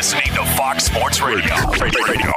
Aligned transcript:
You're 0.00 0.06
listening 0.14 0.34
to 0.34 0.46
Fox 0.56 0.84
Sports 0.84 1.20
Radio. 1.20 1.54
Radio. 1.78 2.32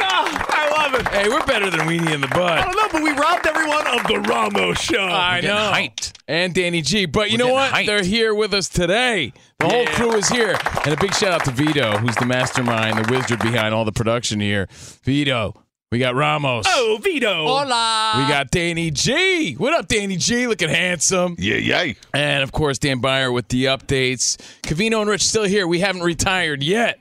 Ah, 0.00 0.46
I 0.48 0.68
love 0.82 1.00
it. 1.00 1.06
Hey, 1.14 1.28
we're 1.28 1.46
better 1.46 1.70
than 1.70 1.78
Weenie 1.86 2.12
in 2.12 2.20
the 2.20 2.26
Butt. 2.26 2.58
I 2.58 2.62
don't 2.64 2.74
know, 2.74 2.88
but 2.90 3.02
we 3.04 3.10
robbed 3.12 3.46
everyone 3.46 3.86
of 3.86 4.04
the 4.08 4.18
Ramos 4.28 4.80
show. 4.80 5.04
I 5.04 5.40
know. 5.40 5.54
hyped. 5.72 6.14
And 6.26 6.52
Danny 6.52 6.82
G. 6.82 7.06
But 7.06 7.30
you 7.30 7.38
We're 7.38 7.44
know 7.46 7.52
what? 7.52 7.72
hyped. 7.72 7.86
They're 7.86 8.02
here 8.02 8.34
with 8.34 8.52
us 8.52 8.68
today. 8.68 9.32
The 9.60 9.68
whole 9.68 9.82
Yeah. 9.84 9.92
crew 9.94 10.14
is 10.14 10.28
here. 10.28 10.58
And 10.84 10.92
a 10.92 10.96
big 10.96 11.14
shout 11.14 11.30
out 11.30 11.44
to 11.44 11.52
Vito, 11.52 11.98
who's 11.98 12.16
the 12.16 12.26
mastermind, 12.26 12.98
the 12.98 13.12
wizard 13.12 13.38
behind 13.38 13.72
all 13.72 13.84
the 13.84 13.92
production 13.92 14.40
here. 14.40 14.66
Vito, 15.04 15.54
we 15.90 15.98
got 15.98 16.14
Ramos. 16.14 16.66
Oh, 16.68 16.98
Vito. 17.02 17.46
Hola. 17.46 18.14
We 18.18 18.28
got 18.28 18.50
Danny 18.50 18.90
G. 18.90 19.54
What 19.54 19.72
up, 19.72 19.88
Danny 19.88 20.16
G? 20.18 20.46
Looking 20.46 20.68
handsome. 20.68 21.34
Yeah, 21.38 21.56
yay. 21.56 21.96
And 22.12 22.42
of 22.42 22.52
course, 22.52 22.78
Dan 22.78 23.00
Beyer 23.00 23.32
with 23.32 23.48
the 23.48 23.66
updates. 23.66 24.36
Covino 24.62 25.00
and 25.00 25.08
Rich 25.08 25.26
still 25.26 25.44
here. 25.44 25.66
We 25.66 25.80
haven't 25.80 26.02
retired 26.02 26.62
yet. 26.62 26.98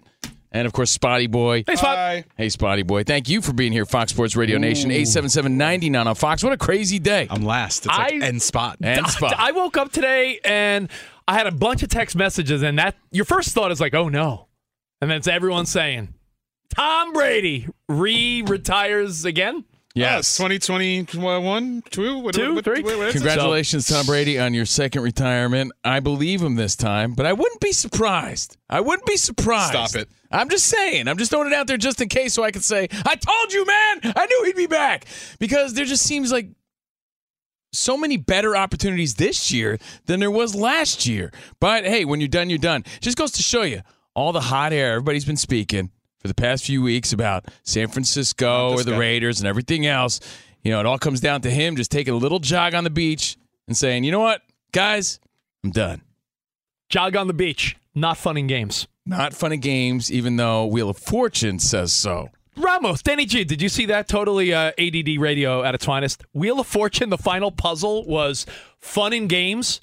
And 0.54 0.66
of 0.66 0.72
course, 0.72 0.90
Spotty 0.90 1.28
Boy. 1.28 1.66
Hey, 1.68 1.76
Spot. 1.76 2.24
Hey, 2.38 2.48
Spotty 2.48 2.84
Boy. 2.84 3.04
Thank 3.04 3.28
you 3.28 3.42
for 3.42 3.52
being 3.52 3.74
here, 3.74 3.86
Fox 3.86 4.14
Sports 4.14 4.38
Radio 4.38 4.58
Nation. 4.58 4.90
877 4.90 5.96
on 5.96 6.16
Fox. 6.16 6.42
What 6.42 6.54
a 6.54 6.58
crazy 6.58 6.98
day. 6.98 7.28
I'm 7.30 7.44
last. 7.44 7.80
It's 7.86 7.88
like 7.88 8.14
I- 8.14 8.26
end 8.26 8.42
spot. 8.42 8.78
and 8.82 9.06
Spot. 9.08 9.34
I 9.38 9.52
woke 9.52 9.76
up 9.76 9.92
today 9.92 10.40
and 10.46 10.90
I 11.28 11.34
had 11.34 11.46
a 11.46 11.52
bunch 11.52 11.84
of 11.84 11.90
text 11.90 12.16
messages, 12.16 12.64
and 12.64 12.80
that 12.80 12.96
your 13.12 13.26
first 13.26 13.50
thought 13.50 13.70
is 13.74 13.82
like, 13.82 13.94
oh 13.94 14.08
no. 14.08 14.48
And 15.02 15.12
then 15.12 15.18
it's 15.18 15.28
everyone 15.28 15.66
saying, 15.66 16.14
Tom 16.76 17.14
Brady 17.14 17.68
re 17.90 18.42
retires 18.44 19.26
again? 19.26 19.64
yes. 19.96 20.38
2021, 20.38 21.82
two, 21.90 22.20
what, 22.20 22.36
Two, 22.36 22.54
what, 22.56 22.64
three? 22.64 22.84
what- 22.84 22.98
what 22.98 23.08
is 23.08 23.16
it? 23.16 23.18
Congratulations, 23.18 23.88
Tom 23.88 24.06
Brady, 24.06 24.38
on 24.38 24.54
your 24.54 24.66
second 24.66 25.02
retirement. 25.02 25.72
I 25.84 26.00
believe 26.02 26.42
him 26.42 26.56
this 26.56 26.76
time, 26.76 27.14
but 27.14 27.26
I 27.26 27.34
wouldn't 27.34 27.62
be 27.62 27.72
surprised. 27.72 28.58
I 28.70 28.82
wouldn't 28.82 29.08
be 29.08 29.18
surprised. 29.18 29.70
Stop 29.90 29.96
it. 30.02 30.08
I'm 30.32 30.50
just 30.50 30.66
saying. 30.66 31.08
I'm 31.08 31.18
just 31.18 31.32
throwing 31.32 31.48
it 31.48 31.54
out 31.54 31.66
there 31.68 31.78
just 31.78 32.00
in 32.02 32.10
case 32.10 32.34
so 32.34 32.44
I 32.44 32.52
could 32.52 32.64
say, 32.64 32.88
I 33.06 33.16
told 33.16 33.54
you, 33.54 33.66
man. 33.66 34.14
I 34.16 34.26
knew 34.28 34.44
he'd 34.46 34.56
be 34.56 34.68
back. 34.68 35.06
Because 35.40 35.74
there 35.74 35.86
just 35.86 36.04
seems 36.04 36.32
like 36.32 36.50
so 37.74 37.98
many 37.98 38.18
better 38.18 38.56
opportunities 38.56 39.16
this 39.16 39.52
year 39.52 39.80
than 40.06 40.20
there 40.20 40.32
was 40.32 40.54
last 40.54 41.06
year. 41.08 41.32
But 41.60 41.86
hey, 41.86 42.06
when 42.06 42.20
you're 42.22 42.28
done, 42.28 42.50
you're 42.50 42.60
done. 42.60 42.84
Just 43.02 43.18
goes 43.18 43.32
to 43.34 43.42
show 43.44 43.64
you 43.64 43.82
all 44.16 44.32
the 44.32 44.42
hot 44.42 44.74
air 44.74 44.92
everybody's 44.94 45.26
been 45.26 45.38
speaking 45.38 45.92
for 46.20 46.28
the 46.28 46.34
past 46.34 46.66
few 46.66 46.82
weeks 46.82 47.14
about 47.14 47.46
San 47.64 47.88
Francisco 47.88 48.72
or 48.72 48.84
the 48.84 48.92
guy. 48.92 48.98
Raiders 48.98 49.40
and 49.40 49.48
everything 49.48 49.86
else. 49.86 50.20
You 50.64 50.72
know, 50.72 50.80
it 50.80 50.86
all 50.86 50.98
comes 50.98 51.20
down 51.22 51.42
to 51.42 51.50
him 51.50 51.76
just 51.76 51.92
taking 51.92 52.14
a 52.14 52.18
little 52.18 52.40
jog 52.40 52.74
on 52.74 52.84
the 52.84 52.90
beach 52.90 53.38
and 53.68 53.78
saying, 53.78 54.04
you 54.04 54.12
know 54.12 54.20
what, 54.20 54.42
guys, 54.72 55.20
I'm 55.64 55.72
done. 55.72 56.02
Jog 56.90 57.16
on 57.16 57.28
the 57.28 57.34
beach, 57.34 57.76
not 57.96 58.18
fun 58.18 58.38
and 58.38 58.50
games. 58.50 58.88
Not 59.06 59.34
fun 59.34 59.52
and 59.54 59.62
games, 59.62 60.12
even 60.12 60.36
though 60.36 60.66
Wheel 60.66 60.90
of 60.90 60.98
Fortune 60.98 61.60
says 61.60 61.94
so. 61.94 62.30
Ramos, 62.58 63.04
Danny 63.04 63.26
G, 63.26 63.44
did 63.44 63.62
you 63.62 63.70
see 63.70 63.86
that? 63.86 64.08
Totally 64.08 64.54
uh, 64.54 64.72
ADD 64.80 65.18
radio 65.20 65.64
at 65.64 65.76
its 65.76 65.86
finest. 65.86 66.24
Wheel 66.34 66.60
of 66.60 66.68
Fortune, 66.68 67.10
the 67.10 67.18
final 67.18 67.52
puzzle 67.52 68.04
was 68.06 68.46
fun 68.80 69.14
and 69.14 69.30
games, 69.30 69.80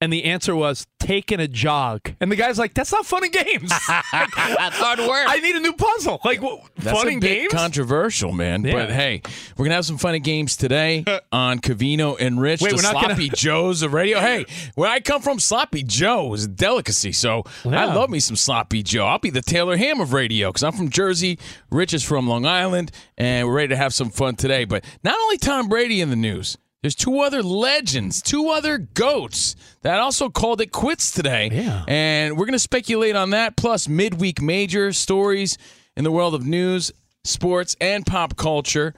and 0.00 0.12
the 0.12 0.24
answer 0.24 0.54
was 0.54 0.86
taking 1.00 1.40
a 1.40 1.48
jog. 1.48 2.12
And 2.20 2.30
the 2.30 2.36
guy's 2.36 2.58
like, 2.58 2.74
"That's 2.74 2.92
not 2.92 3.06
fun 3.06 3.24
and 3.24 3.32
games. 3.32 3.70
That's 4.12 4.76
hard 4.78 4.98
work. 4.98 5.26
I 5.28 5.38
need 5.40 5.56
a 5.56 5.60
new 5.60 5.72
puzzle. 5.72 6.20
Like 6.24 6.40
wh- 6.40 6.64
That's 6.76 6.96
fun 6.98 7.08
a 7.08 7.12
and 7.12 7.20
bit 7.20 7.40
games." 7.40 7.52
controversial, 7.52 8.32
man. 8.32 8.64
Yeah. 8.64 8.72
But 8.74 8.90
hey, 8.90 9.22
we're 9.56 9.64
gonna 9.64 9.76
have 9.76 9.86
some 9.86 9.98
fun 9.98 10.14
and 10.14 10.24
games 10.24 10.56
today 10.56 11.04
on 11.32 11.60
Covino 11.60 12.16
and 12.20 12.40
Rich, 12.40 12.60
Wait, 12.62 12.70
the 12.70 12.76
we're 12.76 12.82
not 12.82 12.94
gonna- 12.94 13.14
sloppy 13.14 13.28
Joes 13.34 13.82
of 13.82 13.92
radio. 13.92 14.20
Hey, 14.20 14.44
where 14.74 14.90
I 14.90 15.00
come 15.00 15.22
from, 15.22 15.38
sloppy 15.38 15.82
Joe 15.82 16.32
is 16.34 16.44
a 16.44 16.48
delicacy. 16.48 17.12
So 17.12 17.44
I 17.64 17.68
Yeah. 17.70 17.94
love 17.94 18.10
me 18.10 18.20
some 18.20 18.36
sloppy 18.36 18.82
Joe. 18.82 19.06
I'll 19.06 19.18
be 19.18 19.30
the 19.30 19.42
Taylor 19.42 19.76
Ham 19.76 20.00
of 20.00 20.12
radio 20.12 20.50
because 20.50 20.62
I'm 20.62 20.72
from 20.72 20.90
Jersey. 20.90 21.38
Rich 21.70 21.94
is 21.94 22.02
from 22.02 22.28
Long 22.28 22.46
Island, 22.46 22.90
and 23.16 23.46
we're 23.46 23.54
ready 23.54 23.68
to 23.68 23.76
have 23.76 23.94
some 23.94 24.10
fun 24.10 24.36
today. 24.36 24.64
But 24.64 24.84
not 25.02 25.14
only 25.18 25.38
Tom 25.38 25.68
Brady 25.68 26.00
in 26.00 26.10
the 26.10 26.16
news. 26.16 26.56
There's 26.86 26.94
two 26.94 27.18
other 27.18 27.42
legends, 27.42 28.22
two 28.22 28.48
other 28.50 28.78
goats 28.78 29.56
that 29.82 29.98
also 29.98 30.28
called 30.28 30.60
it 30.60 30.70
quits 30.70 31.10
today. 31.10 31.50
Yeah. 31.52 31.84
And 31.88 32.38
we're 32.38 32.46
going 32.46 32.52
to 32.52 32.60
speculate 32.60 33.16
on 33.16 33.30
that, 33.30 33.56
plus 33.56 33.88
midweek 33.88 34.40
major 34.40 34.92
stories 34.92 35.58
in 35.96 36.04
the 36.04 36.12
world 36.12 36.32
of 36.32 36.46
news, 36.46 36.92
sports, 37.24 37.74
and 37.80 38.06
pop 38.06 38.36
culture. 38.36 38.94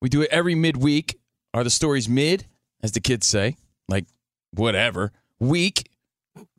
We 0.00 0.08
do 0.08 0.22
it 0.22 0.30
every 0.30 0.54
midweek. 0.54 1.18
Are 1.52 1.62
the 1.62 1.68
stories 1.68 2.08
mid, 2.08 2.46
as 2.82 2.92
the 2.92 3.00
kids 3.00 3.26
say? 3.26 3.58
Like, 3.86 4.06
whatever. 4.54 5.12
Weak 5.38 5.90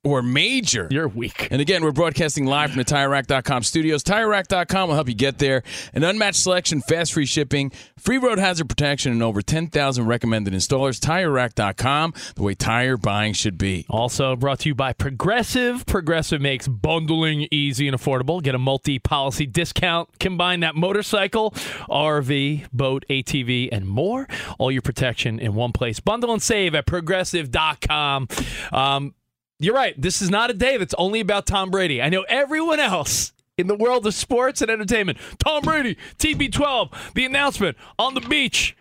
or 0.03 0.21
major? 0.21 0.87
You're 0.91 1.07
weak. 1.07 1.47
And 1.51 1.61
again, 1.61 1.83
we're 1.83 1.91
broadcasting 1.91 2.45
live 2.45 2.71
from 2.71 2.77
the 2.79 2.85
TireRack.com 2.85 3.63
studios. 3.63 4.03
TireRack.com 4.03 4.89
will 4.89 4.95
help 4.95 5.07
you 5.07 5.15
get 5.15 5.37
there. 5.39 5.63
An 5.93 6.03
unmatched 6.03 6.41
selection, 6.41 6.81
fast 6.81 7.13
free 7.13 7.25
shipping, 7.25 7.71
free 7.97 8.17
road 8.17 8.39
hazard 8.39 8.69
protection, 8.69 9.11
and 9.11 9.23
over 9.23 9.41
10,000 9.41 10.05
recommended 10.05 10.53
installers. 10.53 10.99
TireRack.com, 10.99 12.13
the 12.35 12.43
way 12.43 12.53
tire 12.53 12.97
buying 12.97 13.33
should 13.33 13.57
be. 13.57 13.85
Also 13.89 14.35
brought 14.35 14.59
to 14.59 14.69
you 14.69 14.75
by 14.75 14.93
Progressive. 14.93 15.85
Progressive 15.85 16.41
makes 16.41 16.67
bundling 16.67 17.47
easy 17.51 17.87
and 17.87 17.97
affordable. 17.97 18.41
Get 18.41 18.55
a 18.55 18.59
multi 18.59 18.99
policy 18.99 19.45
discount. 19.45 20.09
Combine 20.19 20.61
that 20.61 20.75
motorcycle, 20.75 21.51
RV, 21.89 22.67
boat, 22.71 23.05
ATV, 23.09 23.69
and 23.71 23.87
more. 23.87 24.27
All 24.57 24.71
your 24.71 24.81
protection 24.81 25.39
in 25.39 25.55
one 25.55 25.71
place. 25.71 25.99
Bundle 25.99 26.31
and 26.31 26.41
save 26.41 26.75
at 26.75 26.85
progressive.com. 26.85 28.27
Um, 28.71 29.13
you're 29.59 29.75
right. 29.75 29.99
This 29.99 30.21
is 30.21 30.29
not 30.29 30.49
a 30.49 30.53
day 30.53 30.77
that's 30.77 30.93
only 30.97 31.19
about 31.19 31.45
Tom 31.45 31.71
Brady. 31.71 32.01
I 32.01 32.09
know 32.09 32.25
everyone 32.29 32.79
else 32.79 33.33
in 33.57 33.67
the 33.67 33.75
world 33.75 34.05
of 34.05 34.13
sports 34.13 34.61
and 34.61 34.69
entertainment. 34.69 35.17
Tom 35.39 35.63
Brady, 35.63 35.97
TB12, 36.19 37.13
the 37.13 37.25
announcement 37.25 37.77
on 37.97 38.13
the 38.13 38.21
beach. 38.21 38.77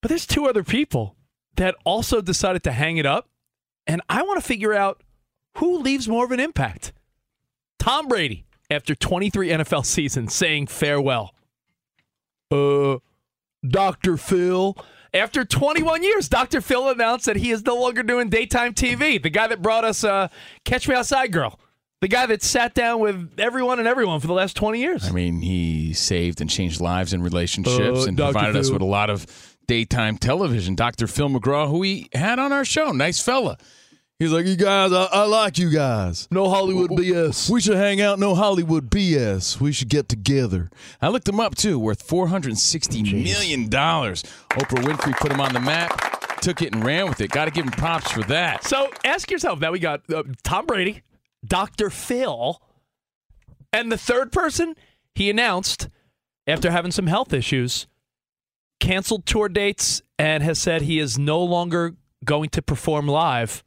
But 0.00 0.08
there's 0.08 0.26
two 0.26 0.46
other 0.46 0.62
people 0.62 1.16
that 1.56 1.74
also 1.84 2.20
decided 2.20 2.62
to 2.64 2.72
hang 2.72 2.96
it 2.96 3.06
up. 3.06 3.28
And 3.86 4.02
I 4.08 4.22
want 4.22 4.40
to 4.40 4.46
figure 4.46 4.72
out 4.72 5.02
who 5.58 5.78
leaves 5.78 6.08
more 6.08 6.24
of 6.24 6.32
an 6.32 6.40
impact. 6.40 6.92
Tom 7.78 8.08
Brady, 8.08 8.44
after 8.70 8.94
23 8.94 9.48
NFL 9.48 9.84
seasons, 9.84 10.34
saying 10.34 10.68
farewell. 10.68 11.34
Uh, 12.50 12.98
Dr. 13.66 14.16
Phil. 14.16 14.76
After 15.14 15.44
21 15.44 16.02
years, 16.02 16.28
Dr. 16.28 16.60
Phil 16.60 16.88
announced 16.88 17.26
that 17.26 17.36
he 17.36 17.50
is 17.52 17.64
no 17.64 17.76
longer 17.76 18.02
doing 18.02 18.28
daytime 18.28 18.74
TV. 18.74 19.22
The 19.22 19.30
guy 19.30 19.46
that 19.46 19.62
brought 19.62 19.84
us 19.84 20.02
uh, 20.02 20.26
Catch 20.64 20.88
Me 20.88 20.94
Outside 20.96 21.30
Girl 21.30 21.58
The 22.00 22.08
guy 22.08 22.26
that 22.26 22.42
sat 22.42 22.74
down 22.74 22.98
with 22.98 23.30
everyone 23.38 23.78
and 23.78 23.86
everyone 23.86 24.18
for 24.18 24.26
the 24.26 24.32
last 24.32 24.56
20 24.56 24.80
years. 24.80 25.06
I 25.08 25.12
mean, 25.12 25.40
he 25.40 25.92
saved 25.92 26.40
and 26.40 26.50
changed 26.50 26.80
lives 26.80 27.12
and 27.12 27.22
relationships 27.22 28.00
Uh, 28.00 28.08
and 28.08 28.16
Dr. 28.16 28.32
provided 28.32 28.56
us 28.56 28.70
with 28.70 28.82
a 28.82 28.86
lot 28.86 29.08
of 29.08 29.24
daytime 29.68 30.18
television. 30.18 30.74
Dr. 30.74 31.06
Phil 31.06 31.28
McGraw, 31.28 31.68
who 31.70 31.78
we 31.78 32.08
had 32.12 32.40
on 32.40 32.52
our 32.52 32.64
show, 32.64 32.90
nice 32.90 33.20
fella. 33.22 33.56
He's 34.20 34.30
like, 34.30 34.46
you 34.46 34.54
guys, 34.54 34.92
I, 34.92 35.04
I 35.06 35.24
like 35.24 35.58
you 35.58 35.70
guys. 35.70 36.28
no 36.30 36.48
Hollywood 36.48 36.90
BS. 36.90 37.50
We 37.50 37.60
should 37.60 37.76
hang 37.76 38.00
out. 38.00 38.20
No 38.20 38.34
Hollywood 38.36 38.88
BS. 38.88 39.60
We 39.60 39.72
should 39.72 39.88
get 39.88 40.08
together. 40.08 40.70
I 41.02 41.08
looked 41.08 41.28
him 41.28 41.40
up 41.40 41.56
too. 41.56 41.78
Worth 41.80 42.00
four 42.02 42.28
hundred 42.28 42.56
sixty 42.58 43.02
million 43.02 43.68
dollars. 43.68 44.22
Oprah 44.50 44.84
Winfrey 44.84 45.16
put 45.18 45.32
him 45.32 45.40
on 45.40 45.52
the 45.52 45.58
map, 45.58 46.40
took 46.40 46.62
it 46.62 46.72
and 46.72 46.84
ran 46.84 47.08
with 47.08 47.20
it. 47.20 47.30
Got 47.32 47.46
to 47.46 47.50
give 47.50 47.64
him 47.64 47.72
props 47.72 48.12
for 48.12 48.22
that. 48.22 48.62
So 48.62 48.88
ask 49.04 49.30
yourself 49.32 49.58
now 49.58 49.72
we 49.72 49.80
got 49.80 50.02
uh, 50.08 50.22
Tom 50.44 50.66
Brady, 50.66 51.02
Dr. 51.44 51.90
Phil, 51.90 52.62
and 53.72 53.90
the 53.90 53.98
third 53.98 54.30
person 54.30 54.76
he 55.16 55.28
announced 55.28 55.88
after 56.46 56.70
having 56.70 56.92
some 56.92 57.08
health 57.08 57.32
issues, 57.32 57.88
canceled 58.78 59.26
tour 59.26 59.48
dates 59.48 60.02
and 60.20 60.44
has 60.44 60.60
said 60.60 60.82
he 60.82 61.00
is 61.00 61.18
no 61.18 61.42
longer 61.42 61.94
going 62.24 62.48
to 62.50 62.62
perform 62.62 63.08
live. 63.08 63.63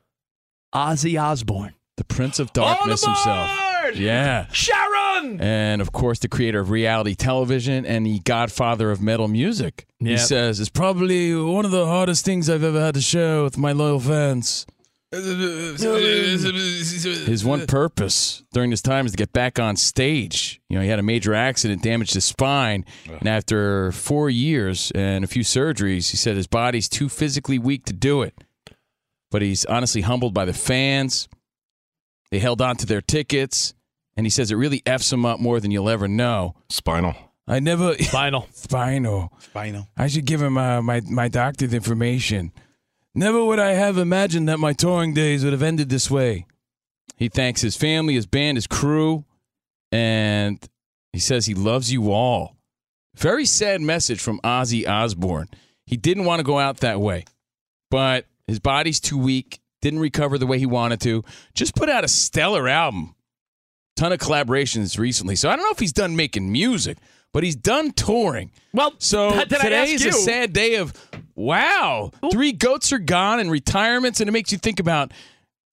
Ozzy 0.77 1.19
Osbourne. 1.21 1.73
The 1.97 2.03
Prince 2.03 2.37
of 2.37 2.53
Darkness 2.53 3.03
himself. 3.03 3.49
Yeah. 3.95 4.45
Sharon! 4.51 5.41
And 5.41 5.81
of 5.81 5.91
course, 5.91 6.19
the 6.19 6.27
creator 6.27 6.59
of 6.59 6.69
reality 6.69 7.15
television 7.15 7.83
and 7.85 8.05
the 8.05 8.19
godfather 8.19 8.91
of 8.91 9.01
metal 9.01 9.27
music. 9.27 9.87
He 9.99 10.11
Yep. 10.11 10.19
says 10.19 10.59
it's 10.59 10.69
probably 10.69 11.33
one 11.33 11.65
of 11.65 11.71
the 11.71 11.87
hardest 11.87 12.23
things 12.25 12.47
I've 12.49 12.63
ever 12.63 12.79
had 12.79 12.93
to 12.93 13.01
share 13.01 13.41
with 13.43 13.57
my 13.57 13.71
loyal 13.71 13.99
fans. 13.99 14.67
His 17.25 17.45
one 17.45 17.65
purpose 17.65 18.43
during 18.53 18.69
this 18.69 18.81
time 18.81 19.05
is 19.05 19.13
to 19.13 19.17
get 19.17 19.31
back 19.33 19.57
on 19.57 19.77
stage. 19.77 20.59
You 20.69 20.75
know, 20.77 20.83
he 20.83 20.89
had 20.89 20.99
a 20.99 21.03
major 21.03 21.33
accident, 21.33 21.81
damaged 21.81 22.13
his 22.13 22.25
spine, 22.25 22.83
and 23.19 23.27
after 23.27 23.91
four 23.93 24.29
years 24.29 24.91
and 24.93 25.23
a 25.23 25.27
few 25.27 25.43
surgeries, 25.43 26.11
he 26.11 26.17
said 26.17 26.35
his 26.35 26.47
body's 26.47 26.89
too 26.89 27.09
physically 27.09 27.57
weak 27.57 27.85
to 27.85 27.93
do 27.93 28.21
it. 28.21 28.33
But 29.31 29.41
he's 29.41 29.65
honestly 29.65 30.01
humbled 30.01 30.33
by 30.33 30.45
the 30.45 30.53
fans. 30.53 31.27
They 32.31 32.39
held 32.39 32.61
on 32.61 32.75
to 32.77 32.85
their 32.85 33.01
tickets, 33.01 33.73
and 34.15 34.25
he 34.25 34.29
says 34.29 34.51
it 34.51 34.55
really 34.55 34.81
f's 34.85 35.11
him 35.11 35.25
up 35.25 35.39
more 35.39 35.59
than 35.59 35.71
you'll 35.71 35.89
ever 35.89 36.07
know. 36.07 36.55
Spinal. 36.69 37.15
I 37.47 37.59
never 37.59 37.93
spinal 37.99 38.47
spinal. 38.51 39.31
Spinal. 39.39 39.87
I 39.95 40.07
should 40.07 40.25
give 40.25 40.41
him 40.41 40.57
uh, 40.57 40.81
my 40.81 41.01
my 41.01 41.27
doctor's 41.27 41.73
information. 41.73 42.51
Never 43.15 43.43
would 43.43 43.59
I 43.59 43.71
have 43.71 43.97
imagined 43.97 44.47
that 44.49 44.59
my 44.59 44.73
touring 44.73 45.13
days 45.13 45.43
would 45.43 45.53
have 45.53 45.63
ended 45.63 45.89
this 45.89 46.11
way. 46.11 46.45
He 47.15 47.29
thanks 47.29 47.61
his 47.61 47.75
family, 47.75 48.13
his 48.13 48.27
band, 48.27 48.57
his 48.57 48.67
crew, 48.67 49.25
and 49.91 50.63
he 51.13 51.19
says 51.19 51.45
he 51.47 51.55
loves 51.55 51.91
you 51.91 52.11
all. 52.11 52.55
Very 53.15 53.45
sad 53.45 53.81
message 53.81 54.19
from 54.21 54.39
Ozzy 54.41 54.87
Osbourne. 54.87 55.47
He 55.87 55.97
didn't 55.97 56.25
want 56.25 56.39
to 56.39 56.43
go 56.43 56.59
out 56.59 56.77
that 56.81 56.99
way, 56.99 57.25
but 57.89 58.25
his 58.47 58.59
body's 58.59 58.99
too 58.99 59.17
weak, 59.17 59.59
didn't 59.81 59.99
recover 59.99 60.37
the 60.37 60.47
way 60.47 60.57
he 60.59 60.65
wanted 60.65 60.99
to. 61.01 61.23
Just 61.53 61.75
put 61.75 61.89
out 61.89 62.03
a 62.03 62.07
stellar 62.07 62.67
album. 62.67 63.13
Ton 63.95 64.11
of 64.11 64.19
collaborations 64.19 64.97
recently. 64.97 65.35
So 65.35 65.49
I 65.49 65.55
don't 65.55 65.65
know 65.65 65.71
if 65.71 65.79
he's 65.79 65.93
done 65.93 66.15
making 66.15 66.51
music, 66.51 66.97
but 67.33 67.43
he's 67.43 67.55
done 67.55 67.91
touring. 67.91 68.51
Well, 68.73 68.93
So 68.99 69.43
today 69.43 69.91
is 69.91 70.03
you? 70.03 70.11
a 70.11 70.13
sad 70.13 70.53
day 70.53 70.75
of 70.75 70.93
wow. 71.35 72.11
Three 72.31 72.51
goats 72.51 72.91
are 72.93 72.99
gone 72.99 73.39
and 73.39 73.49
retirements, 73.51 74.19
and 74.19 74.27
it 74.29 74.31
makes 74.31 74.51
you 74.51 74.57
think 74.59 74.79
about 74.79 75.11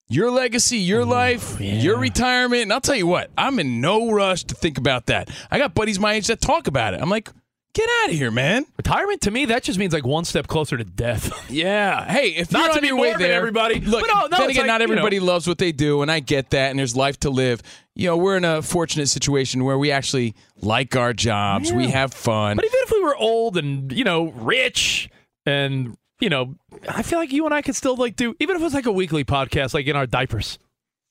your 0.07 0.29
legacy, 0.31 0.77
your 0.77 1.05
life, 1.05 1.59
your 1.59 1.97
retirement. 1.99 2.63
And 2.63 2.73
I'll 2.73 2.81
tell 2.81 2.95
you 2.95 3.07
what, 3.07 3.29
I'm 3.37 3.59
in 3.59 3.79
no 3.81 4.11
rush 4.11 4.43
to 4.45 4.55
think 4.55 4.77
about 4.77 5.05
that. 5.07 5.29
I 5.51 5.57
got 5.57 5.73
buddies 5.75 5.99
my 5.99 6.13
age 6.13 6.27
that 6.27 6.41
talk 6.41 6.67
about 6.67 6.93
it. 6.95 7.01
I'm 7.01 7.09
like, 7.09 7.29
get 7.75 7.87
out 8.03 8.09
of 8.09 8.15
here, 8.15 8.31
man. 8.31 8.65
Retirement 8.77 9.21
to 9.21 9.31
me, 9.31 9.45
that 9.45 9.61
just 9.61 9.77
means 9.77 9.93
like 9.93 10.05
one 10.05 10.25
step 10.25 10.47
closer 10.47 10.77
to 10.77 10.83
death. 10.83 11.31
Yeah. 11.51 12.05
Hey, 12.11 12.29
if 12.29 12.51
Not 12.51 12.73
to 12.73 12.81
be 12.81 12.87
your 12.87 12.97
way 12.97 13.13
there, 13.13 13.33
everybody. 13.33 13.79
Look, 13.79 14.01
But 14.07 14.13
no, 14.13 14.21
no, 14.27 14.37
then 14.39 14.49
again, 14.49 14.61
like, 14.63 14.67
not 14.67 14.81
you 14.81 14.87
know. 14.87 14.93
everybody 14.93 15.19
loves 15.19 15.47
what 15.47 15.59
they 15.59 15.71
do, 15.71 16.01
and 16.01 16.09
I 16.11 16.19
get 16.21 16.49
that. 16.49 16.71
And 16.71 16.79
there's 16.79 16.95
life 16.95 17.19
to 17.19 17.29
live. 17.29 17.61
You 17.93 18.07
know, 18.07 18.17
we're 18.17 18.35
in 18.37 18.43
a 18.45 18.61
fortunate 18.63 19.07
situation 19.07 19.63
where 19.63 19.77
we 19.77 19.91
actually 19.91 20.33
like 20.61 20.95
our 20.95 21.13
jobs. 21.13 21.71
We 21.71 21.87
have 21.89 22.13
fun. 22.13 22.55
But 22.57 22.65
even 22.65 22.79
if 22.81 22.91
we 22.91 23.01
were 23.03 23.15
old 23.15 23.57
and 23.57 23.91
you 23.91 24.03
know 24.03 24.31
rich 24.31 25.09
and 25.45 25.95
you 26.19 26.29
know, 26.29 26.55
I 26.89 27.03
feel 27.03 27.19
like 27.19 27.31
you 27.31 27.45
and 27.45 27.53
I 27.53 27.61
could 27.61 27.75
still 27.75 27.95
like 27.95 28.15
do 28.15 28.35
even 28.39 28.55
if 28.55 28.61
it 28.61 28.65
was 28.65 28.73
like 28.73 28.85
a 28.87 28.91
weekly 28.91 29.23
podcast, 29.23 29.73
like 29.73 29.85
in 29.85 29.95
our 29.95 30.07
diapers. 30.07 30.57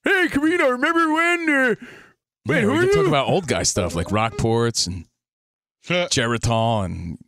Hey, 0.02 0.28
Camino, 0.28 0.68
remember 0.70 1.12
when? 1.14 1.48
Uh, 1.48 1.74
wait, 2.46 2.56
Yeah, 2.56 2.60
who 2.62 2.72
we 2.72 2.78
are 2.78 2.82
you? 2.84 2.92
talk 2.94 3.06
about 3.06 3.28
old 3.28 3.46
guy 3.46 3.62
stuff 3.62 3.94
like 3.94 4.08
Rockports 4.08 4.86
and 4.86 5.06
Geritol 5.86 6.84
and 6.84 7.18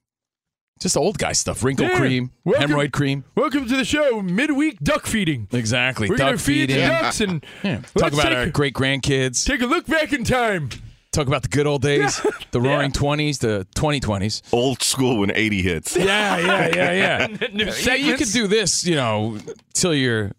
just 0.81 0.97
old 0.97 1.19
guy 1.19 1.33
stuff. 1.33 1.63
Wrinkle 1.63 1.87
Yeah. 1.89 1.97
cream, 1.99 2.31
Welcome- 2.45 2.71
hemorrhoid 2.71 2.93
cream. 2.93 3.25
Welcome 3.35 3.69
to 3.69 3.77
the 3.77 3.85
show, 3.85 4.23
midweek 4.23 4.81
duck 4.81 5.07
feeding. 5.07 5.49
Exactly. 5.53 6.09
We're 6.09 6.17
Duck 6.17 6.39
feed 6.39 6.69
feeding. 6.69 6.77
the 6.77 6.83
ducks 6.89 7.21
and 7.21 7.45
Yeah. 7.63 7.81
Talk 7.99 8.13
about 8.13 8.23
take, 8.29 8.37
our 8.37 8.47
great 8.51 8.75
grandkids. 8.75 9.45
take 9.47 9.61
a 9.63 9.67
look 9.67 9.87
back 9.87 10.13
in 10.13 10.25
time. 10.25 10.71
Talk 11.13 11.29
about 11.29 11.43
the 11.43 11.49
good 11.49 11.67
old 11.67 11.81
days, 11.81 12.21
the 12.51 12.61
roaring 12.61 12.93
20s, 12.93 13.39
the 13.39 13.67
2020s. 13.75 14.43
Old 14.53 14.83
school 14.83 15.19
when 15.21 15.31
80 15.35 15.63
hits. 15.63 15.97
Yeah, 15.97 16.37
yeah, 16.39 16.69
yeah, 16.75 16.93
yeah. 16.93 17.49
New 17.55 17.71
yeah, 17.83 17.95
you 17.95 18.17
could 18.17 18.31
do 18.33 18.47
this, 18.47 18.85
you 18.85 18.97
know, 18.97 19.39
till 19.73 19.95
you're 19.95 20.33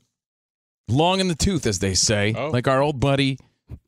long 0.87 1.19
in 1.19 1.29
the 1.29 1.35
tooth, 1.35 1.65
as 1.65 1.79
they 1.79 1.95
say, 1.95 2.33
Oh. 2.37 2.49
like 2.49 2.67
our 2.67 2.79
old 2.81 2.99
buddy, 2.99 3.39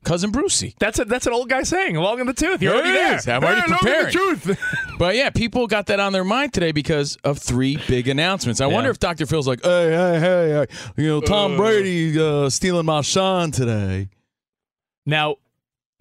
cousin 0.03 0.31
Brucey. 0.31 0.75
That's 0.79 0.99
a 0.99 1.05
that's 1.05 1.27
an 1.27 1.33
old 1.33 1.49
guy 1.49 1.63
saying, 1.63 1.95
along 1.95 2.19
in 2.19 2.27
the 2.27 2.33
tooth. 2.33 2.61
You're 2.61 2.73
There 2.73 2.81
already 2.81 2.99
it 2.99 3.03
there. 3.03 3.15
is. 3.17 3.27
I'm 3.27 3.43
already 3.43 3.61
Hey, 3.61 3.67
along 3.67 3.97
in 3.99 4.05
the 4.05 4.11
tooth. 4.11 4.59
But 4.99 5.15
yeah, 5.15 5.29
people 5.29 5.65
got 5.67 5.85
that 5.85 6.01
on 6.01 6.11
their 6.11 6.25
mind 6.25 6.51
today 6.53 6.73
because 6.73 7.15
of 7.23 7.37
three 7.39 7.77
big 7.87 8.09
announcements. 8.09 8.59
I 8.59 8.65
wonder 8.65 8.89
if 8.89 8.99
Dr. 8.99 9.25
Phil's 9.25 9.47
like, 9.47 9.63
hey, 9.63 9.89
hey, 9.91 10.19
hey, 10.19 10.65
hey 10.95 11.01
you 11.01 11.07
know, 11.07 11.21
Tom 11.21 11.55
Brady 11.55 12.19
uh, 12.19 12.49
stealing 12.49 12.85
my 12.85 12.99
shine 12.99 13.51
today. 13.51 14.09
now, 15.05 15.35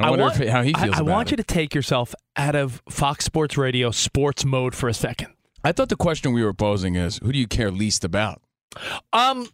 I 0.00 0.10
wonder 0.10 0.24
want, 0.24 0.40
if, 0.40 0.48
how 0.48 0.62
he 0.62 0.74
I- 0.74 0.82
feels 0.84 0.96
I, 0.96 1.00
about 1.02 1.10
want 1.12 1.28
it. 1.28 1.30
you 1.32 1.36
to 1.38 1.42
take 1.44 1.74
yourself 1.76 2.12
out 2.36 2.56
of 2.56 2.82
Fox 2.88 3.24
Sports 3.24 3.56
Radio 3.56 3.90
sports 3.92 4.44
mode 4.44 4.74
for 4.74 4.88
a 4.88 4.94
second. 4.94 5.28
I 5.62 5.70
thought 5.72 5.88
the 5.88 5.96
question 5.96 6.32
we 6.32 6.42
were 6.42 6.54
posing 6.54 6.96
is, 6.96 7.18
who 7.22 7.32
do 7.32 7.38
you 7.38 7.46
care 7.46 7.70
least 7.70 8.04
about? 8.04 8.42
Um, 9.12 9.48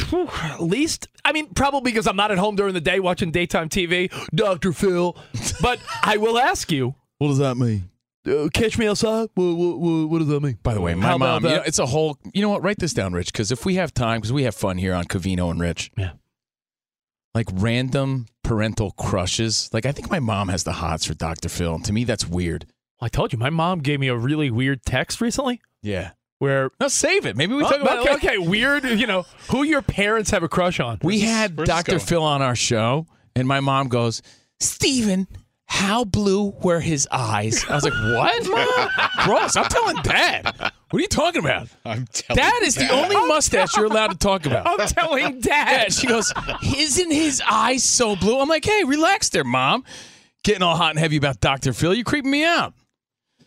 phew, 0.00 0.28
least, 0.60 1.08
I 1.24 1.32
mean, 1.32 1.48
probably 1.54 1.92
because 1.92 2.06
I'm 2.06 2.16
not 2.16 2.30
at 2.30 2.38
home 2.38 2.56
during 2.56 2.74
the 2.74 2.80
day 2.80 3.00
watching 3.00 3.30
daytime 3.30 3.68
TV, 3.68 4.10
Dr. 4.34 4.72
Phil. 4.72 5.16
But 5.60 5.78
I 6.02 6.16
will 6.16 6.38
ask 6.38 6.70
you, 6.72 6.94
What 7.18 7.28
does 7.28 7.38
that 7.38 7.56
mean? 7.56 7.90
uh, 8.26 8.48
catch 8.54 8.78
me 8.78 8.86
outside? 8.86 9.28
What, 9.34 9.54
what, 9.54 9.78
what, 9.78 10.08
what 10.10 10.18
does 10.20 10.28
that 10.28 10.40
mean? 10.40 10.58
By 10.62 10.74
the 10.74 10.80
way, 10.80 10.94
my 10.94 11.08
How 11.08 11.18
mom. 11.18 11.44
You 11.44 11.50
know, 11.50 11.62
it's 11.66 11.78
a 11.78 11.86
whole, 11.86 12.18
you 12.32 12.40
know 12.42 12.50
what, 12.50 12.62
write 12.62 12.78
this 12.78 12.92
down, 12.92 13.12
Rich, 13.12 13.32
because 13.32 13.50
if 13.50 13.64
we 13.64 13.74
have 13.74 13.92
time, 13.92 14.20
because 14.20 14.32
we 14.32 14.44
have 14.44 14.54
fun 14.54 14.78
here 14.78 14.94
on 14.94 15.04
Covino 15.04 15.50
and 15.50 15.60
Rich. 15.60 15.90
Yeah. 15.96 16.12
Like 17.34 17.48
random 17.52 18.26
parental 18.44 18.90
crushes. 18.92 19.70
Like, 19.72 19.86
I 19.86 19.92
think 19.92 20.10
my 20.10 20.20
mom 20.20 20.48
has 20.48 20.64
the 20.64 20.72
hots 20.72 21.04
for 21.06 21.14
Dr. 21.14 21.48
Phil. 21.48 21.74
And 21.74 21.84
to 21.86 21.92
me, 21.92 22.04
that's 22.04 22.26
weird. 22.28 22.66
I 23.00 23.08
told 23.08 23.32
you, 23.32 23.38
my 23.38 23.50
mom 23.50 23.80
gave 23.80 23.98
me 24.00 24.08
a 24.08 24.16
really 24.16 24.50
weird 24.50 24.84
text 24.84 25.20
recently 25.20 25.60
Yeah. 25.82 26.10
Where. 26.42 26.70
No, 26.80 26.88
save 26.88 27.24
it. 27.24 27.36
Maybe 27.36 27.54
we 27.54 27.62
Oh, 27.64 27.70
talk 27.70 27.80
about 27.80 28.00
okay, 28.00 28.14
okay, 28.14 28.38
weird. 28.38 28.84
You 28.84 29.06
know, 29.06 29.24
who 29.50 29.62
your 29.62 29.80
parents 29.80 30.30
have 30.30 30.42
a 30.42 30.48
crush 30.48 30.80
on? 30.80 30.98
We 31.02 31.20
this- 31.20 31.30
had 31.30 31.56
this 31.56 31.68
Dr. 31.68 31.98
Phil 32.00 32.22
on 32.22 32.42
our 32.42 32.56
show, 32.56 33.06
and 33.36 33.46
my 33.46 33.60
mom 33.60 33.86
goes, 33.88 34.22
Steven, 34.60 35.28
how 35.66 36.04
blue 36.04 36.52
were 36.62 36.80
his 36.80 37.08
eyes? 37.10 37.64
I 37.68 37.74
was 37.76 37.84
like, 37.84 37.92
what, 37.92 38.48
mom? 38.50 39.08
Gross. 39.24 39.56
I'm 39.56 39.64
telling 39.70 39.96
dad. 40.02 40.44
What 40.90 40.98
are 40.98 41.00
you 41.00 41.08
talking 41.08 41.40
about? 41.42 41.68
I'm 41.86 42.06
telling 42.12 42.36
Dad 42.42 42.62
is 42.64 42.74
the 42.74 42.90
only 42.92 43.16
mustache 43.26 43.74
you're 43.76 43.86
allowed 43.86 44.10
to 44.10 44.18
talk 44.18 44.44
about. 44.44 44.66
I'm 44.66 44.86
telling 44.88 45.22
Yeah, 45.44 45.84
dad. 45.84 45.92
she 45.94 46.06
goes, 46.06 46.30
Isn't 46.76 47.10
his 47.10 47.40
eyes 47.50 47.82
so 47.82 48.14
blue? 48.16 48.38
I'm 48.38 48.48
like, 48.48 48.64
Hey, 48.64 48.84
relax 48.84 49.30
there, 49.30 49.44
mom. 49.44 49.84
Getting 50.44 50.62
all 50.62 50.76
hot 50.76 50.90
and 50.90 50.98
heavy 50.98 51.16
about 51.16 51.40
Dr. 51.40 51.72
Phil. 51.72 51.94
You're 51.94 52.04
creeping 52.04 52.30
me 52.30 52.44
out. 52.44 52.74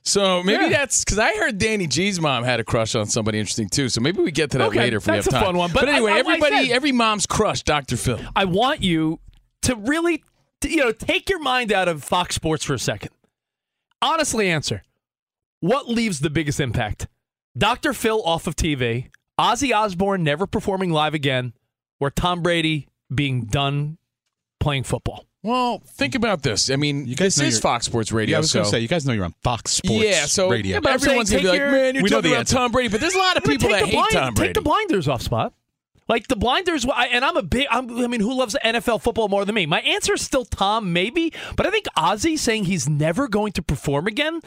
So 0.05 0.43
maybe 0.43 0.65
Yeah. 0.65 0.69
that's 0.69 1.03
because 1.03 1.17
I 1.19 1.35
heard 1.35 1.57
Danny 1.57 1.87
G's 1.87 2.19
mom 2.21 2.43
had 2.43 2.59
a 2.59 2.63
crush 2.63 2.93
on 2.95 3.07
somebody 3.07 3.39
interesting 3.39 3.69
too. 3.69 3.89
So 3.89 4.01
maybe 4.01 4.21
we 4.21 4.31
get 4.31 4.51
to 4.51 4.59
that 4.59 4.67
Okay, 4.67 4.79
later 4.79 4.97
if 4.97 5.07
we 5.07 5.15
have 5.15 5.25
time. 5.25 5.31
that's 5.31 5.43
a 5.43 5.45
fun 5.45 5.57
one. 5.57 5.71
But 5.73 5.89
anyway, 5.89 6.11
I- 6.11 6.13
I- 6.13 6.17
I 6.17 6.19
everybody, 6.19 6.67
said- 6.67 6.75
every 6.75 6.91
mom's 6.91 7.25
crush, 7.25 7.63
Dr. 7.63 7.97
Phil. 7.97 8.19
I 8.35 8.45
want 8.45 8.81
you 8.83 9.19
to 9.63 9.75
really, 9.75 10.23
to, 10.61 10.69
you 10.69 10.77
know, 10.77 10.91
take 10.91 11.29
your 11.29 11.39
mind 11.39 11.71
out 11.73 11.87
of 11.87 12.03
Fox 12.03 12.35
Sports 12.35 12.63
for 12.63 12.75
a 12.75 12.79
second. 12.79 13.09
Honestly, 14.01 14.47
answer 14.49 14.83
what 15.59 15.89
leaves 15.89 16.19
the 16.19 16.29
biggest 16.29 16.59
impact? 16.59 17.07
Dr. 17.57 17.91
Phil 17.93 18.21
off 18.23 18.45
of 18.45 18.55
TV, 18.55 19.09
Ozzy 19.39 19.75
Osbourne 19.75 20.23
never 20.23 20.45
performing 20.45 20.91
live 20.91 21.15
again, 21.15 21.53
or 21.99 22.11
Tom 22.11 22.41
Brady 22.43 22.87
being 23.13 23.45
done 23.45 23.97
playing 24.59 24.83
football. 24.83 25.25
Well, 25.45 25.81
think 25.85 26.15
about 26.15 26.41
this. 26.41 26.69
I 26.71 26.75
mean, 26.75 27.05
You 27.05 27.15
guys 27.15 27.35
this 27.35 27.55
is 27.55 27.59
Fox 27.59 27.85
Sports 27.85 28.11
Radio. 28.11 28.33
Yeah, 28.33 28.37
I 28.37 28.39
was 28.41 28.51
so 28.51 28.59
going 28.59 28.65
to 28.65 28.71
say, 28.71 28.79
you 28.79 28.87
guys 28.87 29.05
know 29.05 29.13
you're 29.13 29.25
on 29.25 29.35
Fox 29.43 29.71
Sports 29.71 30.03
yeah, 30.03 30.25
so 30.25 30.49
Radio. 30.49 30.75
yeah, 30.75 30.79
but 30.79 30.89
I'm 30.89 30.95
everyone's 30.95 31.29
saying 31.29 31.43
gonna 31.43 31.53
be 31.53 31.59
take 31.59 31.61
like, 31.61 31.71
your- 31.71 31.83
man, 31.83 31.93
you're 31.95 32.03
We 32.03 32.09
know 32.09 32.15
talking 32.17 32.31
the 32.31 32.35
about 32.35 32.39
answer. 32.39 32.55
Tom 32.55 32.71
Brady, 32.71 32.89
but 32.89 32.99
there's 33.01 33.13
a 33.13 33.19
lot 33.19 33.37
of 33.37 33.43
people 33.43 33.69
that 33.69 33.81
the 33.81 33.85
hate 33.85 33.93
blind- 33.93 34.11
Tom 34.11 34.33
Brady. 34.33 34.47
Take 34.49 34.55
the 34.55 34.61
blinders 34.69 35.07
off, 35.07 35.21
Spot. 35.21 35.53
Like 36.07 36.27
the 36.27 36.35
blinders, 36.35 36.85
and 36.85 37.25
I'm 37.25 37.35
a 37.35 37.41
big. 37.41 37.65
I'm, 37.71 37.89
I 38.03 38.05
mean, 38.07 38.21
who 38.21 38.33
loves 38.37 38.55
NFL 38.63 39.01
football 39.01 39.27
more 39.27 39.43
than 39.43 39.55
me? 39.55 39.65
My 39.65 39.79
answer 39.81 40.13
is 40.13 40.21
still 40.21 40.45
Tom, 40.45 40.93
maybe, 40.93 41.33
but 41.55 41.65
I 41.65 41.71
think 41.71 41.85
Ozzy 41.97 42.37
saying 42.37 42.65
he's 42.65 42.87
never 42.87 43.27
going 43.27 43.53
to 43.53 43.63
perform 43.63 44.05
again. 44.05 44.41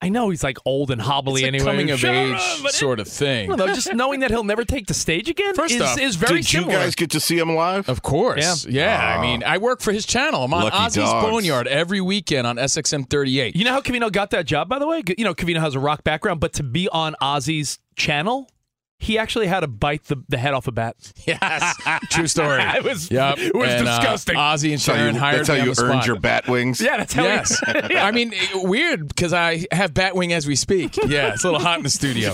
I 0.00 0.10
know 0.10 0.30
he's 0.30 0.44
like 0.44 0.58
old 0.64 0.92
and 0.92 1.00
hobbly 1.00 1.42
It's 1.42 1.48
anyway. 1.48 1.64
coming 1.64 1.90
of 1.90 1.98
Shut 1.98 2.14
age 2.14 2.34
up, 2.36 2.70
sort 2.70 3.00
of 3.00 3.08
thing. 3.08 3.50
Know, 3.50 3.66
just 3.66 3.92
knowing 3.94 4.20
that 4.20 4.30
he'll 4.30 4.44
never 4.44 4.64
take 4.64 4.86
the 4.86 4.94
stage 4.94 5.28
again 5.28 5.54
First 5.54 5.74
is, 5.74 5.80
off, 5.82 5.98
is 5.98 6.14
very 6.14 6.36
Did 6.36 6.46
similar. 6.46 6.72
you 6.72 6.78
guys 6.78 6.94
get 6.94 7.10
to 7.10 7.20
see 7.20 7.36
him 7.36 7.52
live? 7.54 7.88
Of 7.88 8.02
course. 8.02 8.64
Yeah. 8.64 8.84
Yeah. 8.84 9.18
I 9.18 9.20
mean, 9.20 9.42
I 9.42 9.58
work 9.58 9.80
for 9.80 9.92
his 9.92 10.06
channel. 10.06 10.44
I'm 10.44 10.54
on 10.54 10.70
Ozzy's 10.70 10.94
dogs. 10.96 11.26
Boneyard 11.26 11.66
every 11.66 12.00
weekend 12.00 12.46
on 12.46 12.56
SXM 12.56 13.10
38. 13.10 13.56
You 13.56 13.64
know 13.64 13.72
how 13.72 13.80
Covino 13.80 14.12
got 14.12 14.30
that 14.30 14.46
job, 14.46 14.68
by 14.68 14.78
the 14.78 14.86
way? 14.86 15.02
You 15.16 15.24
know, 15.24 15.34
Covino 15.34 15.58
has 15.58 15.74
a 15.74 15.80
rock 15.80 16.04
background, 16.04 16.38
but 16.38 16.52
to 16.54 16.62
be 16.62 16.88
on 16.90 17.16
Ozzy's 17.20 17.80
channel, 17.96 18.48
he 19.00 19.16
actually 19.16 19.46
had 19.46 19.60
to 19.60 19.68
bite 19.68 20.04
the, 20.04 20.16
the 20.28 20.36
head 20.36 20.54
off 20.54 20.66
a 20.66 20.72
bat. 20.72 20.96
Yes. 21.26 21.76
True 22.10 22.26
story. 22.26 22.62
It 22.76 22.82
was- 22.84 23.10
Yep. 23.10 23.38
it 23.38 23.54
was 23.54 23.68
And, 23.70 23.86
uh, 23.88 23.96
disgusting. 23.98 24.36
Ozzy 24.36 24.64
and 24.64 24.72
That's 24.74 24.86
how 24.86 24.94
Sharon 24.94 25.14
you, 25.14 25.20
hired 25.20 25.38
that's 25.40 25.48
how 25.48 25.54
me 25.54 25.60
on 25.60 25.66
you 25.68 25.74
the 25.74 25.82
earned 25.82 25.92
spot. 25.92 26.06
your 26.06 26.18
bat 26.20 26.48
wings. 26.48 26.80
Yeah, 26.80 26.96
that's 26.96 27.12
how 27.12 27.22
Yes. 27.22 27.58
he. 27.90 27.96
I 27.96 28.10
mean, 28.10 28.32
weird 28.54 29.08
because 29.08 29.32
I 29.32 29.66
have 29.72 29.92
Batwing 29.94 30.32
as 30.32 30.46
we 30.46 30.56
speak. 30.56 30.96
Yeah, 31.06 31.32
it's 31.32 31.44
a 31.44 31.46
little 31.50 31.60
hot 31.60 31.78
in 31.78 31.84
the 31.84 31.90
studio. 31.90 32.32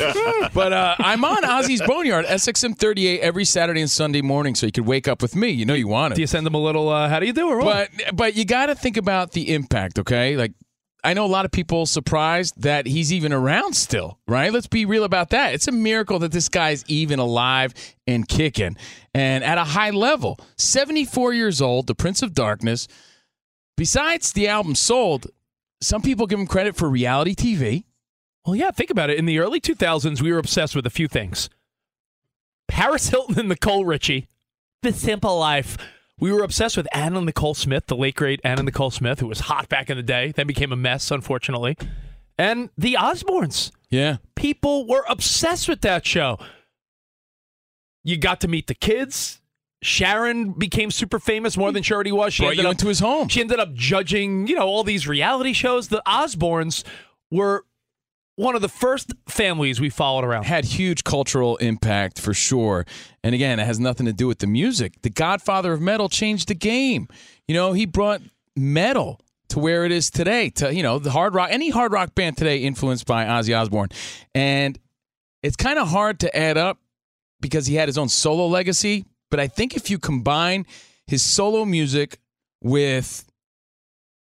But 0.54 0.72
uh, 0.72 0.94
I'm 0.98 1.24
on 1.24 1.42
Ozzy's 1.42 1.82
Boneyard, 1.82 2.26
SXM 2.26 2.78
38, 2.78 3.20
every 3.20 3.44
Saturday 3.44 3.80
and 3.80 3.90
Sunday 3.90 4.22
morning, 4.22 4.54
so 4.54 4.66
you 4.66 4.72
could 4.72 4.86
wake 4.86 5.06
up 5.08 5.20
with 5.22 5.34
me. 5.36 5.50
You 5.50 5.64
know 5.66 5.74
you 5.74 5.88
want 5.88 6.12
it. 6.12 6.16
Do 6.16 6.20
you 6.22 6.26
send 6.26 6.46
them 6.46 6.54
a 6.54 6.58
little, 6.62 6.88
uh, 6.88 7.08
how 7.08 7.20
do 7.20 7.26
you 7.26 7.32
do 7.32 7.48
or 7.48 7.58
what? 7.58 7.90
But 8.06 8.16
but 8.16 8.36
you 8.36 8.44
got 8.44 8.66
to 8.66 8.74
think 8.74 8.96
about 8.96 9.32
the 9.32 9.52
impact, 9.52 9.98
okay? 9.98 10.36
Like 10.36 10.52
I 11.04 11.12
know 11.12 11.26
a 11.26 11.28
lot 11.28 11.44
of 11.44 11.50
people 11.50 11.84
surprised 11.84 12.62
that 12.62 12.86
he's 12.86 13.12
even 13.12 13.32
around 13.32 13.74
still, 13.74 14.18
right? 14.26 14.50
Let's 14.52 14.66
be 14.66 14.86
real 14.86 15.04
about 15.04 15.30
that. 15.30 15.52
It's 15.52 15.68
a 15.68 15.72
miracle 15.72 16.18
that 16.20 16.32
this 16.32 16.48
guy's 16.48 16.82
even 16.88 17.18
alive 17.18 17.74
and 18.06 18.26
kicking 18.26 18.76
and 19.14 19.44
at 19.44 19.58
a 19.58 19.64
high 19.64 19.90
level. 19.90 20.38
74 20.56 21.34
years 21.34 21.60
old, 21.60 21.86
the 21.86 21.94
Prince 21.94 22.22
of 22.22 22.32
Darkness. 22.32 22.88
Besides 23.76 24.32
the 24.32 24.48
album 24.48 24.74
sold, 24.74 25.26
some 25.82 26.00
people 26.00 26.26
give 26.26 26.38
him 26.38 26.46
credit 26.46 26.74
for 26.74 26.88
reality 26.88 27.34
TV. 27.34 27.84
Well, 28.46 28.56
yeah, 28.56 28.70
think 28.70 28.90
about 28.90 29.10
it. 29.10 29.18
In 29.18 29.26
the 29.26 29.38
early 29.38 29.60
2000s, 29.60 30.22
we 30.22 30.32
were 30.32 30.38
obsessed 30.38 30.74
with 30.74 30.86
a 30.86 30.90
few 30.90 31.06
things 31.08 31.50
Paris 32.66 33.10
Hilton 33.10 33.38
and 33.38 33.48
Nicole 33.50 33.84
Richie, 33.84 34.26
The 34.82 34.92
Simple 34.92 35.38
Life. 35.38 35.76
We 36.18 36.32
were 36.32 36.42
obsessed 36.42 36.76
with 36.76 36.86
Anna 36.92 37.16
and 37.18 37.26
Nicole 37.26 37.54
Smith, 37.54 37.86
the 37.86 37.96
late 37.96 38.14
great 38.14 38.40
Anna 38.44 38.62
Nicole 38.62 38.90
Smith, 38.90 39.20
who 39.20 39.26
was 39.26 39.40
hot 39.40 39.68
back 39.68 39.90
in 39.90 39.96
the 39.96 40.02
day, 40.02 40.32
then 40.34 40.46
became 40.46 40.72
a 40.72 40.76
mess, 40.76 41.10
unfortunately. 41.10 41.76
And 42.38 42.70
the 42.78 42.94
Osbournes. 42.94 43.72
Yeah. 43.90 44.18
People 44.36 44.86
were 44.86 45.04
obsessed 45.08 45.68
with 45.68 45.80
that 45.82 46.06
show. 46.06 46.38
You 48.04 48.16
got 48.16 48.40
to 48.42 48.48
meet 48.48 48.66
the 48.66 48.74
kids. 48.74 49.40
Sharon 49.82 50.52
became 50.52 50.90
super 50.90 51.18
famous 51.18 51.56
more 51.56 51.70
than 51.72 51.82
she 51.82 51.92
already 51.92 52.12
was. 52.12 52.32
She 52.32 52.42
Brought 52.42 52.50
ended 52.52 52.62
you 52.64 52.68
up 52.68 52.74
into 52.74 52.88
his 52.88 53.00
home. 53.00 53.28
she 53.28 53.40
ended 53.40 53.58
up 53.60 53.74
judging, 53.74 54.46
you 54.46 54.54
know, 54.56 54.66
all 54.66 54.82
these 54.84 55.06
reality 55.06 55.52
shows. 55.52 55.88
The 55.88 56.02
Osbournes 56.06 56.84
were 57.30 57.66
one 58.36 58.56
of 58.56 58.62
the 58.62 58.68
first 58.68 59.12
families 59.28 59.80
we 59.80 59.90
followed 59.90 60.24
around. 60.24 60.44
had 60.44 60.64
huge 60.64 61.04
cultural 61.04 61.56
impact 61.58 62.20
for 62.20 62.34
sure. 62.34 62.84
And 63.22 63.34
again, 63.34 63.60
it 63.60 63.64
has 63.64 63.78
nothing 63.78 64.06
to 64.06 64.12
do 64.12 64.26
with 64.26 64.38
the 64.38 64.46
music. 64.46 65.02
The 65.02 65.10
Godfather 65.10 65.72
of 65.72 65.80
metal 65.80 66.08
changed 66.08 66.48
the 66.48 66.54
game. 66.54 67.08
You 67.46 67.54
know, 67.54 67.72
he 67.72 67.86
brought 67.86 68.22
metal 68.56 69.20
to 69.50 69.58
where 69.58 69.84
it 69.84 69.92
is 69.92 70.10
today. 70.10 70.50
To 70.50 70.74
you 70.74 70.82
know, 70.82 70.98
the 70.98 71.10
hard 71.10 71.34
rock, 71.34 71.50
any 71.52 71.70
hard 71.70 71.92
rock 71.92 72.14
band 72.14 72.36
today 72.36 72.58
influenced 72.58 73.06
by 73.06 73.24
Ozzy 73.24 73.56
Osbourne, 73.58 73.90
and 74.34 74.78
it's 75.42 75.56
kind 75.56 75.78
of 75.78 75.88
hard 75.88 76.20
to 76.20 76.36
add 76.36 76.56
up 76.56 76.78
because 77.40 77.66
he 77.66 77.74
had 77.74 77.88
his 77.88 77.98
own 77.98 78.08
solo 78.08 78.46
legacy. 78.46 79.04
But 79.30 79.40
I 79.40 79.46
think 79.46 79.76
if 79.76 79.90
you 79.90 79.98
combine 79.98 80.66
his 81.06 81.22
solo 81.22 81.64
music 81.64 82.18
with 82.62 83.24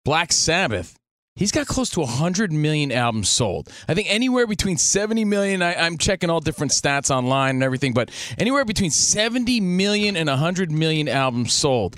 Black 0.06 0.32
Sabbath, 0.32 0.99
He's 1.39 1.53
got 1.53 1.67
close 1.67 1.89
to 1.91 2.01
100 2.01 2.51
million 2.51 2.91
albums 2.91 3.29
sold. 3.29 3.69
I 3.88 3.93
think 3.93 4.08
anywhere 4.12 4.46
between 4.46 4.75
70 4.77 5.24
million, 5.24 5.62
I, 5.62 5.74
I'm 5.74 5.98
checking 5.98 6.29
all 6.29 6.41
different 6.41 6.74
stats 6.74 7.10
online 7.10 7.51
and 7.55 7.63
everything, 7.63 7.93
but 7.93 8.12
anywhere 8.38 8.65
between 8.65 8.91
70 8.91 9.62
million 9.62 10.17
and 10.17 10.27
100 10.27 10.69
million 10.69 11.08
albums 11.08 11.53
sold. 11.53 11.98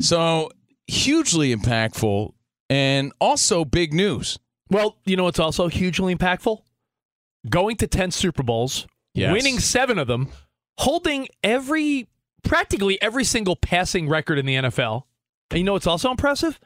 So 0.00 0.50
hugely 0.86 1.56
impactful 1.56 2.34
and 2.68 3.10
also 3.22 3.64
big 3.64 3.94
news. 3.94 4.38
Well, 4.68 4.98
you 5.06 5.16
know 5.16 5.24
what's 5.24 5.38
also 5.38 5.68
hugely 5.68 6.14
impactful? 6.14 6.58
Going 7.48 7.76
to 7.78 7.86
10 7.86 8.10
Super 8.10 8.42
Bowls, 8.42 8.86
Yes. 9.14 9.32
winning 9.32 9.60
seven 9.60 9.98
of 9.98 10.08
them, 10.08 10.28
holding 10.76 11.28
every, 11.42 12.08
practically 12.42 13.00
every 13.00 13.24
single 13.24 13.56
passing 13.56 14.10
record 14.10 14.38
in 14.38 14.44
the 14.44 14.56
NFL. 14.56 15.04
And 15.50 15.58
you 15.58 15.64
know 15.64 15.72
what's 15.72 15.86
also 15.86 16.10
impressive? 16.10 16.60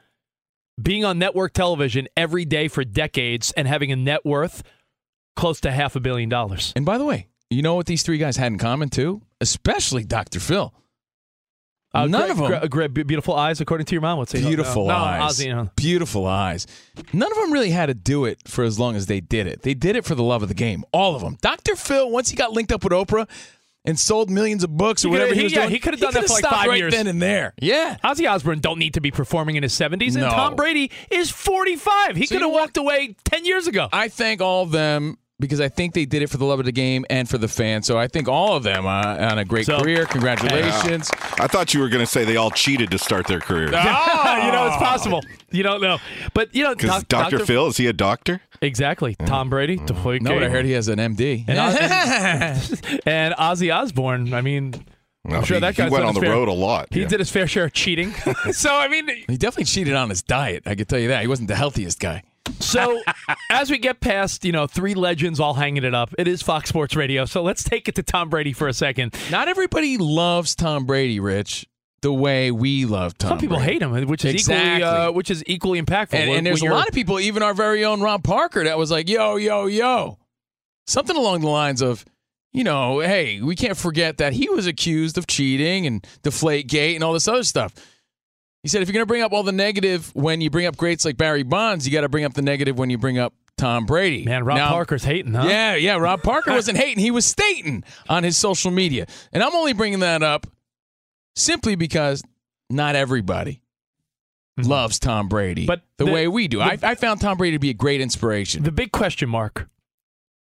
Being 0.81 1.03
on 1.05 1.19
network 1.19 1.53
television 1.53 2.07
every 2.15 2.45
day 2.45 2.67
for 2.67 2.83
decades 2.83 3.51
and 3.51 3.67
having 3.67 3.91
a 3.91 3.95
net 3.95 4.25
worth 4.25 4.63
close 5.35 5.59
to 5.61 5.71
half 5.71 5.95
a 5.95 5.99
billion 5.99 6.29
dollars. 6.29 6.73
And 6.75 6.85
by 6.85 6.97
the 6.97 7.05
way, 7.05 7.27
you 7.49 7.61
know 7.61 7.75
what 7.75 7.85
these 7.85 8.03
three 8.03 8.17
guys 8.17 8.37
had 8.37 8.51
in 8.51 8.57
common 8.57 8.89
too? 8.89 9.21
Especially 9.41 10.03
Dr. 10.03 10.39
Phil. 10.39 10.73
Uh, 11.91 12.05
None 12.05 12.35
Greg- 12.35 12.51
of 12.51 12.61
them. 12.61 12.69
Greg, 12.69 12.93
beautiful 13.07 13.33
eyes, 13.33 13.59
according 13.61 13.85
to 13.87 13.95
your 13.95 14.01
mom. 14.01 14.19
Would 14.19 14.29
say 14.29 14.41
Beautiful 14.41 14.87
no, 14.87 14.93
no, 14.93 15.03
eyes. 15.03 15.39
Ozzy, 15.39 15.45
you 15.47 15.55
know. 15.55 15.69
Beautiful 15.75 16.27
eyes. 16.27 16.67
None 17.13 17.31
of 17.31 17.37
them 17.37 17.51
really 17.51 17.71
had 17.71 17.87
to 17.87 17.95
do 17.95 18.25
it 18.25 18.47
for 18.47 18.63
as 18.63 18.77
long 18.77 18.95
as 18.95 19.07
they 19.07 19.19
did 19.21 19.47
it. 19.47 19.63
They 19.63 19.73
did 19.73 19.95
it 19.95 20.05
for 20.05 20.13
the 20.13 20.21
love 20.21 20.43
of 20.43 20.49
the 20.49 20.55
game. 20.55 20.83
All 20.91 21.15
of 21.15 21.23
them. 21.23 21.37
Dr. 21.41 21.75
Phil, 21.75 22.11
once 22.11 22.29
he 22.29 22.35
got 22.35 22.51
linked 22.51 22.71
up 22.71 22.83
with 22.83 22.93
Oprah 22.93 23.27
and 23.89 23.99
sold 23.99 24.29
millions 24.29 24.63
of 24.63 24.75
books 24.77 25.03
or 25.03 25.09
whatever 25.09 25.27
could've- 25.29 25.35
he 25.35 25.39
he- 25.41 25.43
was 25.45 25.53
yeah, 25.53 25.59
doing, 25.63 25.71
he 25.73 25.79
could've 25.79 25.99
done 25.99 26.13
that 26.13 26.21
could've 26.21 26.35
for 26.37 26.41
like 26.41 26.51
five 26.53 26.67
right 26.69 26.77
years. 26.79 26.93
then 26.93 27.07
and 27.07 27.21
there. 27.21 27.53
Yeah. 27.61 27.97
Ozzy 28.03 28.29
Osbourne 28.29 28.59
don't 28.59 28.79
need 28.79 28.93
to 28.95 29.01
be 29.01 29.11
performing 29.11 29.55
in 29.57 29.63
his 29.63 29.73
70s, 29.73 30.15
and 30.15 30.23
No. 30.25 30.29
Tom 30.31 30.55
Brady 30.55 30.89
is 31.11 31.29
45. 31.29 32.15
He 32.15 32.25
So 32.25 32.35
could 32.35 32.41
have 32.41 32.51
walked 32.51 32.77
away 32.77 33.15
10 33.25 33.45
years 33.45 33.67
ago. 33.67 33.89
I 33.91 34.07
thank 34.07 34.41
all 34.41 34.63
of 34.63 34.71
them 34.71 35.17
because 35.39 35.61
I 35.61 35.69
think 35.69 35.93
they 35.93 36.05
did 36.05 36.21
it 36.21 36.29
for 36.29 36.37
the 36.37 36.45
love 36.45 36.59
of 36.59 36.65
the 36.65 36.71
game 36.71 37.05
and 37.09 37.27
for 37.29 37.37
the 37.37 37.47
fans. 37.47 37.87
So 37.87 37.97
I 37.97 38.07
think 38.07 38.27
all 38.27 38.55
of 38.55 38.63
them 38.63 38.85
uh, 38.85 39.17
on 39.31 39.39
a 39.39 39.45
great 39.45 39.65
So- 39.65 39.79
career. 39.79 40.05
Congratulations. 40.05 41.09
I 41.39 41.47
thought 41.47 41.73
you 41.73 41.79
were 41.79 41.89
going 41.89 42.03
to 42.05 42.11
say 42.11 42.25
they 42.25 42.35
all 42.37 42.51
cheated 42.51 42.91
to 42.91 42.97
start 42.97 43.27
their 43.27 43.39
career. 43.39 43.65
you 43.67 43.71
know, 43.71 44.67
it's 44.67 44.77
possible. 44.77 45.21
You 45.51 45.63
don't 45.63 45.81
know. 45.81 45.97
But, 46.33 46.53
you 46.53 46.63
know, 46.63 46.75
Because 46.75 47.03
Doc- 47.05 47.29
Dr. 47.31 47.45
Phil, 47.45 47.67
is 47.67 47.77
he 47.77 47.87
a 47.87 47.93
doctor? 47.93 48.41
Exactly. 48.61 49.15
Tom 49.25 49.49
Brady. 49.49 49.77
deflategate. 49.77 50.21
No, 50.21 50.33
but 50.33 50.43
I 50.43 50.49
heard 50.49 50.65
he 50.65 50.73
has 50.73 50.87
an 50.89 50.99
MD. 50.99 51.45
And, 51.47 51.57
Oz- 51.59 52.81
and 53.05 53.33
Ozzy 53.35 53.73
Osbourne, 53.73 54.33
I 54.33 54.41
mean, 54.41 54.73
No, 55.23 55.37
I'm 55.37 55.43
sure 55.45 55.55
he, 55.55 55.61
that 55.61 55.75
guy 55.75 55.87
went 55.89 56.03
on 56.03 56.13
the 56.13 56.19
fair- 56.21 56.31
road 56.31 56.49
a 56.49 56.53
lot. 56.53 56.87
he 56.91 57.01
yeah. 57.01 57.07
did 57.07 57.19
his 57.19 57.31
fair 57.31 57.47
share 57.47 57.65
of 57.65 57.73
cheating. 57.73 58.13
so, 58.51 58.75
I 58.75 58.87
mean, 58.89 59.07
he 59.27 59.37
definitely 59.37 59.65
cheated 59.65 59.93
on 59.95 60.09
his 60.09 60.21
diet. 60.21 60.63
I 60.65 60.75
can 60.75 60.85
tell 60.85 60.99
you 60.99 61.07
that. 61.09 61.21
He 61.21 61.27
wasn't 61.27 61.47
the 61.47 61.55
healthiest 61.55 61.99
guy. 61.99 62.23
So, 62.59 63.01
as 63.49 63.71
we 63.71 63.77
get 63.77 63.99
past, 64.01 64.43
you 64.45 64.51
know, 64.51 64.67
three 64.67 64.93
legends 64.93 65.39
all 65.39 65.53
hanging 65.53 65.83
it 65.83 65.95
up, 65.95 66.13
it 66.17 66.27
is 66.27 66.41
Fox 66.41 66.69
Sports 66.69 66.95
Radio. 66.95 67.25
So 67.25 67.41
let's 67.41 67.63
take 67.63 67.87
it 67.87 67.95
to 67.95 68.03
Tom 68.03 68.29
Brady 68.29 68.53
for 68.53 68.67
a 68.67 68.73
second. 68.73 69.15
Not 69.31 69.47
everybody 69.47 69.97
loves 69.97 70.55
Tom 70.55 70.85
Brady, 70.85 71.19
Rich, 71.19 71.65
the 72.01 72.11
way 72.13 72.51
we 72.51 72.85
love 72.85 73.17
Tom 73.17 73.29
Some 73.29 73.37
people 73.39 73.57
Brady. 73.57 73.73
hate 73.73 73.81
him, 73.81 73.91
which 74.07 74.25
is 74.25 74.35
equally, 74.35 74.57
Exactly. 74.59 74.83
uh, 74.83 75.11
which 75.11 75.31
is 75.31 75.43
equally 75.47 75.81
impactful. 75.81 76.13
And, 76.15 76.29
When- 76.29 76.37
and 76.39 76.47
there's 76.47 76.61
a 76.61 76.65
lot 76.65 76.87
of 76.87 76.93
people, 76.93 77.19
even 77.19 77.43
our 77.43 77.53
very 77.53 77.83
own 77.85 78.01
Rob 78.01 78.23
Parker, 78.23 78.63
that 78.65 78.77
was 78.77 78.91
like, 78.91 79.09
yo, 79.09 79.37
yo, 79.37 79.65
yo. 79.67 80.17
Something 80.87 81.15
along 81.15 81.41
the 81.41 81.47
lines 81.49 81.81
of, 81.81 82.03
you 82.51 82.63
know, 82.63 82.99
hey, 82.99 83.41
we 83.41 83.55
can't 83.55 83.77
forget 83.77 84.17
that 84.17 84.33
he 84.33 84.49
was 84.49 84.65
accused 84.67 85.17
of 85.17 85.27
cheating 85.27 85.85
and 85.85 86.05
deflate 86.23 86.67
gate 86.67 86.95
and 86.95 87.03
all 87.03 87.13
this 87.13 87.27
other 87.27 87.43
stuff. 87.43 87.73
He 88.63 88.67
said, 88.69 88.81
if 88.81 88.87
you're 88.89 88.93
going 88.93 89.03
to 89.03 89.07
bring 89.07 89.21
up 89.21 89.31
all 89.31 89.43
the 89.43 89.51
negative 89.53 90.13
when 90.15 90.41
you 90.41 90.49
bring 90.49 90.65
up 90.65 90.75
greats 90.75 91.05
like 91.05 91.15
Barry 91.17 91.43
Bonds, 91.43 91.87
you 91.87 91.93
got 91.93 92.01
to 92.01 92.09
bring 92.09 92.25
up 92.25 92.33
the 92.33 92.41
negative 92.41 92.77
when 92.77 92.89
you 92.89 92.97
bring 92.97 93.17
up 93.17 93.33
Tom 93.57 93.85
Brady. 93.85 94.25
Man, 94.25 94.43
Rob 94.43 94.57
Now- 94.57 94.69
Parker's 94.69 95.03
hating, 95.03 95.33
huh? 95.33 95.45
Yeah, 95.47 95.75
yeah. 95.75 95.95
Rob 95.97 96.21
Parker 96.23 96.51
wasn't 96.53 96.77
hating. 96.77 96.99
He 97.01 97.11
was 97.11 97.25
stating 97.25 97.83
on 98.09 98.23
his 98.23 98.37
social 98.37 98.71
media. 98.71 99.07
And 99.31 99.41
I'm 99.43 99.55
only 99.55 99.73
bringing 99.73 99.99
that 99.99 100.23
up 100.23 100.45
simply 101.35 101.75
because 101.75 102.21
not 102.69 102.95
everybody 102.95 103.61
loves 104.57 104.99
Tom 104.99 105.29
Brady 105.29 105.61
Mm-hmm. 105.61 105.67
But 105.67 105.81
the, 105.97 106.05
the- 106.05 106.11
way 106.11 106.27
we 106.27 106.47
do. 106.49 106.57
the- 106.57 106.63
I, 106.65 106.77
I 106.83 106.95
found 106.95 107.21
Tom 107.21 107.37
Brady 107.37 107.55
to 107.55 107.59
be 107.59 107.69
a 107.69 107.73
great 107.73 108.01
inspiration. 108.01 108.63
The 108.63 108.71
big 108.73 108.91
question 108.91 109.29
mark 109.29 109.69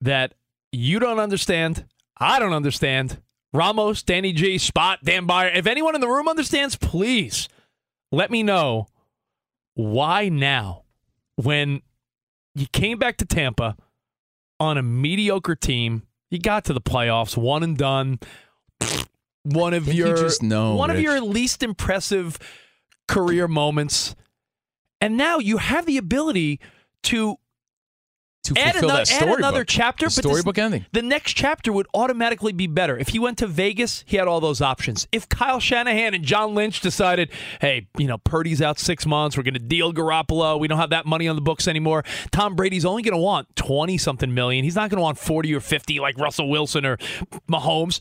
that 0.02 0.34
you 0.70 0.98
don't 0.98 1.18
understand, 1.18 1.86
I 2.18 2.38
don't 2.38 2.52
understand. 2.52 3.22
Ramos, 3.54 4.02
Danny 4.02 4.32
G, 4.32 4.58
Spot, 4.58 4.98
Dan 5.04 5.26
Beyer. 5.26 5.48
If 5.48 5.66
anyone 5.66 5.94
in 5.94 6.00
the 6.02 6.08
room 6.08 6.28
understands, 6.28 6.76
please 6.76 7.48
let 8.12 8.30
me 8.30 8.42
know 8.42 8.86
why 9.74 10.28
now, 10.28 10.84
when 11.36 11.82
you 12.54 12.66
came 12.72 12.98
back 12.98 13.16
to 13.16 13.24
Tampa 13.24 13.76
on 14.60 14.78
a 14.78 14.82
mediocre 14.82 15.56
team, 15.56 16.02
you 16.30 16.38
got 16.38 16.64
to 16.66 16.72
the 16.72 16.80
playoffs, 16.80 17.36
one 17.36 17.62
and 17.62 17.76
done. 17.76 18.20
One 19.44 19.74
of 19.74 19.88
you 19.88 20.06
your 20.06 20.16
just 20.16 20.42
know, 20.42 20.76
one 20.76 20.90
of 20.90 21.00
your 21.00 21.20
least 21.20 21.64
impressive 21.64 22.38
career 23.08 23.48
moments, 23.48 24.14
and 25.00 25.16
now 25.16 25.38
you 25.38 25.56
have 25.56 25.84
the 25.84 25.98
ability 25.98 26.60
to 27.04 27.38
to 28.44 28.54
add 28.58 28.72
fulfill 28.72 28.90
ano- 28.90 28.98
that 28.98 29.10
add 29.10 29.16
storybook. 29.16 29.38
another 29.38 29.64
chapter, 29.64 30.06
The 30.06 30.10
but 30.16 30.22
this- 30.22 30.30
storybook 30.32 30.58
ending. 30.58 30.86
The 30.92 31.02
next 31.02 31.34
chapter 31.34 31.72
would 31.72 31.86
automatically 31.94 32.52
be 32.52 32.66
better. 32.66 32.98
If 32.98 33.08
he 33.08 33.18
went 33.18 33.38
to 33.38 33.46
Vegas, 33.46 34.02
he 34.06 34.16
had 34.16 34.26
all 34.26 34.40
those 34.40 34.60
options. 34.60 35.06
If 35.12 35.28
Kyle 35.28 35.60
Shanahan 35.60 36.14
and 36.14 36.24
John 36.24 36.54
Lynch 36.54 36.80
decided, 36.80 37.30
hey, 37.60 37.86
you 37.98 38.06
know, 38.08 38.18
Purdy's 38.18 38.60
out 38.60 38.78
six 38.80 39.06
months, 39.06 39.36
we're 39.36 39.44
going 39.44 39.54
to 39.54 39.60
deal 39.60 39.92
Garoppolo, 39.92 40.58
we 40.58 40.66
don't 40.68 40.78
have 40.78 40.90
that 40.90 41.06
money 41.06 41.28
on 41.28 41.36
the 41.36 41.42
books 41.42 41.68
anymore. 41.68 42.04
Tom 42.32 42.56
Brady's 42.56 42.84
only 42.84 43.02
going 43.02 43.14
to 43.16 43.22
want 43.22 43.54
twenty 43.54 43.96
something 43.98 44.34
million. 44.34 44.64
He's 44.64 44.74
not 44.76 44.90
going 44.90 44.98
to 44.98 45.02
want 45.02 45.18
forty 45.18 45.54
or 45.54 45.60
fifty 45.60 46.00
like 46.00 46.18
Russell 46.18 46.48
Wilson 46.50 46.84
or 46.84 46.96
Mahomes. 47.50 48.00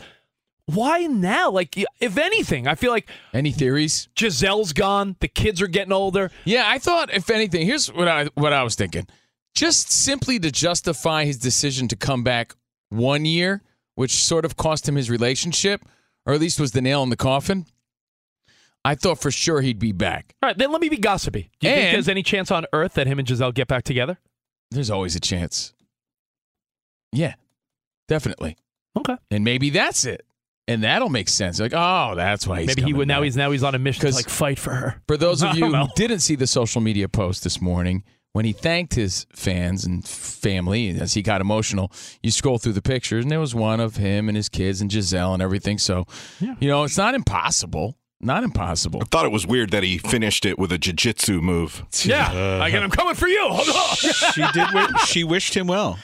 Why 0.66 1.00
now? 1.08 1.50
Like, 1.52 1.76
if 2.00 2.18
anything, 2.18 2.68
I 2.68 2.76
feel 2.76 2.92
like 2.92 3.10
Any 3.34 3.52
theories? 3.52 4.08
Gisele's 4.16 4.74
gone. 4.74 5.18
The 5.20 5.28
kids 5.28 5.62
are 5.62 5.68
getting 5.68 5.92
older. 5.92 6.32
Yeah, 6.46 6.64
I 6.66 6.78
thought 6.80 7.14
if 7.14 7.30
anything, 7.30 7.66
here's 7.66 7.92
what 7.92 8.08
I 8.08 8.26
what 8.36 8.54
I 8.54 8.64
was 8.64 8.76
thinking. 8.76 9.06
Just 9.56 9.92
simply 9.92 10.40
to 10.40 10.52
justify 10.52 11.26
his 11.26 11.38
decision 11.38 11.88
to 11.90 11.96
come 11.96 12.24
back 12.24 12.56
one 12.90 13.26
year, 13.26 13.62
which 13.96 14.24
sort 14.24 14.46
of 14.46 14.56
cost 14.58 14.88
him 14.88 14.96
his 14.96 15.10
relationship, 15.10 15.82
or 16.26 16.34
at 16.34 16.40
least 16.40 16.60
was 16.60 16.72
the 16.72 16.82
nail 16.82 17.04
in 17.04 17.10
the 17.10 17.18
coffin. 17.18 17.66
I 18.84 18.96
thought 18.96 19.20
for 19.20 19.30
sure 19.30 19.62
he'd 19.62 19.80
be 19.80 19.92
back. 19.92 20.34
All 20.42 20.48
right, 20.48 20.58
then 20.58 20.72
let 20.72 20.82
me 20.82 20.90
be 20.90 20.98
gossipy. 20.98 21.52
Do 21.60 21.68
you 21.68 21.76
think 21.76 21.94
there's 21.94 22.10
any 22.10 22.24
chance 22.24 22.50
on 22.50 22.66
earth 22.74 22.94
that 22.96 23.08
him 23.08 23.20
and 23.20 23.28
Gisele 23.28 23.52
get 23.52 23.68
back 23.68 23.84
together? 23.84 24.18
There's 24.72 24.90
always 24.90 25.16
a 25.16 25.20
chance. 25.20 25.74
Yeah, 27.12 27.36
definitely. 28.08 28.58
Okay. 28.98 29.16
And 29.30 29.44
maybe 29.44 29.70
that's 29.70 30.06
it. 30.06 30.26
And 30.68 30.84
that'll 30.84 31.10
make 31.10 31.28
sense. 31.28 31.60
Like, 31.60 31.74
oh, 31.76 32.14
that's 32.16 32.48
why 32.48 32.62
he's 32.62 32.68
Maybe 32.68 32.84
he 32.84 32.94
would 32.94 33.08
now 33.08 33.18
back. 33.18 33.26
he's 33.26 33.38
now 33.38 33.52
he's 33.52 33.64
on 33.64 33.76
a 33.76 33.80
mission 33.80 34.10
to 34.10 34.16
like 34.16 34.30
fight 34.30 34.58
for 34.58 34.74
her. 34.74 35.02
For 35.08 35.18
those 35.18 35.44
of 35.44 35.58
you 35.58 35.74
who 35.76 35.88
didn't 35.96 36.20
see 36.20 36.36
the 36.36 36.48
social 36.48 36.82
media 36.82 37.10
post 37.10 37.44
this 37.44 37.62
morning, 37.62 38.04
when 38.34 38.46
he 38.46 38.54
thanked 38.54 38.94
his 38.96 39.26
fans 39.34 39.86
and 39.86 40.06
family 40.08 40.90
as 40.90 41.14
he 41.14 41.22
got 41.22 41.42
emotional, 41.42 41.92
you 42.24 42.32
scroll 42.32 42.58
through 42.58 42.74
the 42.74 42.82
pictures, 42.82 43.26
and 43.26 43.32
there 43.32 43.40
was 43.40 43.54
one 43.56 43.80
of 43.80 43.98
him 43.98 44.28
and 44.30 44.36
his 44.36 44.50
kids 44.50 44.82
and 44.82 44.90
Gisele 44.90 45.34
and 45.34 45.42
everything. 45.44 45.78
So, 45.78 46.06
you 46.40 46.68
know, 46.68 46.84
it's 46.84 46.98
not 46.98 47.14
impossible. 47.16 47.98
Not 48.24 48.44
impossible. 48.44 49.02
I 49.02 49.06
thought 49.06 49.26
it 49.26 49.32
was 49.32 49.48
weird 49.48 49.72
that 49.72 49.82
he 49.82 49.98
finished 49.98 50.46
it 50.46 50.60
with 50.60 50.72
a 50.72 50.78
jiu-jitsu 50.78 51.42
move. 51.42 51.84
Yeah, 52.04 52.64
again, 52.66 52.84
I'm 52.84 52.92
coming 52.92 53.16
for 53.16 53.28
you. 53.28 53.42
Hold 53.50 53.68
on. 53.68 53.96
she 53.96 54.42
did. 54.54 54.68
wi- 54.68 54.92
She 55.08 55.24
wished 55.24 55.56
him 55.58 55.66
well. 55.66 55.98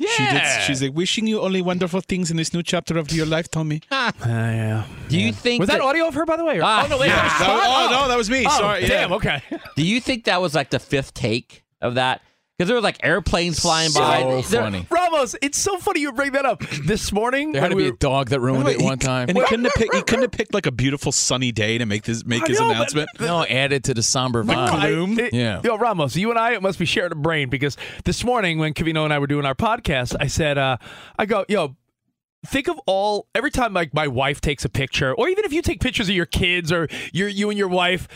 Yeah. 0.00 0.08
She 0.08 0.24
did. 0.24 0.62
She's 0.66 0.82
like 0.82 0.94
wishing 0.94 1.26
you 1.26 1.40
only 1.42 1.60
wonderful 1.60 2.00
things 2.00 2.30
in 2.30 2.38
this 2.38 2.54
new 2.54 2.62
chapter 2.62 2.96
of 2.96 3.12
your 3.12 3.26
life, 3.26 3.50
Tommy. 3.50 3.82
Uh, 3.90 4.10
yeah. 4.26 4.84
Do 5.08 5.18
you 5.20 5.32
think 5.32 5.60
Was 5.60 5.68
that 5.68 5.80
audio 5.82 6.06
of 6.08 6.14
her, 6.14 6.24
by 6.24 6.36
the 6.36 6.44
way? 6.44 6.58
or- 6.58 6.62
Ah, 6.64 6.84
oh 6.84 6.88
no, 6.88 6.98
wait, 6.98 7.08
yeah. 7.08 7.16
that 7.16 7.38
was 7.38 7.62
That 7.62 7.66
oh, 7.68 7.88
no, 8.02 8.08
that 8.08 8.16
was 8.16 8.30
me. 8.30 8.44
Oh, 8.46 8.58
Sorry. 8.58 8.86
Damn. 8.86 9.10
yeah. 9.10 9.16
Okay. 9.16 9.42
Do 9.76 9.84
you 9.84 10.00
think 10.00 10.24
that 10.24 10.40
was 10.40 10.54
like 10.54 10.70
the 10.70 10.78
fifth 10.78 11.12
take 11.14 11.64
of 11.82 11.94
that? 11.96 12.22
Because 12.60 12.68
there 12.68 12.76
were 12.76 12.82
like 12.82 12.98
airplanes 13.02 13.58
flying 13.58 13.90
by. 13.94 14.20
So 14.42 14.50
There- 14.50 14.60
funny. 14.64 14.86
Ramos, 14.90 15.34
it's 15.40 15.56
so 15.56 15.78
funny 15.78 16.00
you 16.00 16.12
bring 16.12 16.32
that 16.32 16.44
up. 16.44 16.60
This 16.84 17.10
morning, 17.10 17.52
There 17.52 17.62
had 17.62 17.68
to 17.70 17.74
when 17.74 17.84
be 17.84 17.90
we 17.90 17.94
a 17.94 17.96
dog 17.98 18.28
that 18.28 18.40
ruined 18.40 18.64
Wait, 18.64 18.74
it 18.74 18.80
he- 18.80 18.84
one 18.84 18.98
time. 18.98 19.30
and 19.30 19.38
he 19.38 19.44
couldn't 19.44 19.64
have 19.64 19.72
picked. 19.72 19.94
He 19.94 20.02
couldn't 20.02 20.24
have 20.24 20.30
picked 20.30 20.52
like 20.52 20.66
a 20.66 20.70
beautiful 20.70 21.10
sunny 21.10 21.52
day 21.52 21.78
to 21.78 21.86
make 21.86 22.02
this 22.02 22.22
make 22.26 22.42
I 22.42 22.48
his 22.48 22.60
know, 22.60 22.68
but- 22.68 22.76
announcement. 22.76 23.08
no, 23.18 23.46
added 23.46 23.84
to 23.84 23.94
the 23.94 24.02
somber 24.02 24.44
No, 24.44 24.52
vibe. 24.52 24.68
I- 24.72 24.90
gloom? 24.90 25.18
it- 25.18 25.32
Yeah. 25.32 25.62
Yo, 25.64 25.78
Ramos, 25.78 26.16
you 26.16 26.28
and 26.28 26.38
I 26.38 26.58
must 26.58 26.78
be 26.78 26.84
sharing 26.84 27.12
a 27.12 27.14
brain 27.14 27.48
because 27.48 27.78
this 28.04 28.22
morning 28.24 28.58
when 28.58 28.74
Covino 28.74 29.04
and 29.04 29.12
I 29.14 29.20
were 29.20 29.26
doing 29.26 29.46
our 29.46 29.54
podcast, 29.54 30.14
I 30.20 30.26
said, 30.26 30.58
uh, 30.58 30.76
I 31.18 31.24
go, 31.24 31.46
yo, 31.48 31.76
think 32.46 32.68
of 32.68 32.78
all 32.86 33.26
every 33.34 33.50
time 33.50 33.72
like 33.72 33.94
my 33.94 34.06
wife 34.06 34.42
takes 34.42 34.66
a 34.66 34.68
picture, 34.68 35.14
or 35.14 35.30
even 35.30 35.46
if 35.46 35.52
you 35.54 35.62
take 35.62 35.80
pictures 35.80 36.10
of 36.10 36.14
your 36.14 36.26
kids 36.26 36.70
or 36.70 36.88
your 37.14 37.28
you 37.28 37.48
and 37.48 37.58
your 37.58 37.68
wife. 37.68 38.06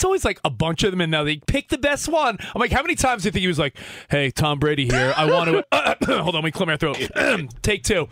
It's 0.00 0.04
always 0.06 0.24
like 0.24 0.40
a 0.46 0.50
bunch 0.50 0.82
of 0.82 0.92
them, 0.92 1.02
and 1.02 1.10
now 1.10 1.24
they 1.24 1.36
pick 1.46 1.68
the 1.68 1.76
best 1.76 2.08
one. 2.08 2.38
I'm 2.40 2.58
like, 2.58 2.72
how 2.72 2.80
many 2.80 2.94
times 2.94 3.22
do 3.22 3.26
you 3.26 3.32
think 3.32 3.42
he 3.42 3.48
was 3.48 3.58
like, 3.58 3.76
"Hey, 4.08 4.30
Tom 4.30 4.58
Brady 4.58 4.86
here. 4.86 5.12
I 5.14 5.30
want 5.30 5.50
to." 5.50 5.62
hold 6.22 6.28
on, 6.28 6.34
let 6.36 6.44
me 6.44 6.50
clear 6.50 6.64
my 6.64 6.78
throat. 6.78 6.96
Take 7.62 7.82
two. 7.82 8.08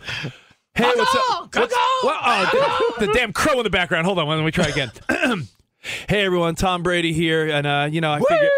Hey, 0.75 0.83
what's 0.83 1.15
up? 1.15 1.55
What's, 1.55 1.73
what, 2.03 2.19
oh, 2.23 2.93
the, 2.99 3.07
the 3.07 3.13
damn 3.13 3.33
crow 3.33 3.57
in 3.57 3.63
the 3.63 3.71
background. 3.71 4.05
Hold 4.05 4.19
on, 4.19 4.27
let 4.27 4.45
me 4.45 4.51
try 4.51 4.67
again. 4.67 4.91
hey, 6.07 6.25
everyone, 6.25 6.53
Tom 6.53 6.83
Brady 6.83 7.11
here, 7.11 7.49
and 7.49 7.65
uh, 7.65 7.89
you 7.91 8.01
know, 8.01 8.11
I 8.11 8.19
figured. 8.19 8.51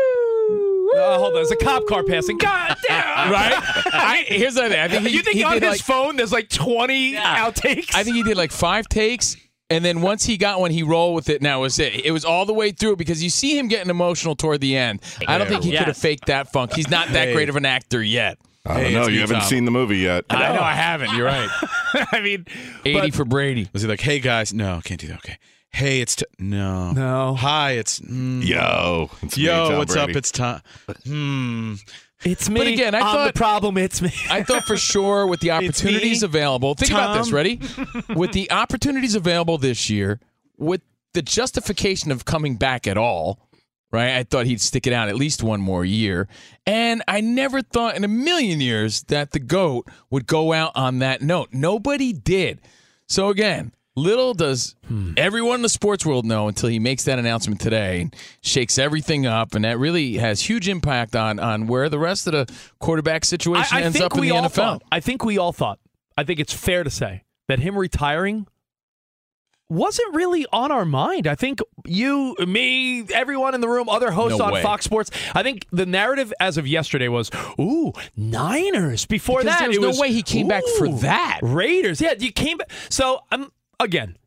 Uh, 0.94 1.18
hold 1.18 1.28
on, 1.28 1.34
there's 1.36 1.52
a 1.52 1.56
cop 1.56 1.88
car 1.88 2.04
passing. 2.04 2.38
God 2.38 2.76
damn! 2.86 3.32
Right? 3.32 3.54
I, 3.56 4.26
here's 4.28 4.56
the 4.56 4.68
thing. 4.68 4.78
I 4.78 4.90
think 4.90 5.08
he, 5.08 5.16
you 5.16 5.24
think 5.24 5.38
he 5.38 5.46
on 5.46 5.54
did 5.54 5.64
his 5.64 5.72
like, 5.72 5.82
phone 5.82 6.18
there's 6.18 6.34
like 6.34 6.50
20 6.50 7.14
outtakes? 7.14 7.96
I 7.96 8.04
think 8.04 8.18
he 8.18 8.24
did 8.24 8.36
like 8.36 8.52
five 8.52 8.90
takes, 8.90 9.38
and 9.72 9.84
then 9.86 10.02
once 10.02 10.26
he 10.26 10.38
got 10.38 10.60
one, 10.60 10.70
he 10.72 10.84
rolled 10.84 11.16
with 11.16 11.30
it. 11.30 11.42
Now 11.42 11.62
was 11.62 11.80
it? 11.80 12.06
It 12.06 12.12
was 12.12 12.24
all 12.26 12.46
the 12.46 12.54
way 12.54 12.72
through 12.72 12.98
because 12.98 13.24
you 13.24 13.30
see 13.30 13.58
him 13.58 13.68
getting 13.68 13.90
emotional 13.90 14.36
toward 14.36 14.62
the 14.62 14.76
end. 14.78 15.02
I 15.28 15.38
don't 15.38 15.48
think 15.48 15.64
he 15.64 15.72
could 15.72 15.88
have 15.88 15.98
faked 15.98 16.28
that 16.28 16.52
funk. 16.52 16.74
He's 16.74 16.90
not 16.90 17.08
that 17.10 17.30
Hey. 17.30 17.34
great 17.34 17.50
of 17.50 17.56
an 17.56 17.66
actor 17.66 18.04
yet. 18.04 18.38
I 18.66 18.76
don't 18.76 18.86
Hey, 18.86 18.94
know. 18.94 19.08
You 19.08 19.22
haven't 19.22 19.40
Tom. 19.40 19.50
seen 19.50 19.66
the 19.66 19.72
movie 19.72 19.98
yet. 19.98 20.26
I 20.30 20.54
know 20.54 20.62
I 20.62 20.74
haven't. 20.74 21.16
You're 21.16 21.26
right. 21.26 21.50
I 22.12 22.22
mean, 22.22 22.46
Eighty 22.86 23.00
but- 23.10 23.16
for 23.16 23.26
Brady. 23.26 23.68
Was 23.74 23.82
he 23.82 23.88
like, 23.88 24.02
"Hey 24.02 24.20
guys, 24.20 24.54
no, 24.54 24.82
can't 24.84 25.00
do 25.00 25.08
that." 25.08 25.18
Okay. 25.18 25.38
Hey, 25.74 26.02
it's 26.02 26.18
t- 26.18 26.26
no, 26.38 26.92
No. 26.92 27.34
Hi, 27.34 27.72
it's 27.72 28.02
mm, 28.02 28.46
Yo, 28.46 29.10
it's 29.24 29.38
me, 29.38 29.46
Yo, 29.46 29.70
Tom 29.70 29.78
what's 29.78 29.94
Brady. 29.94 30.12
up? 30.12 30.18
It's 30.18 30.30
Tom. 30.32 30.62
Hmm. 31.06 31.74
It's 32.24 32.50
me. 32.50 32.60
But 32.60 32.68
again, 32.68 32.96
I 32.96 33.00
I'm 33.00 33.28
the 33.28 33.34
problem. 33.34 33.78
It's 33.78 34.02
me. 34.02 34.12
I 34.30 34.44
thought 34.44 34.66
for 34.66 34.78
sure 34.78 35.28
with 35.28 35.40
the 35.40 35.52
opportunities 35.52 36.24
available. 36.24 36.76
Think 36.76 36.92
about 36.92 37.18
this. 37.18 37.32
Ready? 37.32 37.60
with 38.16 38.32
the 38.32 38.52
opportunities 38.52 39.16
available 39.16 39.58
this 39.58 39.90
year, 39.90 40.20
with 40.58 40.82
the 41.14 41.22
justification 41.22 42.12
of 42.12 42.26
coming 42.26 42.56
back 42.56 42.88
at 42.88 42.98
all, 42.98 43.40
right? 43.92 44.16
I 44.16 44.24
thought 44.24 44.46
he'd 44.46 44.62
stick 44.62 44.88
it 44.88 44.94
out 44.94 45.10
at 45.10 45.16
least 45.16 45.44
one 45.44 45.62
more 45.62 45.84
year. 45.84 46.28
And 46.66 47.04
I 47.08 47.22
never 47.22 47.62
thought 47.62 47.96
in 47.96 48.04
a 48.04 48.08
million 48.08 48.62
years 48.62 49.04
that 49.04 49.32
the 49.32 49.40
GOAT 49.40 49.88
would 50.10 50.28
go 50.28 50.54
out 50.54 50.72
on 50.76 51.00
that 51.00 51.22
note. 51.22 51.50
Nobody 51.52 52.14
did. 52.14 52.62
So 53.08 53.30
again, 53.30 53.74
little 53.96 54.34
does 54.34 54.76
everyone 55.18 55.56
in 55.56 55.62
the 55.62 55.70
sports 55.70 56.06
world 56.06 56.26
know 56.26 56.48
until 56.48 56.70
he 56.70 56.80
makes 56.80 57.04
that 57.06 57.20
announcement 57.20 57.60
today 57.60 58.10
shakes 58.42 58.78
everything 58.78 59.26
up. 59.26 59.54
And 59.54 59.66
that 59.66 59.78
really 59.80 60.14
has 60.14 60.42
huge 60.42 60.70
impact 60.70 61.16
on, 61.16 61.40
on 61.40 61.68
where 61.68 61.90
the 61.90 62.00
rest 62.00 62.28
of 62.28 62.34
the 62.34 62.54
quarterback 62.80 63.26
situation 63.26 63.78
I, 63.78 63.82
I 63.82 63.84
ends 63.84 64.00
up 64.00 64.16
in 64.16 64.22
the 64.22 64.30
NFL. 64.30 64.52
thought. 64.52 64.84
I 64.92 65.00
think 65.00 65.26
we 65.26 65.38
all 65.38 65.52
thought. 65.52 65.80
I 66.18 66.24
think 66.24 66.40
it's 66.40 66.54
fair 66.54 66.84
to 66.84 66.90
say 66.90 67.24
that 67.48 67.60
him 67.60 67.78
retiring 67.78 68.48
wasn't 69.70 70.14
really 70.14 70.46
on 70.52 70.72
our 70.72 70.84
mind. 70.84 71.28
I 71.28 71.36
think 71.36 71.60
you, 71.86 72.36
me, 72.46 73.06
everyone 73.14 73.56
in 73.56 73.62
the 73.62 73.70
room, 73.70 73.88
other 73.88 74.12
hosts 74.12 74.38
No 74.38 74.46
on 74.46 74.54
way. 74.54 74.62
Fox 74.62 74.84
Sports. 74.84 75.12
I 75.34 75.44
think 75.44 75.66
the 75.72 75.86
narrative 75.86 76.34
as 76.42 76.58
of 76.58 76.68
yesterday 76.68 77.08
was, 77.08 77.32
"Ooh, 77.58 77.94
Niners." 78.18 79.06
Before 79.06 79.40
Because 79.40 79.54
that, 79.54 79.60
there 79.62 79.70
was 79.70 79.78
it 79.78 79.82
no 79.82 79.88
was, 79.88 80.00
way 80.00 80.12
he 80.12 80.24
came 80.24 80.50
back 80.50 80.64
for 80.78 80.90
that." 81.00 81.40
Raiders. 81.42 82.02
Yeah, 82.02 82.14
you 82.20 82.34
came 82.34 82.58
back. 82.58 82.70
So 82.90 83.22
I'm. 83.32 83.44
um, 83.44 83.52
again, 83.84 84.18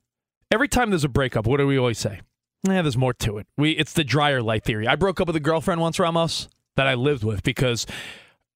every 0.50 0.68
time 0.68 0.90
there's 0.90 1.04
a 1.04 1.08
breakup, 1.08 1.46
what 1.46 1.58
do 1.58 1.66
we 1.66 1.78
always 1.78 1.98
say? 1.98 2.20
Yeah, 2.66 2.82
there's 2.82 2.96
more 2.96 3.12
to 3.14 3.38
it. 3.38 3.46
We 3.58 3.72
it's 3.72 3.92
the 3.92 4.04
dryer 4.04 4.42
light 4.42 4.64
theory. 4.64 4.88
I 4.88 4.96
broke 4.96 5.20
up 5.20 5.26
with 5.26 5.36
a 5.36 5.40
girlfriend 5.40 5.80
once, 5.80 5.98
Ramos, 5.98 6.48
that 6.76 6.86
I 6.86 6.94
lived 6.94 7.22
with 7.22 7.42
because 7.42 7.86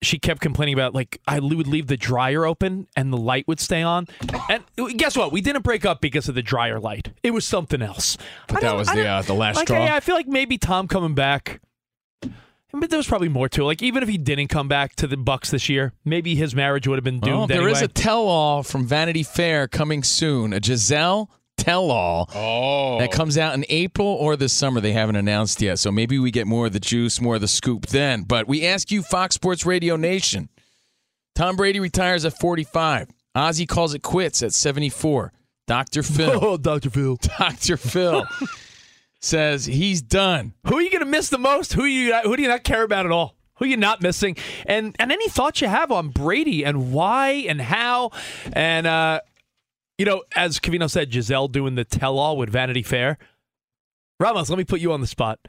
she 0.01 0.19
kept 0.19 0.41
complaining 0.41 0.75
about 0.75 0.95
like 0.95 1.21
I 1.27 1.41
would 1.41 1.67
leave 1.67 1.89
the 1.89 1.97
dryer 1.97 2.47
open 2.47 2.87
and 2.97 3.13
the 3.13 3.17
light 3.19 3.47
would 3.49 3.61
stay 3.61 3.83
on. 3.83 4.07
And 4.49 4.63
guess 4.97 5.17
what? 5.17 5.33
We 5.33 5.41
didn't 5.41 5.63
break 5.63 5.85
up 5.85 6.01
because 6.01 6.29
of 6.29 6.35
the 6.35 6.43
dryer 6.43 6.81
light. 6.81 7.11
It 7.23 7.33
was 7.33 7.45
something 7.45 7.83
else. 7.83 8.17
But 8.47 8.59
I 8.59 8.61
that 8.61 8.77
was 8.77 8.89
the, 8.89 9.07
uh, 9.07 9.23
the 9.23 9.35
last 9.35 9.57
like, 9.57 9.69
straw. 9.69 9.85
yeah, 9.85 9.97
I 9.97 10.01
feel 10.01 10.15
like 10.15 10.29
maybe 10.29 10.57
Tom 10.57 10.89
coming 10.89 11.15
back. 11.15 11.61
But 12.73 12.91
there 12.91 12.99
was 12.99 13.07
probably 13.07 13.29
more 13.31 13.49
to 13.51 13.63
it. 13.63 13.65
Like 13.65 13.83
even 13.83 14.03
if 14.03 14.09
he 14.09 14.19
didn't 14.19 14.49
come 14.49 14.69
back 14.69 14.95
to 14.97 15.07
the 15.07 15.17
Bucs 15.17 15.51
this 15.51 15.69
year, 15.69 15.93
maybe 16.05 16.35
his 16.35 16.55
marriage 16.55 16.87
would 16.87 16.97
have 16.97 17.05
been 17.05 17.21
doomed 17.21 17.37
Well, 17.39 17.47
there 17.47 17.57
anyway. 17.59 17.73
is 17.73 17.83
a 17.83 17.89
tell-all 17.89 18.63
from 18.63 18.87
Vanity 18.87 19.23
Fair 19.23 19.67
coming 19.69 20.03
soon. 20.03 20.53
A 20.53 20.61
Gisele 20.61 21.31
tell-all 21.57 22.31
Oh, 22.35 22.99
that 22.99 23.11
comes 23.11 23.37
out 23.39 23.55
in 23.55 23.65
April 23.71 24.07
or 24.07 24.37
this 24.37 24.53
summer. 24.53 24.81
They 24.81 24.93
haven't 24.93 25.17
announced 25.17 25.61
yet, 25.63 25.79
so 25.79 25.91
maybe 25.91 26.19
we 26.19 26.31
get 26.31 26.47
more 26.47 26.67
of 26.67 26.73
the 26.73 26.79
juice, 26.81 27.21
more 27.21 27.37
of 27.37 27.41
the 27.41 27.49
scoop 27.49 27.87
then. 27.87 28.23
But 28.25 28.47
we 28.47 28.67
ask 28.67 28.91
you, 28.91 29.03
Fox 29.03 29.35
Sports 29.35 29.65
Radio 29.67 29.97
Nation. 29.97 30.49
Tom 31.35 31.57
Brady 31.57 31.81
retires 31.81 32.25
at 32.25 32.39
45. 32.39 33.09
Ozzy 33.37 33.67
calls 33.67 33.95
it 33.95 34.03
quits 34.03 34.43
at 34.43 34.53
74. 34.53 35.33
Dr. 35.67 36.03
Phil, 36.03 36.39
oh, 36.43 36.57
Dr. 36.57 36.91
Phil. 36.91 37.17
Dr. 37.39 37.77
Phil 37.77 38.25
says 39.21 39.67
he's 39.67 40.03
done. 40.03 40.55
Who 40.67 40.77
are 40.77 40.83
you 40.83 40.91
going 40.91 41.05
to 41.05 41.11
miss 41.11 41.29
the 41.29 41.39
most? 41.39 41.73
Who 41.73 41.85
you 41.85 42.15
who 42.17 42.37
do 42.37 42.43
you 42.43 42.49
not 42.49 42.65
care 42.65 42.83
about 42.83 43.07
at 43.07 43.13
all? 43.13 43.35
Who 43.57 43.65
are 43.65 43.69
you 43.69 43.77
not 43.77 44.03
missing? 44.03 44.37
And 44.67 44.95
and 44.99 45.11
any 45.11 45.29
thoughts 45.29 45.61
you 45.61 45.69
have 45.69 45.91
on 45.91 46.09
Brady 46.09 46.65
and 46.65 46.93
why 46.93 47.31
and 47.49 47.61
how? 47.61 48.13
And 48.53 48.87
uh, 48.87 49.21
you 49.99 50.05
know, 50.05 50.23
as 50.37 50.61
Covino 50.61 50.89
said, 50.89 51.11
Gisele 51.11 51.49
doing 51.49 51.75
the 51.75 51.85
tell-all 51.85 52.37
with 52.37 52.51
Vanity 52.51 52.83
Fair. 52.83 53.19
Ramos, 54.21 54.49
let 54.49 54.59
me 54.59 54.65
put 54.65 54.81
you 54.81 54.93
on 54.93 55.01
the 55.01 55.07
spot. 55.07 55.41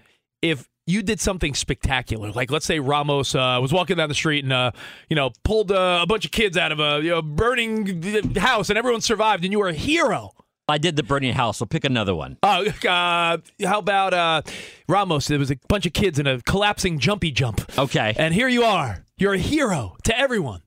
If 0.42 0.68
you 0.88 1.04
did 1.04 1.20
something 1.20 1.54
spectacular, 1.54 2.32
like 2.32 2.50
let's 2.50 2.66
say 2.66 2.80
Ramos 2.80 3.36
uh, 3.36 3.60
was 3.62 3.72
walking 3.72 3.98
down 3.98 4.10
the 4.10 4.16
street 4.16 4.44
and 4.44 4.54
uh, 4.54 4.72
you 5.10 5.16
know 5.16 5.32
pulled 5.44 5.72
uh, 5.72 6.00
a 6.02 6.08
bunch 6.08 6.26
of 6.26 6.32
kids 6.32 6.58
out 6.58 6.72
of 6.72 6.80
a 6.80 7.00
you 7.04 7.10
know, 7.10 7.22
burning 7.22 8.02
house 8.36 8.70
and 8.70 8.78
everyone 8.78 9.02
survived, 9.02 9.44
and 9.44 9.52
you 9.52 9.60
were 9.60 9.70
a 9.70 9.74
hero. 9.74 10.32
I 10.70 10.78
did 10.78 10.96
the 10.96 11.04
burning 11.04 11.34
house, 11.34 11.58
so 11.58 11.66
pick 11.66 11.84
another 11.84 12.16
one. 12.16 12.38
Uh, 12.44 12.66
uh, 12.88 13.38
how 13.66 13.80
about 13.80 14.14
uh, 14.14 14.42
Ramos? 14.88 15.28
There 15.28 15.40
was 15.40 15.52
a 15.52 15.58
bunch 15.68 15.86
of 15.86 15.94
kids 15.94 16.20
in 16.20 16.28
a 16.28 16.42
collapsing 16.42 17.00
jumpy 17.00 17.32
jump. 17.32 17.62
Okay. 17.78 18.14
And 18.18 18.34
here 18.34 18.48
you 18.48 18.64
are. 18.64 19.04
You're 19.18 19.34
a 19.34 19.40
hero 19.40 19.98
to 20.04 20.18
everyone. 20.18 20.62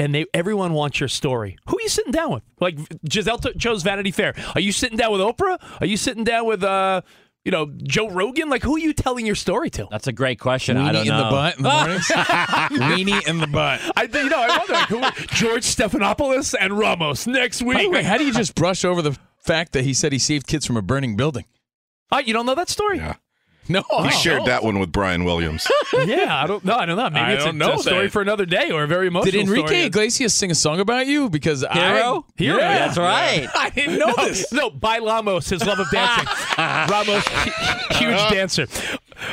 And 0.00 0.14
they 0.14 0.26
everyone 0.32 0.74
wants 0.74 1.00
your 1.00 1.08
story. 1.08 1.58
Who 1.68 1.76
are 1.76 1.82
you 1.82 1.88
sitting 1.88 2.12
down 2.12 2.32
with? 2.32 2.44
Like 2.60 2.78
Gisele 3.04 3.38
t- 3.38 3.54
chose 3.58 3.82
Vanity 3.82 4.12
Fair. 4.12 4.32
Are 4.54 4.60
you 4.60 4.70
sitting 4.70 4.96
down 4.96 5.10
with 5.10 5.20
Oprah? 5.20 5.58
Are 5.80 5.86
you 5.86 5.96
sitting 5.96 6.22
down 6.22 6.46
with 6.46 6.62
uh, 6.62 7.02
you 7.48 7.52
know, 7.52 7.64
Joe 7.82 8.10
Rogan? 8.10 8.50
Like 8.50 8.62
who 8.62 8.76
are 8.76 8.78
you 8.78 8.92
telling 8.92 9.24
your 9.24 9.34
story 9.34 9.70
to? 9.70 9.88
That's 9.90 10.06
a 10.06 10.12
great 10.12 10.38
question. 10.38 10.76
Weenie 10.76 10.88
I 10.88 10.92
don't 10.92 11.02
in 11.02 11.08
know. 11.08 11.24
the 11.24 11.30
butt 11.30 11.56
in 11.56 11.62
the 11.62 11.70
mornings. 11.70 12.06
Weenie 12.08 13.26
in 13.26 13.38
the 13.38 13.46
butt. 13.46 13.80
I 13.96 14.06
think 14.06 14.24
you 14.24 14.28
know. 14.30 14.42
I 14.42 14.58
wonder 14.58 14.72
like, 14.74 15.16
who 15.16 15.26
George 15.28 15.62
Stephanopoulos 15.62 16.54
and 16.60 16.78
Ramos 16.78 17.26
next 17.26 17.62
By 17.62 17.72
the 17.72 17.78
week. 17.78 17.90
way, 17.92 18.02
how 18.02 18.18
do 18.18 18.26
you 18.26 18.34
just 18.34 18.54
brush 18.54 18.84
over 18.84 19.00
the 19.00 19.18
fact 19.38 19.72
that 19.72 19.84
he 19.84 19.94
said 19.94 20.12
he 20.12 20.18
saved 20.18 20.46
kids 20.46 20.66
from 20.66 20.76
a 20.76 20.82
burning 20.82 21.16
building? 21.16 21.46
Oh, 22.12 22.18
you 22.18 22.34
don't 22.34 22.44
know 22.44 22.54
that 22.54 22.68
story? 22.68 22.98
Yeah. 22.98 23.14
No, 23.78 23.82
He 23.90 23.96
I 23.98 24.10
shared 24.10 24.38
don't. 24.38 24.46
that 24.46 24.64
one 24.64 24.78
with 24.78 24.90
Brian 24.92 25.24
Williams. 25.24 25.66
yeah, 26.06 26.42
I 26.42 26.46
don't 26.46 26.64
know. 26.64 26.74
I 26.74 26.86
don't 26.86 26.96
know. 26.96 27.10
Maybe 27.10 27.20
I 27.20 27.32
it's 27.34 27.44
a, 27.44 27.52
know 27.52 27.74
a 27.74 27.78
story 27.78 28.06
that. 28.06 28.12
for 28.12 28.22
another 28.22 28.46
day 28.46 28.70
or 28.70 28.82
a 28.84 28.86
very 28.86 29.08
emotional 29.08 29.30
Did 29.32 29.40
Enrique 29.46 29.66
story. 29.66 29.82
Iglesias 29.84 30.34
sing 30.34 30.50
a 30.50 30.54
song 30.54 30.80
about 30.80 31.06
you? 31.06 31.28
Because 31.28 31.60
Hero? 31.60 32.24
I, 32.38 32.42
Hero, 32.42 32.58
Yeah. 32.58 32.78
That's 32.86 32.96
right. 32.98 33.46
I 33.54 33.68
didn't 33.70 33.98
know 33.98 34.12
no, 34.16 34.24
this. 34.26 34.50
no, 34.52 34.70
by 34.70 34.98
Lamos, 34.98 35.50
his 35.50 35.64
love 35.66 35.78
of 35.80 35.90
dancing. 35.90 36.26
Ramos, 36.56 37.26
huge 37.98 38.14
uh, 38.14 38.30
dancer. 38.30 38.66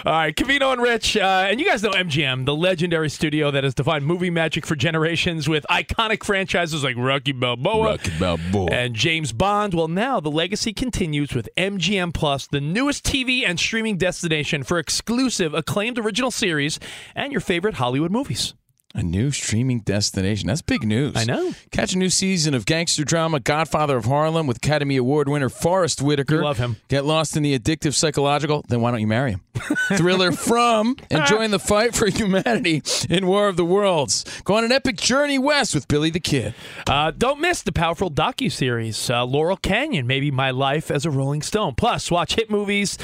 All 0.05 0.13
right, 0.13 0.35
Covino 0.35 0.73
and 0.73 0.81
Rich, 0.81 1.15
uh, 1.17 1.47
and 1.49 1.59
you 1.59 1.65
guys 1.65 1.83
know 1.83 1.91
MGM, 1.91 2.45
the 2.45 2.55
legendary 2.55 3.09
studio 3.09 3.51
that 3.51 3.63
has 3.63 3.73
defined 3.73 4.05
movie 4.05 4.29
magic 4.29 4.65
for 4.65 4.75
generations 4.75 5.47
with 5.47 5.65
iconic 5.69 6.23
franchises 6.23 6.83
like 6.83 6.95
Rocky 6.97 7.31
Balboa 7.31 7.91
Rocky 7.91 8.11
Balboa. 8.19 8.71
and 8.71 8.95
James 8.95 9.31
Bond. 9.31 9.73
Well, 9.73 9.87
now 9.87 10.19
the 10.19 10.31
legacy 10.31 10.73
continues 10.73 11.33
with 11.33 11.49
MGM 11.55 12.13
Plus, 12.13 12.47
the 12.47 12.61
newest 12.61 13.03
TV 13.05 13.47
and 13.47 13.59
streaming 13.59 13.97
destination 13.97 14.63
for 14.63 14.79
exclusive, 14.79 15.53
acclaimed 15.53 15.99
original 15.99 16.31
series 16.31 16.79
and 17.15 17.31
your 17.31 17.41
favorite 17.41 17.75
Hollywood 17.75 18.11
movies. 18.11 18.53
A 18.95 19.03
new 19.03 19.29
streaming 19.29 19.81
destination. 19.81 20.47
That's 20.47 20.61
big 20.61 20.83
news. 20.83 21.17
I 21.17 21.25
know. 21.25 21.51
Catch 21.69 21.93
a 21.93 21.97
new 21.97 22.09
season 22.09 22.53
of 22.53 22.65
gangster 22.65 23.03
drama 23.03 23.41
Godfather 23.41 23.97
of 23.97 24.05
Harlem 24.05 24.47
with 24.47 24.57
Academy 24.57 24.95
Award 24.95 25.27
winner 25.27 25.49
Forest 25.49 26.01
Whitaker. 26.01 26.41
Love 26.41 26.57
him. 26.59 26.77
Get 26.87 27.03
lost 27.03 27.35
in 27.35 27.43
the 27.43 27.59
addictive 27.59 27.93
psychological, 27.93 28.63
then 28.69 28.79
why 28.79 28.91
don't 28.91 29.01
you 29.01 29.07
marry 29.07 29.31
him? 29.31 29.41
Thriller 29.97 30.31
from 30.31 30.95
and 31.09 31.25
join 31.25 31.51
the 31.51 31.59
fight 31.59 31.95
for 31.95 32.07
humanity 32.07 32.81
in 33.09 33.27
War 33.27 33.47
of 33.47 33.57
the 33.57 33.65
Worlds. 33.65 34.25
Go 34.43 34.55
on 34.55 34.63
an 34.63 34.71
epic 34.71 34.97
journey 34.97 35.39
west 35.39 35.73
with 35.73 35.87
Billy 35.87 36.09
the 36.09 36.19
Kid. 36.19 36.53
Uh, 36.87 37.11
don't 37.11 37.39
miss 37.39 37.61
the 37.61 37.71
powerful 37.71 38.11
docu-series 38.11 39.09
uh, 39.09 39.25
Laurel 39.25 39.57
Canyon, 39.57 40.07
maybe 40.07 40.31
my 40.31 40.51
life 40.51 40.91
as 40.91 41.05
a 41.05 41.11
Rolling 41.11 41.41
Stone. 41.41 41.75
Plus, 41.75 42.11
watch 42.11 42.35
hit 42.35 42.49
movies, 42.49 42.97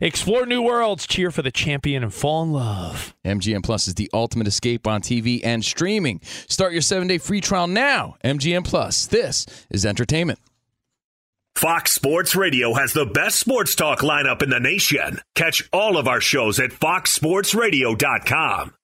explore 0.00 0.46
new 0.46 0.62
worlds, 0.62 1.06
cheer 1.06 1.30
for 1.30 1.42
the 1.42 1.50
champion, 1.50 2.02
and 2.02 2.12
fall 2.14 2.42
in 2.42 2.52
love. 2.52 3.14
MGM 3.24 3.62
Plus 3.62 3.88
is 3.88 3.94
the 3.94 4.10
ultimate 4.12 4.46
escape 4.46 4.86
on 4.86 5.00
TV 5.00 5.40
and 5.44 5.64
streaming. 5.64 6.20
Start 6.48 6.72
your 6.72 6.82
seven-day 6.82 7.18
free 7.18 7.40
trial 7.40 7.66
now. 7.66 8.16
MGM 8.24 8.64
Plus. 8.64 9.06
This 9.06 9.46
is 9.70 9.84
entertainment. 9.84 10.38
Fox 11.56 11.92
Sports 11.92 12.36
Radio 12.36 12.74
has 12.74 12.92
the 12.92 13.06
best 13.06 13.38
sports 13.38 13.74
talk 13.74 14.00
lineup 14.00 14.42
in 14.42 14.50
the 14.50 14.60
nation. 14.60 15.20
Catch 15.34 15.66
all 15.72 15.96
of 15.96 16.06
our 16.06 16.20
shows 16.20 16.60
at 16.60 16.70
foxsportsradio.com. 16.70 18.74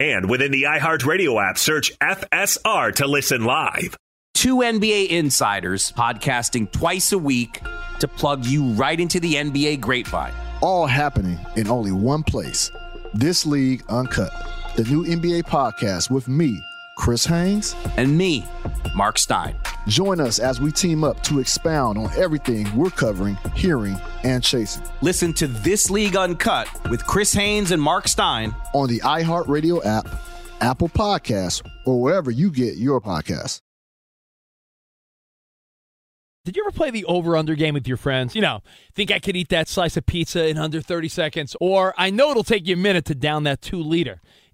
And 0.00 0.28
within 0.28 0.50
the 0.50 0.64
iHeartRadio 0.64 1.48
app, 1.48 1.56
search 1.56 1.96
FSR 2.00 2.96
to 2.96 3.06
listen 3.06 3.44
live. 3.44 3.96
Two 4.34 4.56
NBA 4.56 5.08
insiders 5.10 5.92
podcasting 5.92 6.70
twice 6.72 7.12
a 7.12 7.18
week 7.18 7.60
to 8.00 8.08
plug 8.08 8.44
you 8.44 8.70
right 8.72 8.98
into 8.98 9.20
the 9.20 9.34
NBA 9.34 9.80
grapevine. 9.80 10.34
all 10.60 10.86
happening 10.86 11.38
in 11.54 11.68
only 11.68 11.92
one 11.92 12.24
place. 12.24 12.72
This 13.14 13.46
League 13.46 13.84
Uncut, 13.88 14.32
the 14.76 14.82
new 14.84 15.04
NBA 15.04 15.44
podcast 15.44 16.10
with 16.10 16.26
me, 16.28 16.60
Chris 16.96 17.24
Haynes. 17.26 17.76
And 17.96 18.18
me, 18.18 18.44
Mark 18.94 19.18
Stein. 19.18 19.56
Join 19.86 20.20
us 20.20 20.40
as 20.40 20.60
we 20.60 20.72
team 20.72 21.04
up 21.04 21.22
to 21.24 21.38
expound 21.38 21.96
on 21.96 22.10
everything 22.16 22.74
we're 22.74 22.90
covering, 22.90 23.36
hearing, 23.54 23.96
and 24.24 24.42
chasing 24.42 24.82
Listen 25.00 25.32
to 25.34 25.46
This 25.46 25.90
League 25.90 26.16
Uncut 26.16 26.68
with 26.90 27.06
Chris 27.06 27.32
Haynes 27.32 27.70
and 27.70 27.80
Mark 27.80 28.08
Stein. 28.08 28.52
on 28.74 28.88
the 28.88 28.98
iHeartRadio 29.00 29.84
app, 29.86 30.08
Apple 30.60 30.88
Podcasts, 30.88 31.64
or 31.84 32.00
wherever 32.00 32.30
you 32.30 32.50
get 32.50 32.76
your 32.76 33.00
podcasts. 33.00 33.60
Did 36.46 36.56
you 36.56 36.62
ever 36.62 36.70
play 36.70 36.92
the 36.92 37.04
over-under 37.06 37.56
game 37.56 37.74
with 37.74 37.88
your 37.88 37.96
friends? 37.96 38.36
You 38.36 38.40
know, 38.40 38.62
think 38.94 39.10
I 39.10 39.18
could 39.18 39.34
eat 39.34 39.48
that 39.48 39.66
slice 39.66 39.96
of 39.96 40.06
pizza 40.06 40.46
in 40.46 40.56
under 40.56 40.80
30 40.80 41.08
seconds, 41.08 41.56
or 41.60 41.92
I 41.98 42.10
know 42.10 42.30
it'll 42.30 42.44
take 42.44 42.68
you 42.68 42.74
a 42.74 42.78
minute 42.78 43.04
to 43.06 43.16
down 43.16 43.42
that 43.44 43.60
two-liter. 43.60 44.22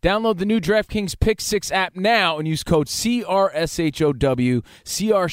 Download 0.00 0.38
the 0.38 0.46
new 0.46 0.60
DraftKings 0.60 1.18
Pick 1.18 1.40
Six 1.40 1.72
app 1.72 1.96
now 1.96 2.38
and 2.38 2.46
use 2.46 2.62
code 2.62 2.86
CRSHOW 2.86 4.62
CR 4.84 5.28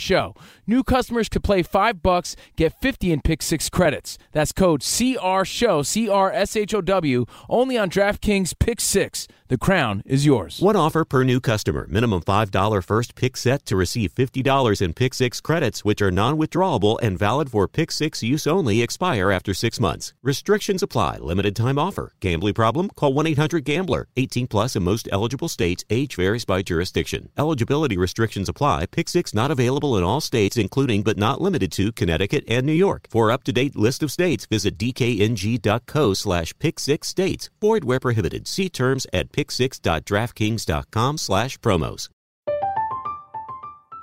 New 0.67 0.84
customers 0.84 1.30
could 1.30 1.43
play 1.43 1.62
five 1.62 2.01
bucks, 2.01 2.36
get 2.56 2.73
fifty 2.82 3.12
in 3.12 3.21
Pick 3.21 3.41
Six 3.41 3.69
credits. 3.69 4.17
That's 4.32 4.51
code 4.51 4.82
CR 4.82 5.43
Show 5.45 5.84
CRSHOW 5.84 7.30
only 7.49 7.78
on 7.78 7.89
DraftKings 7.89 8.58
Pick 8.58 8.82
Six. 8.82 9.28
The 9.47 9.60
crown 9.60 10.01
is 10.08 10.25
yours. 10.25 10.60
One 10.60 10.75
offer 10.75 11.06
per 11.06 11.23
new 11.23 11.39
customer. 11.39 11.86
Minimum 11.88 12.21
$5 12.21 12.84
first 12.84 13.13
pick 13.13 13.38
set 13.38 13.63
to 13.67 13.75
receive 13.75 14.15
$50 14.15 14.82
in 14.82 14.93
Pick 14.93 15.13
Six 15.13 15.39
credits, 15.39 15.86
which 15.86 16.01
are 16.01 16.10
non 16.10 16.39
withdrawable 16.39 16.97
and 16.99 17.19
valid 17.19 17.51
for 17.51 17.67
Pick 17.67 17.91
Six 17.91 18.23
use 18.23 18.47
only, 18.47 18.82
expire 18.82 19.30
after 19.30 19.54
six 19.54 19.80
months. 19.80 20.15
Restrictions 20.23 20.82
apply. 20.82 21.17
Limited 21.17 21.56
time 21.56 21.78
offer. 21.78 22.13
Gambling 22.21 22.56
problem? 22.56 22.89
Call 22.95 23.13
1 23.13 23.28
800 23.28 23.63
Gambler. 23.63 24.08
18 24.17 24.47
plus 24.47 24.75
in 24.75 24.82
most 24.82 25.08
eligible 25.12 25.47
states. 25.47 25.86
Age 25.91 26.15
varies 26.15 26.43
by 26.45 26.63
jurisdiction. 26.63 27.30
Eligibility 27.38 27.97
restrictions 27.97 28.49
apply. 28.49 28.88
Pick 28.88 29.08
Six 29.08 29.32
not 29.36 29.51
available 29.51 29.95
in 29.95 30.04
all 30.04 30.21
states, 30.21 30.54
including 30.57 31.03
but 31.03 31.17
not 31.17 31.41
limited 31.41 31.71
to 31.73 31.91
Connecticut 31.91 32.43
and 32.47 32.65
New 32.65 32.73
York. 32.73 33.07
For 33.09 33.31
up 33.31 33.43
to 33.45 33.53
date 33.53 33.75
list 33.75 34.03
of 34.03 34.11
states, 34.11 34.45
visit 34.45 34.77
dkng.co 34.77 36.13
slash 36.13 36.53
pick 36.59 36.79
six 36.79 37.07
states. 37.07 37.49
Void 37.61 37.83
where 37.83 37.99
prohibited. 37.99 38.47
See 38.47 38.69
terms 38.69 39.07
at 39.13 39.31
pick6.draftkings.com 39.31 41.17
slash 41.17 41.57
promos. 41.59 42.09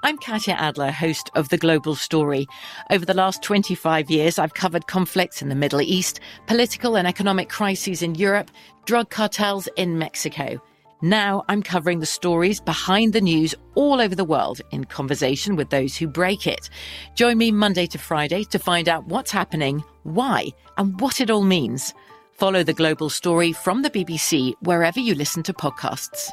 I'm 0.04 0.18
Katya 0.18 0.54
Adler, 0.54 0.90
host 0.90 1.30
of 1.36 1.48
The 1.50 1.56
Global 1.56 1.94
Story. 1.94 2.48
Over 2.90 3.06
the 3.06 3.14
last 3.14 3.40
25 3.44 4.10
years, 4.10 4.36
I've 4.36 4.54
covered 4.54 4.88
conflicts 4.88 5.42
in 5.42 5.48
the 5.48 5.54
Middle 5.54 5.80
East, 5.80 6.18
political 6.48 6.96
and 6.96 7.06
economic 7.06 7.48
crises 7.48 8.02
in 8.02 8.16
Europe, 8.16 8.50
drug 8.84 9.10
cartels 9.10 9.68
in 9.76 9.98
Mexico. 9.98 10.60
Now 11.04 11.42
I'm 11.48 11.64
covering 11.64 11.98
the 11.98 12.06
stories 12.06 12.60
behind 12.60 13.12
the 13.12 13.20
news 13.20 13.56
all 13.74 14.00
over 14.00 14.14
the 14.14 14.24
world 14.24 14.60
in 14.70 14.84
conversation 14.84 15.56
with 15.56 15.68
those 15.70 15.96
who 15.96 16.06
break 16.06 16.46
it. 16.46 16.70
Join 17.16 17.38
me 17.38 17.50
Monday 17.50 17.86
to 17.86 17.98
Friday 17.98 18.44
to 18.44 18.58
find 18.60 18.88
out 18.88 19.08
what's 19.08 19.32
happening, 19.32 19.82
why, 20.04 20.50
and 20.78 21.00
what 21.00 21.20
it 21.20 21.28
all 21.28 21.42
means. 21.42 21.92
Follow 22.30 22.62
The 22.62 22.72
Global 22.72 23.10
Story 23.10 23.52
from 23.52 23.82
the 23.82 23.90
BBC 23.90 24.54
wherever 24.60 25.00
you 25.00 25.16
listen 25.16 25.42
to 25.42 25.52
podcasts. 25.52 26.30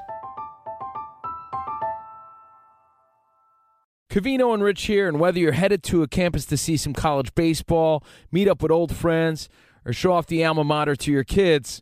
Covino 4.11 4.53
and 4.53 4.61
Rich 4.61 4.83
here, 4.83 5.07
and 5.07 5.19
whether 5.19 5.39
you're 5.39 5.51
headed 5.53 5.81
to 5.83 6.03
a 6.03 6.07
campus 6.07 6.45
to 6.45 6.57
see 6.57 6.77
some 6.77 6.93
college 6.93 7.33
baseball, 7.33 8.03
meet 8.31 8.47
up 8.47 8.61
with 8.61 8.71
old 8.71 8.95
friends, 8.95 9.49
or 9.83 9.93
show 9.93 10.13
off 10.13 10.27
the 10.27 10.45
alma 10.45 10.63
mater 10.63 10.95
to 10.95 11.11
your 11.11 11.23
kids, 11.23 11.81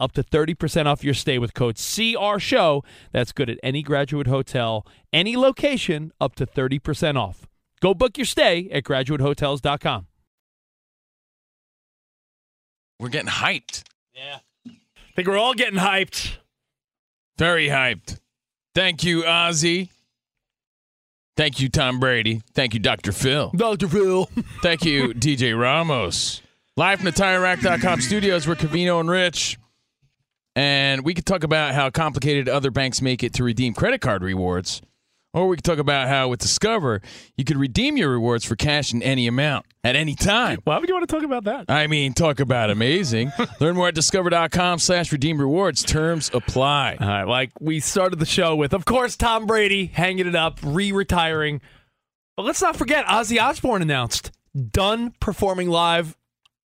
up 0.00 0.12
to 0.12 0.24
30% 0.24 0.86
off 0.86 1.04
your 1.04 1.14
stay 1.14 1.38
with 1.38 1.54
code 1.54 1.76
CR 1.76 2.38
Show. 2.38 2.82
That's 3.12 3.32
good 3.32 3.50
at 3.50 3.58
any 3.62 3.82
graduate 3.82 4.26
hotel, 4.26 4.86
any 5.12 5.36
location, 5.36 6.12
up 6.20 6.34
to 6.36 6.46
30% 6.46 7.16
off. 7.16 7.46
Go 7.80 7.94
book 7.94 8.18
your 8.18 8.26
stay 8.26 8.68
at 8.70 8.84
graduatehotels.com. 8.84 10.06
We're 12.98 13.08
getting 13.08 13.30
hyped. 13.30 13.84
Yeah. 14.14 14.38
I 14.66 14.72
think 15.16 15.28
we're 15.28 15.38
all 15.38 15.54
getting 15.54 15.78
hyped. 15.78 16.36
Very 17.38 17.68
hyped. 17.68 18.18
Thank 18.74 19.02
you, 19.04 19.22
Ozzy. 19.22 19.88
Thank 21.36 21.58
you, 21.58 21.70
Tom 21.70 21.98
Brady. 21.98 22.42
Thank 22.52 22.74
you, 22.74 22.80
Dr. 22.80 23.12
Phil. 23.12 23.50
Dr. 23.56 23.88
Phil. 23.88 24.28
Thank 24.62 24.84
you, 24.84 25.08
DJ 25.14 25.58
Ramos. 25.58 26.42
Live 26.76 26.98
from 26.98 27.06
the 27.06 27.12
TireRack.com 27.12 28.00
studios, 28.02 28.46
we're 28.46 28.54
Covino 28.54 29.00
and 29.00 29.10
Rich. 29.10 29.58
And 30.60 31.06
we 31.06 31.14
could 31.14 31.24
talk 31.24 31.42
about 31.42 31.72
how 31.72 31.88
complicated 31.88 32.46
other 32.46 32.70
banks 32.70 33.00
make 33.00 33.22
it 33.22 33.32
to 33.34 33.44
redeem 33.44 33.72
credit 33.72 34.02
card 34.02 34.22
rewards. 34.22 34.82
Or 35.32 35.48
we 35.48 35.56
could 35.56 35.64
talk 35.64 35.78
about 35.78 36.08
how 36.08 36.28
with 36.28 36.40
Discover, 36.40 37.00
you 37.34 37.44
could 37.44 37.56
redeem 37.56 37.96
your 37.96 38.10
rewards 38.10 38.44
for 38.44 38.56
cash 38.56 38.92
in 38.92 39.02
any 39.02 39.26
amount 39.26 39.64
at 39.82 39.96
any 39.96 40.14
time. 40.14 40.58
Why 40.64 40.78
would 40.78 40.86
you 40.86 40.94
want 40.94 41.08
to 41.08 41.14
talk 41.14 41.24
about 41.24 41.44
that? 41.44 41.70
I 41.70 41.86
mean, 41.86 42.12
talk 42.12 42.40
about 42.40 42.68
amazing. 42.68 43.32
Learn 43.60 43.74
more 43.74 43.88
at 43.88 43.94
discover.com 43.94 44.80
slash 44.80 45.10
redeem 45.12 45.40
rewards. 45.40 45.82
Terms 45.82 46.30
apply. 46.34 46.98
All 47.00 47.08
right, 47.08 47.24
like 47.24 47.52
we 47.58 47.80
started 47.80 48.18
the 48.18 48.26
show 48.26 48.54
with, 48.54 48.74
of 48.74 48.84
course, 48.84 49.16
Tom 49.16 49.46
Brady 49.46 49.86
hanging 49.86 50.26
it 50.26 50.36
up, 50.36 50.58
re 50.62 50.92
retiring. 50.92 51.62
But 52.36 52.44
let's 52.44 52.60
not 52.60 52.76
forget, 52.76 53.06
Ozzy 53.06 53.40
Osbourne 53.40 53.80
announced 53.80 54.30
done 54.72 55.14
performing 55.20 55.70
live. 55.70 56.18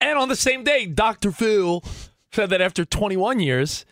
And 0.01 0.17
on 0.17 0.29
the 0.29 0.35
same 0.35 0.63
day, 0.63 0.87
Dr. 0.87 1.31
Phil 1.31 1.83
said 2.33 2.49
that 2.49 2.61
after 2.61 2.85
21 2.85 3.39
years, 3.39 3.85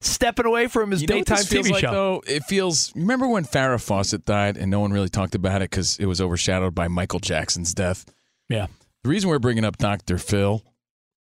stepping 0.00 0.46
away 0.46 0.66
from 0.66 0.90
his 0.90 1.02
You 1.02 1.06
daytime 1.08 1.38
TV 1.38 1.70
like, 1.70 1.80
show. 1.80 1.90
Though 1.92 2.22
it 2.26 2.44
feels. 2.44 2.94
Remember 2.94 3.28
when 3.28 3.44
Farrah 3.44 3.80
Fawcett 3.82 4.24
died, 4.24 4.56
and 4.56 4.70
no 4.70 4.80
one 4.80 4.92
really 4.92 5.08
talked 5.08 5.34
about 5.34 5.62
it 5.62 5.70
because 5.70 5.98
it 5.98 6.06
was 6.06 6.20
overshadowed 6.20 6.74
by 6.74 6.88
Michael 6.88 7.20
Jackson's 7.20 7.74
death. 7.74 8.04
Yeah. 8.48 8.66
The 9.02 9.10
reason 9.10 9.30
we're 9.30 9.38
bringing 9.38 9.64
up 9.64 9.76
Dr. 9.78 10.18
Phil. 10.18 10.62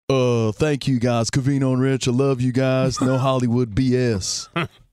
Uh, 0.07 0.51
thank 0.51 0.87
you 0.87 0.99
guys, 0.99 1.31
Covino 1.31 1.73
and 1.73 1.81
Rich. 1.81 2.07
I 2.07 2.11
love 2.11 2.39
you 2.39 2.51
guys. 2.51 3.01
No 3.01 3.17
Hollywood 3.19 3.73
BS. 3.73 4.49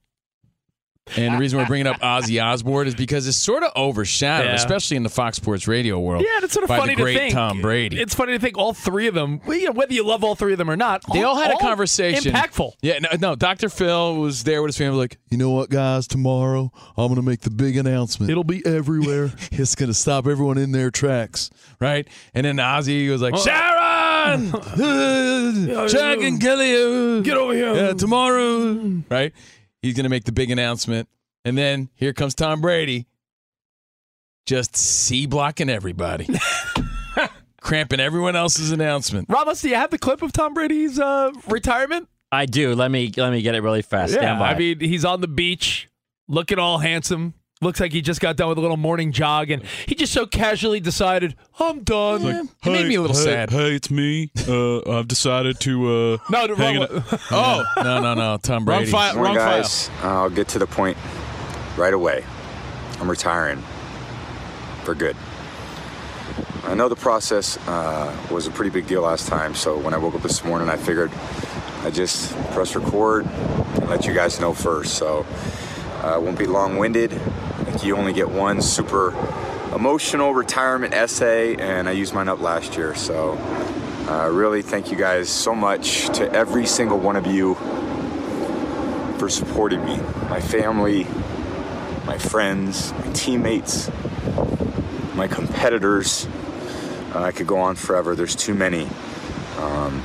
and 1.16 1.34
the 1.34 1.38
reason 1.38 1.58
we're 1.58 1.66
bringing 1.66 1.86
up 1.88 2.00
Ozzy 2.00 2.42
Osbourne 2.42 2.86
is 2.86 2.94
because 2.94 3.26
it's 3.26 3.36
sort 3.36 3.62
of 3.64 3.72
overshadowed, 3.76 4.46
Yeah. 4.50 4.54
especially 4.54 4.96
in 4.96 5.02
the 5.02 5.08
Fox 5.08 5.36
Sports 5.36 5.66
Radio 5.66 5.98
world. 5.98 6.22
Yeah, 6.24 6.36
and 6.36 6.44
it's 6.44 6.52
sort 6.54 6.62
of 6.64 6.68
funny 6.68 6.94
the 6.94 7.02
great 7.02 7.12
to 7.14 7.18
think. 7.18 7.34
Tom 7.34 7.60
Brady. 7.60 8.00
It's 8.00 8.14
funny 8.14 8.32
to 8.32 8.38
think 8.38 8.56
all 8.56 8.72
three 8.72 9.08
of 9.08 9.14
them, 9.14 9.40
well, 9.44 9.56
you 9.58 9.66
know, 9.66 9.72
whether 9.72 9.92
you 9.92 10.06
love 10.06 10.22
all 10.22 10.34
three 10.36 10.52
of 10.52 10.58
them 10.58 10.70
or 10.70 10.76
not, 10.76 11.02
They 11.12 11.22
all 11.24 11.36
had 11.36 11.50
a 11.50 11.58
conversation. 11.58 12.32
Impactful. 12.32 12.72
Yeah, 12.82 13.00
no, 13.00 13.08
no. 13.20 13.34
Dr. 13.34 13.68
Phil 13.68 14.16
was 14.16 14.44
there 14.44 14.62
with 14.62 14.68
his 14.68 14.78
family, 14.78 14.96
like, 14.98 15.18
you 15.30 15.36
know 15.38 15.50
what, 15.50 15.70
guys? 15.70 16.06
Tomorrow 16.06 16.70
I'm 16.96 17.06
going 17.08 17.16
to 17.16 17.22
make 17.22 17.40
the 17.40 17.50
big 17.50 17.76
announcement. 17.76 18.30
It'll 18.30 18.44
be 18.44 18.64
everywhere. 18.64 19.32
it's 19.52 19.74
going 19.74 19.88
to 19.90 19.94
stop 19.94 20.26
everyone 20.28 20.56
in 20.56 20.70
their 20.72 20.90
tracks, 20.92 21.50
right? 21.80 22.06
And 22.32 22.46
then 22.46 22.56
Ozzy 22.56 23.10
was 23.10 23.20
like, 23.20 23.34
Oh. 23.34 23.44
Sharon, 23.44 24.54
uh, 24.54 25.88
Jack 25.88 26.18
and 26.20 26.40
Kelly, 26.40 26.74
uh, 26.74 27.20
Get 27.22 27.36
over 27.36 27.54
here. 27.54 27.74
yeah, 27.74 27.92
tomorrow, 27.92 29.02
right? 29.10 29.32
He's 29.82 29.94
going 29.94 30.04
to 30.04 30.10
make 30.10 30.24
the 30.24 30.32
big 30.32 30.50
announcement, 30.50 31.08
and 31.44 31.58
then 31.58 31.90
here 31.94 32.12
comes 32.12 32.34
Tom 32.34 32.60
Brady, 32.60 33.06
just 34.46 34.76
C 34.76 35.26
blocking 35.26 35.68
everybody, 35.68 36.28
cramping 37.60 37.98
everyone 37.98 38.36
else's 38.36 38.70
announcement. 38.70 39.28
Ramos, 39.28 39.60
do 39.60 39.68
you 39.68 39.74
have 39.74 39.90
the 39.90 39.98
clip 39.98 40.22
of 40.22 40.32
Tom 40.32 40.54
Brady's 40.54 41.00
uh, 41.00 41.32
retirement? 41.48 42.08
I 42.30 42.46
do. 42.46 42.74
Let 42.74 42.90
me 42.90 43.12
let 43.16 43.30
me 43.32 43.42
get 43.42 43.54
it 43.54 43.62
really 43.62 43.82
fast. 43.82 44.14
Stand 44.14 44.38
by. 44.38 44.52
I 44.52 44.58
mean, 44.58 44.80
he's 44.80 45.04
on 45.04 45.20
the 45.20 45.28
beach, 45.28 45.90
looking 46.28 46.58
all 46.58 46.78
handsome. 46.78 47.34
Looks 47.62 47.78
like 47.78 47.92
he 47.92 48.02
just 48.02 48.20
got 48.20 48.36
done 48.36 48.48
with 48.48 48.58
a 48.58 48.60
little 48.60 48.76
morning 48.76 49.12
jog, 49.12 49.50
and 49.50 49.62
he 49.86 49.94
just 49.94 50.12
so 50.12 50.26
casually 50.26 50.80
decided, 50.80 51.36
"I'm 51.60 51.84
done." 51.84 52.24
it 52.26 52.48
made 52.64 52.88
me 52.88 52.96
a 52.96 53.00
little 53.00 53.16
hey, 53.16 53.22
sad. 53.22 53.50
Hey, 53.50 53.76
it's 53.76 53.88
me. 53.88 54.32
Uh, 54.48 54.98
I've 54.98 55.06
decided 55.06 55.60
to. 55.60 55.86
Uh, 55.86 56.18
no, 56.28 56.48
the 56.48 56.56
hang 56.56 56.80
wrong 56.80 56.88
one. 56.88 57.04
Oh 57.30 57.64
no 57.76 58.00
no 58.00 58.14
no! 58.14 58.36
Tom 58.38 58.64
Brady. 58.64 58.90
Come 58.90 59.18
on, 59.18 59.36
guys. 59.36 59.90
I'll 60.02 60.28
get 60.28 60.48
to 60.48 60.58
the 60.58 60.66
point 60.66 60.96
right 61.76 61.94
away. 61.94 62.24
I'm 62.98 63.08
retiring 63.08 63.62
for 64.82 64.96
good. 64.96 65.16
I 66.64 66.74
know 66.74 66.88
the 66.88 66.96
process 66.96 67.58
uh, 67.68 68.16
was 68.30 68.48
a 68.48 68.50
pretty 68.50 68.70
big 68.70 68.88
deal 68.88 69.02
last 69.02 69.28
time, 69.28 69.54
so 69.54 69.78
when 69.78 69.94
I 69.94 69.98
woke 69.98 70.14
up 70.14 70.22
this 70.22 70.44
morning, 70.44 70.68
I 70.68 70.76
figured 70.76 71.12
I'd 71.82 71.94
just 71.94 72.34
press 72.52 72.74
record 72.74 73.26
and 73.26 73.88
let 73.88 74.06
you 74.06 74.14
guys 74.14 74.40
know 74.40 74.52
first. 74.52 74.94
So 74.94 75.24
uh, 76.02 76.18
won't 76.20 76.38
be 76.38 76.46
long-winded. 76.46 77.10
Think 77.10 77.84
you 77.84 77.96
only 77.96 78.12
get 78.12 78.28
one 78.28 78.60
super 78.60 79.14
emotional 79.74 80.34
retirement 80.34 80.92
essay, 80.94 81.56
and 81.56 81.88
I 81.88 81.92
used 81.92 82.12
mine 82.12 82.28
up 82.28 82.40
last 82.40 82.76
year. 82.76 82.94
So 82.94 83.38
uh, 84.08 84.28
really, 84.30 84.62
thank 84.62 84.90
you 84.90 84.96
guys 84.96 85.30
so 85.30 85.54
much 85.54 86.08
to 86.18 86.30
every 86.32 86.66
single 86.66 86.98
one 86.98 87.16
of 87.16 87.26
you 87.26 87.54
for 89.18 89.28
supporting 89.28 89.84
me, 89.84 89.96
my 90.28 90.40
family, 90.40 91.04
my 92.04 92.18
friends, 92.18 92.92
my 92.92 93.12
teammates, 93.12 93.90
my 95.14 95.28
competitors. 95.28 96.26
Uh, 97.14 97.22
I 97.22 97.32
could 97.32 97.46
go 97.46 97.58
on 97.58 97.76
forever. 97.76 98.16
There's 98.16 98.34
too 98.34 98.54
many. 98.54 98.88
Um, 99.58 100.02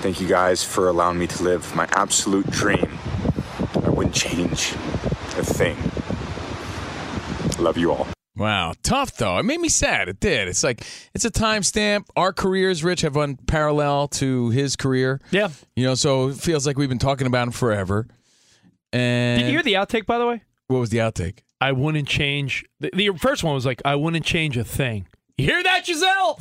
thank 0.00 0.20
you 0.20 0.28
guys 0.28 0.62
for 0.62 0.88
allowing 0.88 1.18
me 1.18 1.26
to 1.26 1.42
live 1.42 1.74
my 1.74 1.88
absolute 1.90 2.48
dream. 2.50 2.98
I 3.84 3.90
wouldn't 3.90 4.14
change 4.14 4.74
a 5.40 5.44
thing. 5.44 5.76
Love 7.62 7.76
you 7.76 7.92
all. 7.92 8.06
Wow, 8.36 8.72
tough 8.82 9.16
though. 9.16 9.38
It 9.38 9.42
made 9.44 9.60
me 9.60 9.68
sad. 9.68 10.08
It 10.08 10.20
did. 10.20 10.48
It's 10.48 10.62
like 10.64 10.86
it's 11.14 11.24
a 11.24 11.30
timestamp. 11.30 12.04
Our 12.16 12.32
careers, 12.32 12.82
Rich, 12.82 13.02
have 13.02 13.16
run 13.16 13.36
parallel 13.36 14.08
to 14.08 14.50
his 14.50 14.76
career. 14.76 15.20
Yeah. 15.30 15.50
You 15.76 15.84
know, 15.84 15.94
so 15.94 16.28
it 16.28 16.36
feels 16.36 16.66
like 16.66 16.78
we've 16.78 16.88
been 16.88 16.98
talking 16.98 17.26
about 17.26 17.48
him 17.48 17.52
forever. 17.52 18.06
And 18.92 19.40
Did 19.40 19.46
you 19.46 19.52
hear 19.52 19.62
the 19.62 19.74
outtake, 19.74 20.06
by 20.06 20.18
the 20.18 20.26
way? 20.26 20.42
what 20.68 20.78
was 20.78 20.90
the 20.90 20.98
outtake? 20.98 21.40
I 21.60 21.72
wouldn't 21.72 22.08
change. 22.08 22.64
The, 22.78 22.90
the 22.94 23.10
first 23.18 23.44
one 23.44 23.54
was 23.54 23.66
like, 23.66 23.82
I 23.84 23.96
wouldn't 23.96 24.24
change 24.24 24.56
a 24.56 24.64
thing. 24.64 25.06
You 25.36 25.44
hear 25.46 25.62
that, 25.62 25.84
Gisele? 25.84 26.38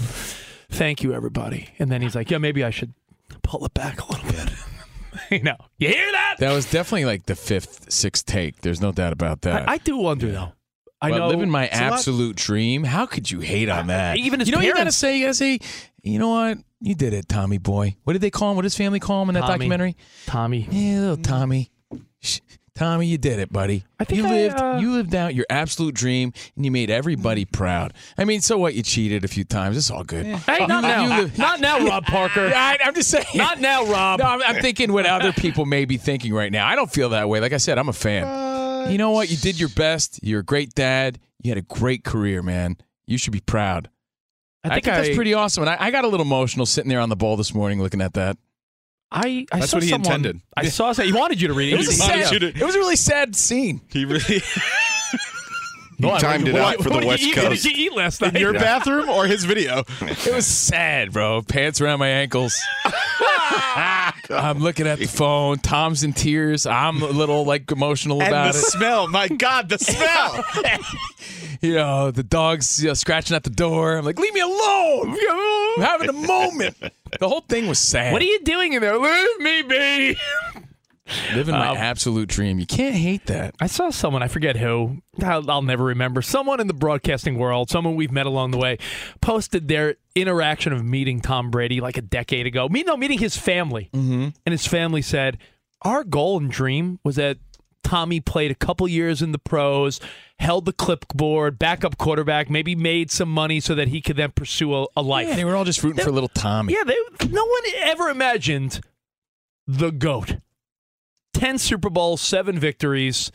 Thank 0.69 1.03
you, 1.03 1.13
everybody. 1.13 1.69
And 1.79 1.91
then 1.91 2.01
he's 2.01 2.15
like, 2.15 2.29
yeah, 2.31 2.37
maybe 2.37 2.63
I 2.63 2.69
should 2.69 2.93
pull 3.43 3.65
it 3.65 3.73
back 3.73 4.01
a 4.07 4.11
little 4.11 4.31
bit. 4.31 4.49
you 5.31 5.43
know, 5.43 5.55
you 5.77 5.87
hear 5.89 6.11
that? 6.11 6.35
That 6.39 6.53
was 6.53 6.69
definitely 6.69 7.05
like 7.05 7.25
the 7.25 7.35
fifth, 7.35 7.91
sixth 7.91 8.25
take. 8.25 8.61
There's 8.61 8.81
no 8.81 8.91
doubt 8.91 9.13
about 9.13 9.41
that. 9.41 9.67
I, 9.67 9.73
I 9.73 9.77
do 9.77 9.97
wonder 9.97 10.31
though. 10.31 10.53
I 11.01 11.11
But 11.11 11.17
know 11.19 11.27
living 11.29 11.49
my 11.49 11.67
absolute 11.67 12.35
dream. 12.35 12.83
How 12.83 13.05
could 13.05 13.31
you 13.31 13.39
hate 13.39 13.69
on 13.69 13.87
that? 13.87 14.17
even 14.17 14.39
his 14.41 14.49
you 14.49 14.51
know, 14.51 14.57
what 14.59 14.65
you 14.67 14.73
gotta 14.73 14.91
say, 14.91 15.17
you 15.17 15.25
gotta 15.25 15.33
say, 15.33 15.59
you 16.03 16.19
know 16.19 16.29
what? 16.29 16.57
You 16.81 16.95
did 16.95 17.13
it, 17.13 17.27
Tommy 17.29 17.57
boy. 17.57 17.95
What 18.03 18.13
did 18.13 18.21
they 18.21 18.31
call 18.31 18.51
him? 18.51 18.55
What 18.57 18.63
did 18.63 18.67
his 18.67 18.77
family 18.77 18.99
call 18.99 19.21
him 19.23 19.29
in 19.29 19.35
that 19.35 19.41
Tommy. 19.41 19.53
documentary? 19.53 19.97
Tommy. 20.25 20.67
Yeah, 20.69 20.99
little 20.99 21.17
Tommy. 21.17 21.71
Tommy, 22.79 23.07
you 23.07 23.17
did 23.17 23.39
it, 23.39 23.51
buddy. 23.51 23.83
I 23.99 24.05
think 24.05 24.21
you 24.21 24.25
I, 24.25 24.29
lived. 24.29 24.57
uh, 24.57 24.77
you 24.79 24.91
lived 24.93 25.13
out 25.13 25.35
your 25.35 25.45
absolute 25.49 25.93
dream, 25.93 26.31
and 26.55 26.63
you 26.63 26.71
made 26.71 26.89
everybody 26.89 27.43
proud. 27.43 27.93
I 28.17 28.23
mean, 28.23 28.39
so 28.39 28.57
what? 28.57 28.73
You 28.73 28.83
cheated 28.83 29.25
a 29.25 29.27
few 29.27 29.43
times. 29.43 29.75
It's 29.75 29.91
all 29.91 30.05
good. 30.05 30.25
Hey, 30.25 30.61
You 30.61 30.67
not 30.67 30.83
now. 30.83 31.17
live- 31.19 31.37
Not 31.37 31.59
now, 31.59 31.85
Rob 31.85 32.05
Parker. 32.05 32.45
I, 32.55 32.77
I'm 32.81 32.95
just 32.95 33.09
saying. 33.11 33.25
Not 33.35 33.59
now, 33.59 33.83
Rob. 33.85 34.19
No, 34.19 34.25
I'm, 34.27 34.41
I'm 34.43 34.61
thinking 34.61 34.93
what 34.93 35.05
other 35.05 35.33
people 35.33 35.65
may 35.65 35.83
be 35.83 35.97
thinking 35.97 36.33
right 36.33 36.51
now. 36.53 36.65
I 36.65 36.75
don't 36.77 36.89
feel 36.89 37.09
that 37.09 37.27
way. 37.27 37.41
Like 37.41 37.51
I 37.51 37.57
said, 37.57 37.77
I'm 37.77 37.89
a 37.89 37.93
fan. 37.93 38.89
You 38.89 38.97
know 38.97 39.11
what? 39.11 39.29
You 39.29 39.35
did 39.35 39.59
your 39.59 39.69
best. 39.69 40.21
You're 40.23 40.39
a 40.39 40.45
great 40.45 40.73
dad. 40.73 41.19
You 41.43 41.51
had 41.51 41.57
a 41.57 41.61
great 41.63 42.05
career, 42.05 42.41
man. 42.41 42.77
You 43.05 43.17
should 43.17 43.33
be 43.33 43.41
proud. 43.41 43.89
I 44.63 44.69
think, 44.69 44.85
that's 44.85 45.09
I- 45.09 45.15
pretty 45.15 45.33
awesome. 45.33 45.63
And 45.63 45.69
I, 45.69 45.77
I 45.87 45.91
got 45.91 46.05
a 46.05 46.07
little 46.07 46.25
emotional 46.25 46.65
sitting 46.65 46.87
there 46.87 47.01
on 47.01 47.09
the 47.09 47.17
ball 47.17 47.35
this 47.35 47.53
morning 47.53 47.81
looking 47.81 47.99
at 48.01 48.13
that. 48.13 48.37
I, 49.11 49.45
I 49.51 49.59
That's 49.59 49.71
saw 49.71 49.77
what 49.77 49.83
he 49.83 49.89
someone, 49.89 50.05
intended. 50.11 50.41
I 50.55 50.65
saw. 50.67 50.93
He 50.93 51.11
wanted 51.13 51.41
you 51.41 51.47
to 51.47 51.53
read 51.55 51.73
it. 51.73 51.75
It 51.75 51.77
was, 51.77 51.87
a 51.89 51.91
He 51.93 51.99
wanted 52.09 52.25
sad, 52.27 52.39
to- 52.41 52.47
it 52.59 52.63
was 52.63 52.75
a 52.75 52.79
really 52.79 52.95
sad 52.95 53.35
scene. 53.35 53.81
He 53.89 54.05
really. 54.05 54.41
He 56.01 56.09
timed 56.19 56.47
it 56.47 56.55
out 56.55 56.77
for 56.77 56.83
the 56.87 56.95
what 56.95 57.03
West 57.03 57.23
did 57.23 57.35
you 57.35 57.41
What 57.43 57.49
Coast. 57.49 57.63
did 57.63 57.77
you 57.77 57.85
eat 57.87 57.93
last 57.93 58.21
In 58.21 58.31
night? 58.33 58.39
your 58.39 58.53
bathroom 58.53 59.09
or 59.09 59.25
his 59.25 59.43
video? 59.43 59.83
It 59.99 60.33
was 60.33 60.47
sad, 60.47 61.11
bro. 61.11 61.41
Pants 61.41 61.81
around 61.81 61.99
my 61.99 62.07
ankles. 62.07 62.57
I'm 64.29 64.59
looking 64.59 64.87
at 64.87 64.99
the 64.99 65.07
phone. 65.07 65.57
Tom's 65.57 66.03
in 66.03 66.13
tears. 66.13 66.65
I'm 66.65 67.01
a 67.01 67.07
little 67.07 67.43
like 67.43 67.69
emotional 67.71 68.21
And 68.21 68.29
about 68.29 68.53
the 68.53 68.59
it. 68.59 68.63
smell. 68.63 69.07
My 69.09 69.27
God, 69.27 69.67
the 69.67 69.77
smell. 69.77 70.45
you 71.61 71.75
know, 71.75 72.11
the 72.11 72.23
dog's 72.23 72.81
you 72.81 72.87
know, 72.89 72.93
scratching 72.93 73.35
at 73.35 73.43
the 73.43 73.49
door. 73.49 73.97
I'm 73.97 74.05
like, 74.05 74.19
leave 74.19 74.33
me 74.33 74.39
alone. 74.39 75.17
I'm 75.77 75.81
having 75.81 76.09
a 76.09 76.13
moment. 76.13 76.77
The 77.19 77.27
whole 77.29 77.41
thing 77.41 77.67
was 77.67 77.79
sad. 77.79 78.13
What 78.13 78.21
are 78.21 78.25
you 78.25 78.39
doing 78.43 78.73
in 78.73 78.81
there? 78.81 78.97
Leave 78.97 79.39
me 79.39 79.61
be. 79.63 80.15
Living 81.33 81.55
my 81.55 81.69
Um, 81.69 81.77
absolute 81.77 82.29
dream. 82.29 82.59
You 82.59 82.67
can't 82.67 82.93
hate 82.95 83.25
that. 83.25 83.55
I 83.59 83.65
saw 83.67 83.89
someone, 83.89 84.21
I 84.21 84.27
forget 84.27 84.55
who, 84.57 85.01
I'll, 85.23 85.49
I'll 85.49 85.61
never 85.63 85.83
remember, 85.83 86.21
someone 86.21 86.59
in 86.59 86.67
the 86.67 86.73
broadcasting 86.73 87.37
world, 87.39 87.69
someone 87.69 87.95
we've 87.95 88.11
met 88.11 88.27
along 88.27 88.51
the 88.51 88.57
way, 88.57 88.77
posted 89.19 89.67
their 89.67 89.95
interaction 90.13 90.71
of 90.71 90.85
meeting 90.85 91.19
Tom 91.19 91.49
Brady 91.49 91.81
like 91.81 91.97
a 91.97 92.01
decade 92.03 92.45
ago. 92.45 92.69
Me, 92.69 92.83
no, 92.83 92.95
meeting 92.95 93.17
his 93.17 93.35
family. 93.35 93.89
Mm-hmm. 93.91 94.29
And 94.45 94.51
his 94.51 94.67
family 94.67 95.01
said, 95.01 95.39
Our 95.81 96.03
goal 96.03 96.37
and 96.37 96.51
dream 96.51 96.99
was 97.03 97.15
that 97.15 97.37
Tommy 97.89 98.19
played 98.19 98.51
a 98.51 98.55
couple 98.55 98.87
years 98.87 99.23
in 99.23 99.31
the 99.31 99.39
pros, 99.39 99.99
held 100.37 100.65
the 100.65 100.73
clipboard, 100.73 101.57
backup 101.57 101.97
quarterback, 101.97 102.47
maybe 102.47 102.75
made 102.75 103.09
some 103.09 103.29
money 103.29 103.59
so 103.59 103.73
that 103.73 103.87
he 103.87 103.99
could 103.99 104.15
then 104.15 104.29
pursue 104.29 104.75
a, 104.75 104.85
a 104.95 105.01
life. 105.01 105.27
Yeah, 105.27 105.35
they 105.35 105.43
were 105.43 105.55
all 105.55 105.65
just 105.65 105.83
rooting 105.83 106.05
for 106.05 106.11
little 106.11 106.29
Tommy. 106.29 106.73
Yeah, 106.73 106.83
they, 106.83 106.95
no 107.29 107.43
one 107.43 107.61
ever 107.77 108.09
imagined 108.09 108.81
the 109.65 109.89
GOAT. 109.89 110.37
10 111.33 111.57
Super 111.57 111.89
Bowls, 111.89 112.21
seven 112.21 112.59
victories, 112.59 113.31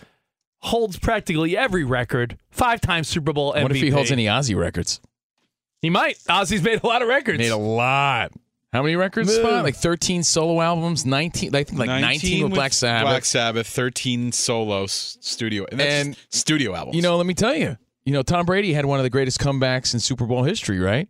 holds 0.59 1.01
practically 1.01 1.57
every 1.57 1.83
record, 1.83 2.39
five 2.53 2.81
times 2.81 3.09
Super 3.09 3.33
Bowl 3.33 3.55
MVP. 3.55 3.63
What 3.63 3.73
if 3.73 3.83
he 3.83 3.91
holds 3.91 4.13
any 4.13 4.27
Ozzy 4.27 4.57
records? 4.57 5.01
He 5.83 5.91
might. 5.91 6.19
Ozzy's 6.29 6.63
made 6.63 6.81
a 6.85 6.87
lot 6.87 7.03
of 7.03 7.09
records. 7.09 7.39
Made 7.39 7.49
a 7.49 7.57
lot. 7.57 8.31
How 8.75 8.83
many 8.83 8.97
records? 8.97 9.33
Spot? 9.33 9.63
Like 9.63 9.77
13 9.77 10.25
solo 10.25 10.61
albums, 10.61 11.07
19, 11.07 11.55
I 11.55 11.63
think 11.63 11.79
like 11.79 11.89
19, 11.89 12.43
with 12.43 12.55
Black 12.55 12.73
Sabbath. 12.73 13.09
Black 13.09 13.25
Sabbath, 13.25 13.69
13 13.69 14.33
solo 14.33 14.87
studio. 14.87 15.65
And, 15.71 15.79
that's 15.79 15.93
And, 15.93 16.17
studio 16.31 16.75
albums. 16.75 16.97
You 16.97 17.03
know, 17.03 17.17
let 17.17 17.25
me 17.25 17.35
tell 17.35 17.55
you. 17.55 17.79
You 18.05 18.13
know, 18.13 18.23
Tom 18.23 18.47
Brady 18.47 18.73
had 18.73 18.85
one 18.85 18.99
of 18.99 19.05
the 19.05 19.11
greatest 19.11 19.39
comebacks 19.39 19.95
in 19.95 20.01
Super 20.01 20.27
Bowl 20.27 20.43
history, 20.43 20.81
right? 20.81 21.09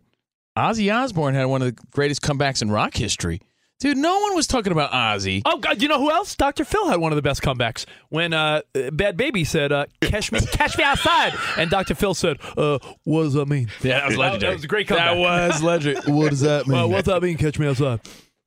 Ozzy 0.55 0.95
Osbourne 0.95 1.33
had 1.33 1.45
one 1.45 1.63
of 1.63 1.75
the 1.75 1.81
greatest 1.89 2.21
comebacks 2.21 2.61
in 2.61 2.69
rock 2.69 2.95
history. 2.95 3.41
Dude, 3.81 3.97
no 3.97 4.19
one 4.19 4.35
was 4.35 4.47
talking 4.47 4.71
about 4.71 4.91
Ozzy. 4.91 5.41
Oh 5.45 5.57
God! 5.57 5.81
You 5.81 5.89
know 5.89 5.99
who 5.99 6.09
else? 6.09 6.33
Dr. 6.35 6.63
Phil 6.63 6.87
had 6.87 6.99
one 6.99 7.11
of 7.11 7.17
the 7.17 7.21
best 7.21 7.41
comebacks 7.41 7.85
when 8.09 8.31
uh, 8.31 8.61
Bhad 8.73 9.17
Bhabie 9.17 9.45
said, 9.45 9.71
uh, 9.73 9.85
"Catch 10.01 10.31
me, 10.31 10.39
catch 10.39 10.77
me 10.77 10.83
outside," 10.85 11.33
and 11.57 11.69
Dr. 11.69 11.93
Phil 11.93 12.13
said, 12.13 12.37
uh, 12.57 12.79
"What 13.03 13.23
does 13.23 13.33
that 13.33 13.47
mean?" 13.47 13.69
Yeah, 13.83 13.99
that 13.99 14.07
was 14.07 14.17
legendary. 14.17 14.51
That 14.51 14.55
was 14.55 14.63
a 14.63 14.67
great 14.67 14.87
comeback. 14.87 15.15
That 15.15 15.19
was 15.19 15.61
legendary. 15.61 16.05
what 16.13 16.29
does 16.29 16.39
that 16.41 16.67
mean? 16.67 16.77
Well, 16.77 16.89
what's 16.89 17.07
that 17.07 17.21
mean? 17.21 17.37
Catch 17.37 17.59
me 17.59 17.67
outside. 17.67 17.99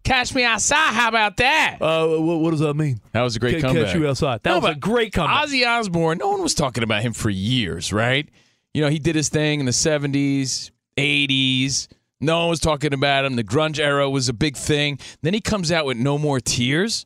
Catch 0.03 0.35
me 0.35 0.45
outside. 0.45 0.95
How 0.95 1.09
about 1.09 1.37
that? 1.37 1.77
Uh, 1.83 2.07
what, 2.19 2.41
what 2.41 2.51
does 2.53 2.61
that 2.61 2.73
mean? 2.75 2.99
That 3.13 3.21
was 3.21 3.37
a 3.37 3.39
great 3.39 3.57
Ca- 3.61 3.69
comeback. 3.69 3.87
Catch 3.89 3.97
you 3.97 4.09
outside. 4.09 4.43
That 4.45 4.51
No, 4.51 4.61
was 4.61 4.71
a 4.71 4.79
great 4.79 5.13
comeback. 5.13 5.49
Ozzy 5.49 5.67
Osbourne, 5.67 6.17
no 6.19 6.31
one 6.31 6.43
was 6.43 6.55
talking 6.55 6.83
about 6.83 7.03
him 7.03 7.13
for 7.13 7.29
years, 7.29 7.93
right? 7.93 8.27
You 8.73 8.81
know, 8.83 8.89
he 8.89 8.99
did 8.99 9.15
his 9.15 9.29
thing 9.29 9.61
in 9.61 9.67
the 9.67 9.73
70s, 9.73 10.71
80s. 10.97 11.89
No 12.21 12.41
one 12.41 12.49
was 12.49 12.61
talking 12.61 12.93
about 12.93 13.25
him. 13.25 13.37
The 13.37 13.45
grunge 13.45 13.79
era 13.79 14.09
was 14.11 14.29
a 14.29 14.33
big 14.33 14.57
thing. 14.57 14.99
Then 15.23 15.35
he 15.35 15.41
comes 15.41 15.71
out 15.71 15.87
with 15.87 15.97
No 15.97 16.19
More 16.19 16.41
Tears. 16.41 17.05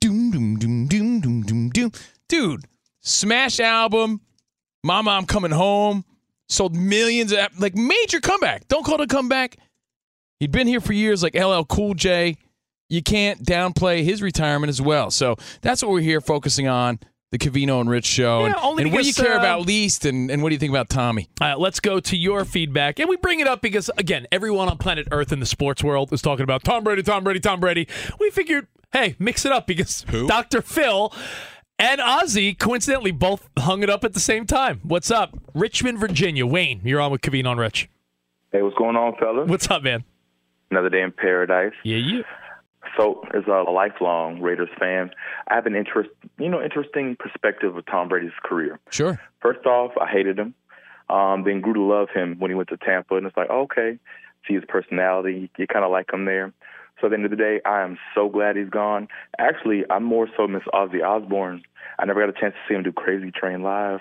Doom, 0.00 0.30
doom, 0.30 0.58
doom, 0.58 0.86
doom, 0.86 1.20
doom, 1.20 1.42
doom, 1.42 1.70
doom. 1.70 1.92
Dude, 2.28 2.64
smash 3.00 3.60
album. 3.60 4.20
Mama, 4.84 5.10
I'm 5.10 5.26
coming 5.26 5.50
home. 5.50 6.04
Sold 6.48 6.74
millions 6.74 7.32
of, 7.32 7.38
like, 7.58 7.74
major 7.74 8.20
comeback. 8.20 8.68
Don't 8.68 8.84
call 8.84 8.94
it 8.94 9.02
a 9.02 9.06
comeback. 9.06 9.56
He'd 10.40 10.52
been 10.52 10.66
here 10.66 10.80
for 10.80 10.92
years, 10.92 11.22
like 11.22 11.34
LL 11.34 11.64
Cool 11.64 11.94
J. 11.94 12.36
You 12.88 13.02
can't 13.02 13.44
downplay 13.44 14.02
his 14.02 14.22
retirement 14.22 14.70
as 14.70 14.80
well. 14.80 15.10
So 15.10 15.36
that's 15.60 15.82
what 15.82 15.90
we're 15.90 16.00
here 16.00 16.22
focusing 16.22 16.68
on 16.68 17.00
the 17.30 17.38
Covino 17.38 17.80
and 17.80 17.90
Rich 17.90 18.06
show. 18.06 18.40
Yeah, 18.40 18.46
and 18.46 18.54
only 18.56 18.82
and 18.84 18.92
what 18.92 19.02
do 19.02 19.08
you 19.08 19.14
care 19.14 19.34
uh, 19.34 19.38
about 19.38 19.62
least? 19.62 20.04
And, 20.04 20.30
and 20.30 20.42
what 20.42 20.48
do 20.48 20.54
you 20.54 20.58
think 20.58 20.70
about 20.70 20.88
Tommy? 20.88 21.28
Uh, 21.40 21.56
let's 21.58 21.80
go 21.80 22.00
to 22.00 22.16
your 22.16 22.44
feedback. 22.44 22.98
And 22.98 23.08
we 23.08 23.16
bring 23.16 23.40
it 23.40 23.46
up 23.46 23.60
because, 23.60 23.90
again, 23.98 24.26
everyone 24.32 24.68
on 24.68 24.78
planet 24.78 25.08
Earth 25.12 25.32
in 25.32 25.40
the 25.40 25.46
sports 25.46 25.84
world 25.84 26.12
is 26.12 26.22
talking 26.22 26.44
about 26.44 26.64
Tom 26.64 26.84
Brady, 26.84 27.02
Tom 27.02 27.24
Brady, 27.24 27.40
Tom 27.40 27.60
Brady. 27.60 27.86
We 28.18 28.30
figured, 28.30 28.66
hey, 28.92 29.16
mix 29.18 29.44
it 29.44 29.52
up 29.52 29.66
because 29.66 30.02
Dr. 30.26 30.62
Phil 30.62 31.12
and 31.78 32.00
Ozzy 32.00 32.58
coincidentally 32.58 33.12
both 33.12 33.48
hung 33.58 33.82
it 33.82 33.90
up 33.90 34.04
at 34.04 34.14
the 34.14 34.20
same 34.20 34.46
time. 34.46 34.80
What's 34.82 35.10
up? 35.10 35.38
Richmond, 35.54 35.98
Virginia. 35.98 36.46
Wayne, 36.46 36.80
you're 36.84 37.00
on 37.00 37.12
with 37.12 37.20
Covino 37.20 37.52
and 37.52 37.60
Rich. 37.60 37.88
Hey, 38.52 38.62
what's 38.62 38.76
going 38.76 38.96
on, 38.96 39.14
fellas? 39.18 39.48
What's 39.48 39.70
up, 39.70 39.82
man? 39.82 40.04
Another 40.70 40.88
day 40.88 41.02
in 41.02 41.12
paradise. 41.12 41.72
Yeah, 41.84 41.96
yeah. 41.98 42.22
So, 42.98 43.22
as 43.32 43.44
a 43.46 43.70
lifelong 43.70 44.40
Raiders 44.40 44.70
fan, 44.78 45.10
I 45.46 45.54
have 45.54 45.66
an 45.66 45.76
interest, 45.76 46.10
you 46.36 46.48
know, 46.48 46.60
interesting 46.60 47.16
perspective 47.16 47.76
of 47.76 47.86
Tom 47.86 48.08
Brady's 48.08 48.32
career. 48.42 48.80
Sure. 48.90 49.20
First 49.40 49.64
off, 49.66 49.92
I 50.00 50.10
hated 50.10 50.36
him. 50.38 50.54
Um, 51.08 51.44
then 51.44 51.60
grew 51.60 51.74
to 51.74 51.82
love 51.82 52.08
him 52.12 52.36
when 52.38 52.50
he 52.50 52.56
went 52.56 52.68
to 52.70 52.76
Tampa, 52.76 53.16
and 53.16 53.26
it's 53.26 53.36
like, 53.36 53.48
okay, 53.50 53.98
see 54.46 54.54
his 54.54 54.64
personality. 54.66 55.48
You 55.56 55.66
kind 55.66 55.84
of 55.84 55.92
like 55.92 56.12
him 56.12 56.24
there. 56.24 56.52
So 57.00 57.06
at 57.06 57.10
the 57.10 57.14
end 57.14 57.24
of 57.24 57.30
the 57.30 57.36
day, 57.36 57.60
I 57.64 57.82
am 57.82 57.98
so 58.14 58.28
glad 58.28 58.56
he's 58.56 58.68
gone. 58.68 59.06
Actually, 59.38 59.84
I'm 59.88 60.02
more 60.02 60.28
so 60.36 60.48
Miss 60.48 60.64
Ozzy 60.74 61.02
Osbourne. 61.02 61.62
I 62.00 62.04
never 62.04 62.20
got 62.20 62.36
a 62.36 62.40
chance 62.40 62.54
to 62.54 62.60
see 62.68 62.74
him 62.74 62.82
do 62.82 62.92
Crazy 62.92 63.30
Train 63.30 63.62
live, 63.62 64.00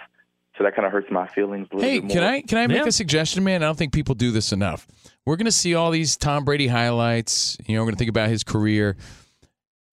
so 0.57 0.63
that 0.63 0.75
kind 0.75 0.85
of 0.85 0.91
hurts 0.91 1.07
my 1.11 1.27
feelings 1.27 1.67
a 1.71 1.75
little 1.75 1.89
Hey, 1.89 1.99
bit 1.99 2.05
more. 2.05 2.13
can 2.15 2.23
I 2.23 2.41
can 2.41 2.57
I 2.57 2.67
make 2.67 2.77
Yeah. 2.77 2.85
a 2.87 2.91
suggestion, 2.91 3.43
man? 3.43 3.61
I 3.63 3.67
don't 3.67 3.77
think 3.77 3.93
people 3.93 4.15
do 4.15 4.31
this 4.31 4.51
enough. 4.51 4.87
We're 5.25 5.35
gonna 5.35 5.51
see 5.51 5.75
all 5.75 5.91
these 5.91 6.17
Tom 6.17 6.45
Brady 6.45 6.67
highlights. 6.67 7.57
You 7.65 7.75
know, 7.75 7.81
we're 7.81 7.87
gonna 7.87 7.97
think 7.97 8.09
about 8.09 8.29
his 8.29 8.43
career. 8.43 8.95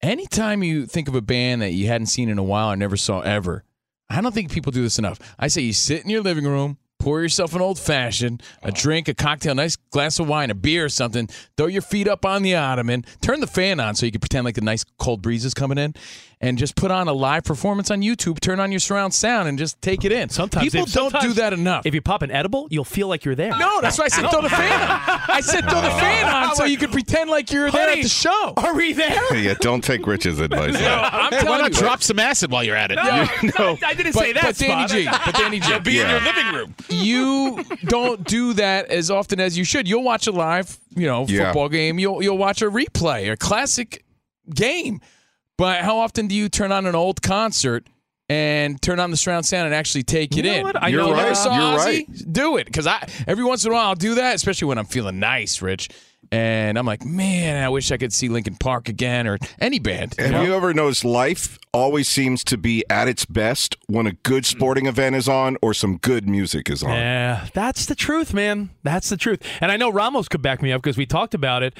Anytime 0.01 0.61
you 0.63 0.85
think 0.85 1.07
of 1.07 1.15
a 1.15 1.21
band 1.21 1.61
that 1.61 1.71
you 1.71 1.87
hadn't 1.87 2.07
seen 2.07 2.29
in 2.29 2.37
a 2.37 2.43
while 2.43 2.71
or 2.71 2.75
never 2.75 2.97
saw 2.97 3.21
ever, 3.21 3.63
I 4.09 4.21
don't 4.21 4.33
think 4.33 4.51
people 4.51 4.71
do 4.71 4.81
this 4.83 4.99
enough. 4.99 5.19
I 5.39 5.47
say 5.47 5.61
you 5.61 5.73
sit 5.73 6.03
in 6.03 6.09
your 6.11 6.21
living 6.21 6.45
room, 6.45 6.77
pour 6.99 7.21
yourself 7.21 7.55
an 7.55 7.61
old 7.61 7.79
fashioned, 7.79 8.43
a 8.61 8.71
drink, 8.71 9.07
a 9.07 9.13
cocktail, 9.15 9.53
a 9.53 9.55
nice 9.55 9.75
glass 9.75 10.19
of 10.19 10.27
wine, 10.27 10.51
a 10.51 10.55
beer 10.55 10.85
or 10.85 10.89
something, 10.89 11.27
throw 11.57 11.65
your 11.67 11.81
feet 11.81 12.07
up 12.07 12.23
on 12.23 12.43
the 12.43 12.55
ottoman, 12.55 13.03
turn 13.21 13.39
the 13.39 13.47
fan 13.47 13.79
on 13.79 13.95
so 13.95 14.05
you 14.05 14.11
can 14.11 14.21
pretend 14.21 14.45
like 14.45 14.55
the 14.55 14.61
nice 14.61 14.83
cold 14.99 15.21
breeze 15.23 15.43
is 15.43 15.53
coming 15.55 15.77
in, 15.79 15.95
and 16.41 16.57
just 16.57 16.75
put 16.75 16.91
on 16.91 17.07
a 17.07 17.13
live 17.13 17.43
performance 17.43 17.89
on 17.91 18.01
YouTube, 18.01 18.39
turn 18.39 18.59
on 18.59 18.71
your 18.71 18.79
surround 18.79 19.13
sound, 19.13 19.47
and 19.47 19.57
just 19.57 19.81
take 19.81 20.03
it 20.05 20.11
in. 20.11 20.29
Sometimes 20.29 20.65
people 20.71 20.85
if- 20.87 20.93
don't 20.93 21.19
do 21.21 21.33
that 21.33 21.53
enough. 21.53 21.85
If 21.85 21.93
you 21.95 22.01
pop 22.01 22.21
an 22.21 22.31
edible, 22.31 22.67
you'll 22.69 22.83
feel 22.83 23.07
like 23.07 23.23
you're 23.25 23.35
there. 23.35 23.57
No, 23.57 23.81
that's 23.81 23.97
why 23.97 24.05
I 24.05 24.07
said 24.09 24.29
throw 24.29 24.41
the 24.41 24.49
fan 24.49 24.81
on. 24.81 24.99
I 25.29 25.41
said 25.41 25.61
throw 25.69 25.81
the 25.81 25.89
fan 25.99 26.25
on 26.33 26.55
so 26.55 26.65
you 26.65 26.77
can 26.77 26.91
pretend 26.91 27.29
like 27.29 27.51
you're 27.51 27.71
there 27.71 27.89
at 27.89 28.01
the 28.01 28.09
show. 28.09 28.53
Are 28.57 28.73
we 28.75 28.93
there? 28.93 29.35
yeah, 29.37 29.53
don't 29.61 29.83
take 29.83 30.05
Rich's 30.05 30.39
advice. 30.39 30.73
no, 30.73 30.79
I'm 31.11 31.31
hey, 31.31 31.37
why 31.37 31.43
telling 31.43 31.61
not 31.61 31.71
you. 31.73 31.79
drop 31.79 32.03
some 32.03 32.19
acid 32.19 32.51
while 32.51 32.63
you're 32.63 32.75
at 32.75 32.91
it? 32.91 32.95
Yeah, 33.03 33.29
no. 33.57 33.77
I 33.85 33.93
didn't 33.93 34.13
But, 34.13 34.23
say 34.23 34.33
that. 34.33 34.43
but 34.43 34.57
Danny 34.57 34.87
Spot. 34.87 34.89
G, 34.89 35.05
but 35.25 35.35
Danny 35.35 35.59
G, 35.59 35.79
Be 35.79 35.99
in 36.01 36.09
your 36.09 36.21
living 36.21 36.53
room. 36.53 36.75
you 36.89 37.63
don't 37.85 38.23
do 38.25 38.53
that 38.53 38.89
as 38.89 39.09
often 39.11 39.39
as 39.39 39.57
you 39.57 39.63
should. 39.63 39.87
You'll 39.87 40.03
watch 40.03 40.27
a 40.27 40.31
live, 40.31 40.77
you 40.95 41.07
know, 41.07 41.25
Yeah. 41.27 41.45
football 41.45 41.69
game. 41.69 41.99
You'll 41.99 42.21
you'll 42.21 42.37
watch 42.37 42.61
a 42.61 42.69
replay, 42.69 43.31
a 43.31 43.37
classic 43.37 44.03
game. 44.53 45.01
But 45.57 45.81
how 45.81 45.97
often 45.99 46.27
do 46.27 46.35
you 46.35 46.49
turn 46.49 46.71
on 46.71 46.85
an 46.85 46.95
old 46.95 47.21
concert 47.21 47.87
and 48.27 48.81
turn 48.81 48.99
on 48.99 49.11
the 49.11 49.17
surround 49.17 49.45
sound 49.45 49.67
and 49.67 49.75
actually 49.75 50.03
take 50.03 50.35
You 50.35 50.39
it 50.43 50.45
in? 50.45 50.63
what? 50.63 50.81
I 50.81 50.87
you 50.89 50.97
know 50.97 51.13
never 51.13 51.29
that. 51.29 51.37
saw 51.37 51.55
You're 51.55 51.79
Ozzy? 51.79 51.85
right. 51.85 52.33
Do 52.33 52.57
it 52.57 52.65
because 52.65 52.87
I 52.87 53.07
every 53.27 53.43
once 53.43 53.63
in 53.65 53.71
a 53.71 53.73
while 53.73 53.87
I'll 53.87 53.95
do 53.95 54.15
that, 54.15 54.35
especially 54.35 54.67
when 54.67 54.77
I'm 54.77 54.85
feeling 54.85 55.19
nice, 55.19 55.61
Rich. 55.61 55.89
And 56.31 56.79
I'm 56.79 56.87
like, 56.87 57.05
man, 57.05 57.63
I 57.63 57.69
wish 57.69 57.91
I 57.91 57.97
could 57.97 58.11
see 58.11 58.29
Linkin 58.29 58.55
Park 58.55 58.89
again 58.89 59.27
or 59.27 59.37
any 59.59 59.77
band. 59.77 60.15
you 60.17 60.23
Have 60.23 60.33
know? 60.33 60.41
you 60.41 60.55
ever 60.55 60.73
noticed 60.73 61.05
life 61.05 61.59
always 61.71 62.09
seems 62.09 62.43
to 62.45 62.57
be 62.57 62.83
at 62.89 63.07
its 63.07 63.25
best 63.25 63.77
when 63.85 64.07
a 64.07 64.11
good 64.13 64.43
sporting 64.43 64.87
event 64.87 65.15
is 65.15 65.29
on 65.29 65.55
or 65.61 65.71
some 65.75 65.97
good 65.97 66.27
music 66.27 66.67
is 66.67 66.81
on? 66.81 66.89
Yeah, 66.89 67.45
that's 67.53 67.85
the 67.85 67.93
truth, 67.93 68.33
man. 68.33 68.71
That's 68.81 69.09
the 69.09 69.17
truth. 69.17 69.39
And 69.61 69.71
I 69.71 69.77
know 69.77 69.91
Ramos 69.91 70.27
could 70.27 70.41
back 70.41 70.63
me 70.63 70.71
up 70.71 70.81
because 70.81 70.97
we 70.97 71.05
talked 71.05 71.35
about 71.35 71.61
it. 71.61 71.75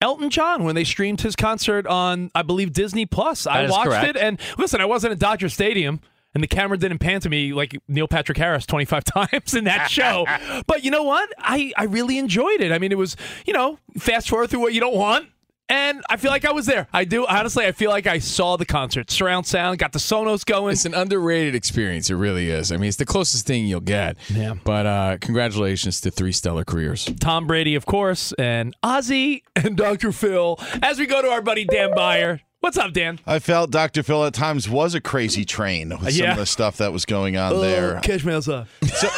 Elton 0.00 0.30
John, 0.30 0.62
when 0.62 0.74
they 0.74 0.84
streamed 0.84 1.20
his 1.20 1.34
concert 1.34 1.86
on, 1.86 2.30
I 2.34 2.42
believe, 2.42 2.72
Disney 2.72 3.06
Plus, 3.06 3.46
I 3.46 3.68
watched 3.68 3.88
correct. 3.88 4.10
it. 4.10 4.16
And 4.16 4.38
listen, 4.56 4.80
I 4.80 4.84
wasn't 4.84 5.12
at 5.12 5.18
Dodger 5.18 5.48
Stadium. 5.48 6.00
And 6.34 6.42
the 6.42 6.46
camera 6.46 6.76
didn't 6.76 6.98
pan 6.98 7.20
to 7.22 7.30
me 7.30 7.52
like 7.54 7.80
Neil 7.88 8.06
Patrick 8.06 8.38
Harris 8.38 8.66
25 8.66 9.02
times 9.30 9.54
in 9.54 9.64
that 9.64 9.90
show. 9.90 10.26
but 10.66 10.84
you 10.84 10.90
know 10.90 11.02
what? 11.02 11.28
I, 11.38 11.72
I 11.76 11.84
really 11.84 12.18
enjoyed 12.18 12.60
it. 12.60 12.70
I 12.70 12.78
mean, 12.78 12.92
it 12.92 12.98
was, 12.98 13.16
you 13.46 13.54
know, 13.54 13.78
fast 13.98 14.28
forward 14.28 14.50
through 14.50 14.60
what 14.60 14.74
you 14.74 14.80
don't 14.80 14.94
want. 14.94 15.26
And 15.70 16.02
I 16.08 16.16
feel 16.16 16.30
like 16.30 16.44
I 16.46 16.52
was 16.52 16.64
there. 16.66 16.86
I 16.92 17.04
do. 17.04 17.26
Honestly, 17.26 17.66
I 17.66 17.72
feel 17.72 17.90
like 17.90 18.06
I 18.06 18.18
saw 18.18 18.56
the 18.56 18.64
concert. 18.64 19.10
Surround 19.10 19.46
sound, 19.46 19.78
got 19.78 19.92
the 19.92 19.98
Sonos 19.98 20.44
going. 20.46 20.72
It's 20.72 20.86
an 20.86 20.94
underrated 20.94 21.54
experience. 21.54 22.08
It 22.08 22.14
really 22.14 22.48
is. 22.50 22.72
I 22.72 22.76
mean, 22.78 22.88
it's 22.88 22.96
the 22.96 23.04
closest 23.04 23.46
thing 23.46 23.66
you'll 23.66 23.80
get. 23.80 24.16
Yeah. 24.30 24.54
But 24.64 24.86
uh, 24.86 25.18
congratulations 25.20 26.00
to 26.02 26.10
three 26.10 26.32
stellar 26.32 26.64
careers. 26.64 27.04
Tom 27.20 27.46
Brady, 27.46 27.74
of 27.74 27.84
course, 27.84 28.32
and 28.38 28.74
Ozzy 28.82 29.42
and 29.56 29.76
Dr. 29.76 30.10
Phil. 30.12 30.58
As 30.82 30.98
we 30.98 31.06
go 31.06 31.20
to 31.20 31.28
our 31.28 31.42
buddy 31.42 31.64
Dan 31.64 31.90
Beyer, 31.94 32.40
What's 32.60 32.76
up, 32.76 32.92
Dan? 32.92 33.20
I 33.24 33.38
felt 33.38 33.70
Dr. 33.70 34.02
Phil 34.02 34.24
at 34.24 34.34
times 34.34 34.68
was 34.68 34.92
a 34.96 35.00
crazy 35.00 35.44
train 35.44 35.90
with 35.90 36.12
some 36.12 36.30
of 36.30 36.36
the 36.38 36.44
stuff 36.44 36.78
that 36.78 36.92
was 36.92 37.04
going 37.04 37.36
on 37.36 37.52
Oh, 37.52 37.60
there. 37.60 38.00
catch 38.00 38.24
me 38.24 38.32
outside. 38.32 38.66
So, 38.82 39.08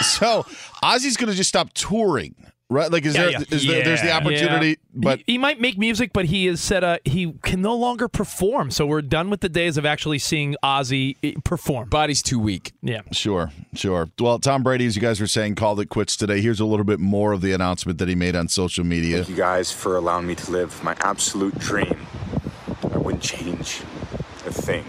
so 0.00 0.42
Ozzy's 0.80 1.16
going 1.16 1.28
to 1.28 1.34
just 1.36 1.48
stop 1.48 1.72
touring, 1.72 2.36
right? 2.70 2.90
Like, 2.90 3.04
is 3.04 3.14
Yeah, 3.14 3.22
there? 3.22 3.30
yeah. 3.30 3.38
Is 3.50 3.66
there 3.66 3.84
there's 3.84 4.02
the 4.02 4.10
opportunity, 4.12 4.68
Yeah. 4.70 4.74
but 4.94 5.18
he, 5.26 5.32
he 5.34 5.38
might 5.38 5.60
make 5.60 5.78
music, 5.78 6.12
but 6.12 6.26
he 6.26 6.46
is 6.46 6.60
said 6.60 6.82
uh, 6.84 6.98
he 7.04 7.32
can 7.42 7.60
no 7.62 7.74
longer 7.76 8.08
perform. 8.08 8.70
So 8.70 8.86
we're 8.86 9.02
done 9.02 9.30
with 9.30 9.40
the 9.40 9.48
days 9.48 9.76
of 9.76 9.84
actually 9.86 10.18
seeing 10.18 10.56
Ozzy 10.62 11.16
eh, 11.22 11.32
perform. 11.44 11.88
Body's 11.88 12.22
too 12.22 12.38
weak. 12.38 12.72
Yeah. 12.82 13.02
Sure, 13.12 13.50
sure. 13.74 14.08
Well, 14.18 14.38
Tom 14.38 14.62
Brady, 14.62 14.86
as 14.86 14.96
you 14.96 15.02
guys 15.02 15.20
were 15.20 15.26
saying, 15.26 15.54
called 15.56 15.80
it 15.80 15.88
quits 15.88 16.16
today. 16.16 16.40
Here's 16.40 16.60
a 16.60 16.64
little 16.66 16.84
bit 16.84 17.00
more 17.00 17.32
of 17.32 17.40
the 17.40 17.52
announcement 17.52 17.98
that 17.98 18.08
he 18.08 18.14
made 18.14 18.34
on 18.36 18.48
social 18.48 18.84
media. 18.84 19.18
Thank 19.18 19.28
you 19.30 19.36
guys 19.36 19.70
for 19.72 19.96
allowing 19.96 20.26
me 20.26 20.34
to 20.36 20.50
live 20.50 20.82
my 20.82 20.96
absolute 21.00 21.58
dream. 21.58 22.06
I 22.92 22.98
wouldn't 22.98 23.22
change 23.22 23.80
a 24.46 24.52
thing. 24.52 24.84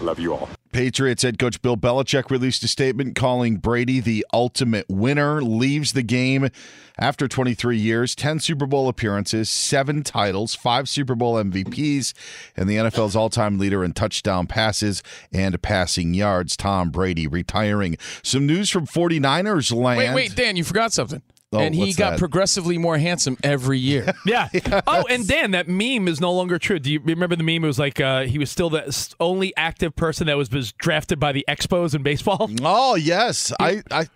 Love 0.00 0.18
you 0.18 0.34
all. 0.34 0.48
Patriots 0.72 1.24
head 1.24 1.38
coach 1.38 1.60
Bill 1.62 1.76
Belichick 1.76 2.30
released 2.30 2.62
a 2.62 2.68
statement 2.68 3.16
calling 3.16 3.56
Brady 3.56 3.98
the 3.98 4.24
ultimate 4.32 4.86
winner, 4.88 5.42
leaves 5.42 5.92
the 5.94 6.02
game 6.02 6.48
after 6.96 7.26
23 7.26 7.76
years, 7.76 8.14
10 8.14 8.38
Super 8.38 8.66
Bowl 8.66 8.88
appearances, 8.88 9.50
seven 9.50 10.02
titles, 10.04 10.54
five 10.54 10.88
Super 10.88 11.14
Bowl 11.16 11.34
MVPs, 11.34 12.14
and 12.56 12.68
the 12.68 12.76
NFL's 12.76 13.16
all 13.16 13.30
time 13.30 13.58
leader 13.58 13.82
in 13.82 13.92
touchdown 13.92 14.46
passes 14.46 15.02
and 15.32 15.60
passing 15.60 16.14
yards. 16.14 16.56
Tom 16.56 16.90
Brady 16.90 17.26
retiring. 17.26 17.96
Some 18.22 18.46
news 18.46 18.70
from 18.70 18.86
49ers 18.86 19.74
land. 19.74 20.14
Wait, 20.14 20.28
wait, 20.28 20.36
Dan, 20.36 20.56
you 20.56 20.62
forgot 20.62 20.92
something. 20.92 21.22
Oh, 21.52 21.58
and 21.58 21.74
he 21.74 21.92
got 21.92 22.10
that? 22.10 22.18
progressively 22.20 22.78
more 22.78 22.96
handsome 22.98 23.36
every 23.42 23.78
year. 23.78 24.12
Yeah. 24.26 24.48
Oh, 24.86 25.04
and 25.08 25.26
Dan, 25.26 25.50
that 25.52 25.66
meme 25.66 26.06
is 26.06 26.20
no 26.20 26.32
longer 26.32 26.58
true. 26.58 26.78
Do 26.78 26.92
you 26.92 27.00
remember 27.00 27.34
the 27.34 27.42
meme? 27.42 27.64
It 27.64 27.66
was 27.66 27.78
like 27.78 28.00
uh, 28.00 28.22
he 28.22 28.38
was 28.38 28.50
still 28.50 28.70
the 28.70 29.14
only 29.18 29.54
active 29.56 29.96
person 29.96 30.26
that 30.28 30.36
was, 30.36 30.50
was 30.50 30.72
drafted 30.72 31.18
by 31.18 31.32
the 31.32 31.44
Expos 31.48 31.94
in 31.94 32.02
baseball. 32.02 32.50
Oh 32.62 32.94
yes, 32.94 33.52
I, 33.58 33.82
I, 33.90 34.06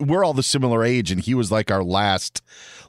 we're 0.00 0.24
all 0.24 0.34
the 0.34 0.42
similar 0.42 0.84
age, 0.84 1.10
and 1.12 1.20
he 1.20 1.34
was 1.34 1.52
like 1.52 1.70
our 1.70 1.84
last, 1.84 2.42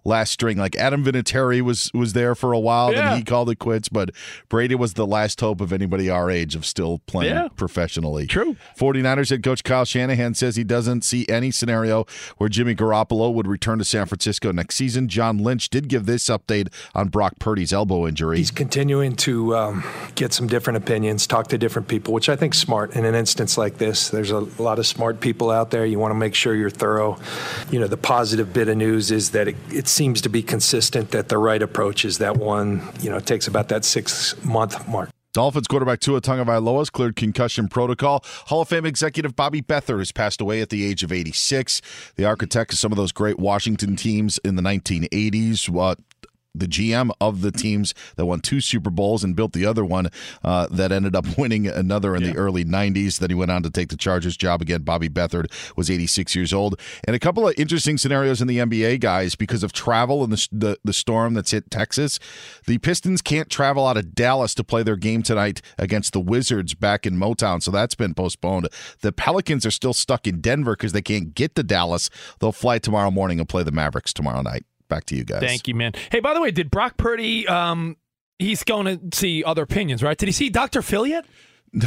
last 0.06 0.32
string. 0.32 0.58
Like 0.58 0.76
Adam 0.76 1.04
Vinatieri 1.04 1.62
was 1.62 1.90
was 1.94 2.14
there 2.14 2.36
for 2.36 2.54
a 2.54 2.60
while, 2.60 2.92
Yeah. 2.92 3.10
then 3.10 3.18
he 3.20 3.24
called 3.24 3.50
it 3.50 3.60
quits. 3.60 3.90
But 3.90 4.12
Brady 4.50 4.76
was 4.76 4.94
the 4.94 5.08
last 5.08 5.40
hope 5.42 5.62
of 5.62 5.72
anybody 5.74 6.10
our 6.10 6.30
age 6.30 6.56
of 6.56 6.66
still 6.66 7.00
playing 7.08 7.34
Yeah. 7.36 7.48
professionally. 7.56 8.28
True. 8.28 8.56
49ers 8.78 9.30
head 9.30 9.44
coach 9.44 9.64
Kyle 9.64 9.86
Shanahan 9.86 10.34
says 10.34 10.56
he 10.56 10.64
doesn't 10.64 11.04
see 11.04 11.26
any 11.30 11.52
scenario 11.52 12.06
where 12.38 12.50
Jimmy 12.50 12.76
Garoppolo 12.76 13.34
would 13.34 13.48
return 13.48 13.78
to 13.80 13.86
San 13.86 14.06
Francisco 14.06 14.52
next 14.52 14.76
season. 14.76 15.08
John 15.08 15.38
Lynch 15.38 15.70
did 15.70 15.88
give 15.88 16.06
this 16.06 16.26
update 16.26 16.68
on 16.94 17.08
Brock 17.10 17.34
Purdy's 17.40 17.74
elbow 17.74 18.08
injury. 18.08 18.38
He's 18.38 18.52
continuing 18.52 19.16
to 19.18 19.56
um, 19.56 19.84
get 20.16 20.34
some 20.34 20.48
different 20.48 20.78
opinions, 20.78 21.26
talk 21.28 21.48
to 21.48 21.58
different 21.58 21.88
people, 21.88 22.14
which 22.14 22.30
I 22.30 22.36
think 22.36 22.54
smart. 22.54 22.96
In 22.96 23.06
an 23.06 23.16
instance 23.16 23.58
like 23.58 23.78
this, 23.78 24.10
there's 24.10 24.32
a 24.32 24.40
lot 24.62 24.80
of 24.80 24.86
smart 24.86 25.20
people 25.20 25.50
out 25.52 25.72
there. 25.72 25.86
You 25.86 26.00
want 26.00 26.12
to 26.12 26.18
make 26.18 26.36
sure 26.36 26.56
you're 26.56 26.70
thorough. 26.70 27.18
You 27.72 27.80
know, 27.80 27.88
the 27.88 27.98
positive 27.98 28.54
bit 28.54 28.68
of 28.68 28.78
news 28.78 29.12
is 29.12 29.32
that 29.32 29.48
it, 29.48 29.56
it 29.72 29.88
seems 29.94 30.22
to 30.22 30.30
be 30.30 30.44
consistent 30.44 31.12
that 31.12 31.30
the 31.30 31.38
right 31.38 31.62
approach 31.62 32.04
is 32.04 32.18
that 32.18 32.38
one, 32.38 32.82
you 33.02 33.10
know, 33.10 33.20
takes 33.20 33.48
about 33.48 33.70
that 33.70 33.86
six 33.86 34.36
month 34.44 34.88
mark. 34.88 35.10
Dolphins 35.34 35.66
quarterback 35.66 36.00
Tua 36.00 36.22
Tagovailoa 36.22 36.92
cleared 36.92 37.16
concussion 37.16 37.68
protocol. 37.68 38.24
Hall 38.48 38.62
of 38.62 38.70
Fame 38.70 38.86
executive 38.86 39.36
Bobby 39.36 39.64
Beathard 39.64 39.98
has 39.98 40.12
passed 40.12 40.40
away 40.40 40.62
at 40.62 40.70
the 40.70 40.86
age 40.86 41.02
of 41.02 41.12
86. 41.12 41.82
The 42.18 42.26
architect 42.26 42.72
of 42.72 42.78
some 42.78 42.92
of 42.92 42.98
those 42.98 43.12
great 43.12 43.40
Washington 43.40 43.96
teams 43.96 44.40
in 44.46 44.58
the 44.58 44.62
1980s. 44.62 45.70
What 45.70 45.98
uh, 45.98 46.02
the 46.56 46.68
GM 46.68 47.12
of 47.20 47.42
the 47.42 47.52
teams 47.52 47.94
that 48.16 48.26
won 48.26 48.40
two 48.40 48.62
Super 48.62 48.90
Bowls 48.90 49.24
and 49.24 49.36
built 49.36 49.54
the 49.54 49.66
other 49.66 49.84
one 49.84 50.10
uh, 50.44 50.68
that 50.72 50.92
ended 50.92 51.16
up 51.16 51.26
winning 51.38 51.68
another 51.68 52.16
in 52.16 52.24
the 52.24 52.36
early 52.36 52.64
90s. 52.64 53.20
Then 53.20 53.30
he 53.30 53.36
went 53.36 53.52
on 53.52 53.64
to 53.64 53.70
take 53.70 53.90
the 53.90 53.98
Chargers 53.98 54.38
job 54.38 54.62
again. 54.62 54.82
Bobby 54.82 55.10
Beathard 55.10 55.52
was 55.76 55.90
86 55.90 56.36
years 56.36 56.54
old. 56.54 56.80
And 57.06 57.16
a 57.16 57.20
couple 57.20 57.48
of 57.48 57.56
interesting 57.58 57.98
scenarios 57.98 58.42
in 58.42 58.48
the 58.48 58.60
NBA, 58.60 59.00
guys, 59.00 59.36
because 59.36 59.64
of 59.64 59.74
travel 59.74 60.24
and 60.24 60.34
the, 60.34 60.48
the, 60.52 60.78
the 60.84 60.94
storm 60.94 61.34
that's 61.34 61.52
hit 61.52 61.72
Texas. 61.72 62.20
The 62.66 62.78
Pistons 62.78 63.22
can't 63.22 63.50
travel 63.50 63.88
out 63.88 63.98
of 63.98 64.14
Dallas 64.14 64.54
to 64.56 64.64
play 64.64 64.84
their 64.84 64.96
game 64.96 65.24
tonight 65.24 65.62
against 65.78 66.14
the 66.14 66.20
Wizards 66.20 66.74
back 66.74 67.06
in 67.06 67.16
Motown, 67.16 67.62
so 67.62 67.72
that's 67.72 67.96
been 67.96 68.14
postponed. 68.14 68.68
The 69.02 69.12
Pelicans 69.12 69.66
are 69.66 69.72
still 69.72 69.94
stuck 69.94 70.28
in 70.28 70.42
Denver 70.42 70.74
because 70.74 70.94
they 70.94 71.02
can't 71.02 71.34
get 71.34 71.56
to 71.56 71.64
Dallas. 71.64 72.10
They'll 72.40 72.52
fly 72.52 72.80
tomorrow 72.80 73.12
morning 73.12 73.40
and 73.40 73.50
play 73.50 73.64
the 73.64 73.72
Mavericks 73.72 74.14
tomorrow 74.14 74.42
night. 74.42 74.66
Back 74.94 75.06
to 75.06 75.16
you 75.16 75.24
guys. 75.24 75.40
Thank 75.40 75.68
you, 75.68 75.74
man. 75.74 75.94
Hey, 76.12 76.20
by 76.20 76.36
the 76.36 76.42
way, 76.42 76.52
did 76.52 76.70
Brock 76.70 76.98
Purdy? 76.98 77.48
Um, 77.48 77.98
he's 78.38 78.64
going 78.64 78.86
to 78.86 79.18
see 79.18 79.44
other 79.44 79.64
opinions, 79.64 80.04
right? 80.04 80.16
Did 80.16 80.28
he 80.28 80.32
see 80.32 80.52
Dr. 80.52 80.84
Phil 80.84 81.08
yet? 81.08 81.26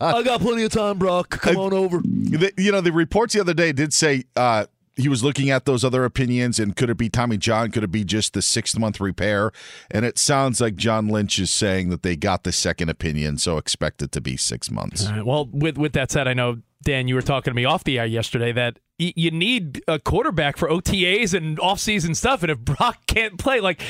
I 0.00 0.22
got 0.22 0.40
plenty 0.40 0.62
of 0.62 0.70
time, 0.70 0.96
Brock. 0.98 1.30
Come 1.30 1.56
on 1.56 1.72
over. 1.72 1.98
The, 2.04 2.52
you 2.56 2.70
know, 2.70 2.80
the 2.80 2.92
reports 2.92 3.34
the 3.34 3.40
other 3.40 3.54
day 3.54 3.72
did 3.72 3.92
say 3.92 4.24
uh, 4.36 4.66
he 4.94 5.08
was 5.08 5.24
looking 5.24 5.50
at 5.50 5.64
those 5.64 5.82
other 5.84 6.04
opinions 6.04 6.60
and 6.60 6.76
could 6.76 6.88
it 6.88 6.96
be 6.96 7.08
Tommy 7.08 7.36
John? 7.36 7.72
Could 7.72 7.82
it 7.82 7.90
be 7.90 8.04
just 8.04 8.32
the 8.32 8.42
six 8.42 8.78
month 8.78 9.00
repair? 9.00 9.50
And 9.90 10.04
it 10.04 10.18
sounds 10.18 10.60
like 10.60 10.76
John 10.76 11.08
Lynch 11.08 11.38
is 11.40 11.50
saying 11.50 11.88
that 11.90 12.02
they 12.02 12.14
got 12.14 12.44
the 12.44 12.52
second 12.52 12.90
opinion, 12.90 13.38
so 13.38 13.58
expect 13.58 14.02
it 14.02 14.12
to 14.12 14.20
be 14.20 14.36
six 14.36 14.70
months. 14.70 15.06
All 15.06 15.12
right, 15.12 15.26
well, 15.26 15.48
with 15.52 15.78
with 15.78 15.94
that 15.94 16.10
said, 16.10 16.28
I 16.28 16.34
know 16.34 16.58
Dan, 16.82 17.08
you 17.08 17.14
were 17.14 17.22
talking 17.22 17.50
to 17.50 17.54
me 17.54 17.64
off 17.64 17.84
the 17.84 17.98
air 17.98 18.06
yesterday 18.06 18.52
that 18.52 18.78
y- 19.00 19.12
you 19.16 19.30
need 19.30 19.82
a 19.88 19.98
quarterback 19.98 20.56
for 20.56 20.68
OTAs 20.68 21.34
and 21.34 21.58
off-season 21.58 22.14
stuff, 22.14 22.42
and 22.42 22.50
if 22.52 22.58
Brock 22.58 22.98
can't 23.06 23.38
play, 23.38 23.60
like, 23.60 23.80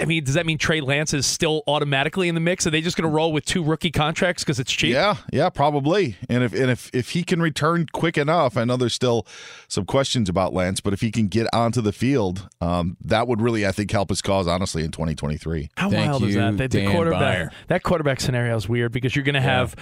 I 0.00 0.04
mean, 0.04 0.24
does 0.24 0.34
that 0.34 0.46
mean 0.46 0.56
Trey 0.56 0.80
Lance 0.80 1.12
is 1.12 1.26
still 1.26 1.62
automatically 1.66 2.28
in 2.28 2.34
the 2.34 2.40
mix? 2.40 2.66
Are 2.66 2.70
they 2.70 2.80
just 2.80 2.96
going 2.96 3.08
to 3.08 3.14
roll 3.14 3.32
with 3.32 3.44
two 3.44 3.62
rookie 3.62 3.90
contracts 3.90 4.42
because 4.42 4.58
it's 4.58 4.72
cheap? 4.72 4.92
Yeah, 4.94 5.16
yeah, 5.32 5.50
probably. 5.50 6.16
And 6.28 6.42
if 6.42 6.54
and 6.54 6.70
if 6.70 6.90
if 6.94 7.10
he 7.10 7.22
can 7.22 7.42
return 7.42 7.86
quick 7.92 8.16
enough, 8.16 8.56
I 8.56 8.64
know 8.64 8.76
there's 8.76 8.94
still 8.94 9.26
some 9.68 9.84
questions 9.84 10.28
about 10.28 10.54
Lance, 10.54 10.80
but 10.80 10.92
if 10.92 11.00
he 11.02 11.10
can 11.10 11.26
get 11.28 11.46
onto 11.52 11.80
the 11.82 11.92
field, 11.92 12.48
um, 12.60 12.96
that 13.04 13.28
would 13.28 13.40
really, 13.42 13.66
I 13.66 13.72
think, 13.72 13.90
help 13.90 14.08
his 14.08 14.22
cause 14.22 14.46
honestly 14.46 14.84
in 14.84 14.90
2023. 14.92 15.70
How 15.76 15.90
wild 15.90 16.22
is 16.22 16.34
that? 16.36 16.56
That 16.56 16.70
the 16.70 16.80
Dan 16.82 16.92
quarterback 16.92 17.20
Beyer. 17.20 17.50
that 17.68 17.82
quarterback 17.82 18.20
scenario 18.20 18.56
is 18.56 18.68
weird 18.68 18.92
because 18.92 19.14
you're 19.14 19.24
going 19.24 19.34
to 19.34 19.40
have 19.40 19.74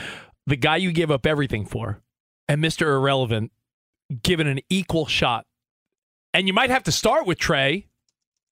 the 0.46 0.56
guy 0.56 0.76
you 0.78 0.90
give 0.90 1.10
up 1.10 1.26
everything 1.26 1.64
for 1.66 2.00
and 2.48 2.62
Mr. 2.62 2.82
Irrelevant 2.86 3.52
given 4.22 4.46
an 4.46 4.60
equal 4.70 5.06
shot. 5.06 5.46
And 6.32 6.46
you 6.46 6.52
might 6.52 6.70
have 6.70 6.84
to 6.84 6.92
start 6.92 7.26
with 7.26 7.38
Trey, 7.38 7.86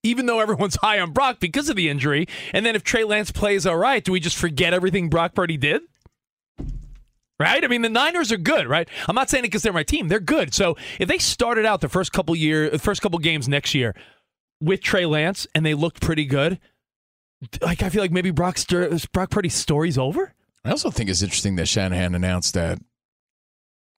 even 0.03 0.27
though 0.27 0.41
everyone's 0.41 0.77
high 0.83 1.01
on 1.01 1.13
Brock 1.13 1.41
because 1.41 1.69
of 1.69 1.77
the 1.77 1.89
injury. 1.89 2.27
And 2.53 2.65
then 2.65 2.77
if 2.77 2.85
Trey 2.85 3.05
Lance 3.05 3.31
plays 3.31 3.67
all 3.67 3.77
right, 3.77 4.05
do 4.05 4.13
we 4.13 4.21
just 4.21 4.37
forget 4.37 4.75
everything 4.75 5.09
Brock 5.09 5.35
Purdy 5.35 5.57
did? 5.57 5.83
Right? 7.39 7.63
I 7.63 7.69
mean, 7.69 7.83
the 7.83 7.91
Niners 7.91 8.33
are 8.33 8.39
good, 8.39 8.67
right? 8.67 8.89
I'm 9.07 9.15
not 9.15 9.29
saying 9.29 9.45
it 9.45 9.49
because 9.49 9.63
they're 9.63 9.73
my 9.73 9.83
team. 9.83 10.09
They're 10.09 10.21
good. 10.21 10.55
So 10.55 10.77
if 10.99 11.07
they 11.07 11.19
started 11.19 11.67
out 11.67 11.83
the 11.83 11.89
first 11.89 12.13
couple 12.13 12.35
year, 12.35 12.71
the 12.71 12.79
first 12.79 13.03
couple 13.03 13.19
games 13.19 13.47
next 13.47 13.75
year 13.75 13.95
with 14.59 14.81
Trey 14.81 15.05
Lance 15.05 15.47
and 15.55 15.65
they 15.65 15.75
looked 15.75 16.01
pretty 16.01 16.25
good, 16.25 16.59
like 17.61 17.83
I 17.83 17.91
feel 17.91 18.01
like 18.01 18.11
maybe 18.11 18.31
Brock 18.31 18.57
Stur- 18.57 19.11
Brock 19.13 19.29
Purdy's 19.31 19.55
story's 19.55 19.99
over. 19.99 20.33
I 20.65 20.71
also 20.71 20.91
think 20.91 21.11
it's 21.11 21.23
interesting 21.23 21.57
that 21.57 21.69
Shanahan 21.69 22.15
announced 22.15 22.55
that 22.55 22.79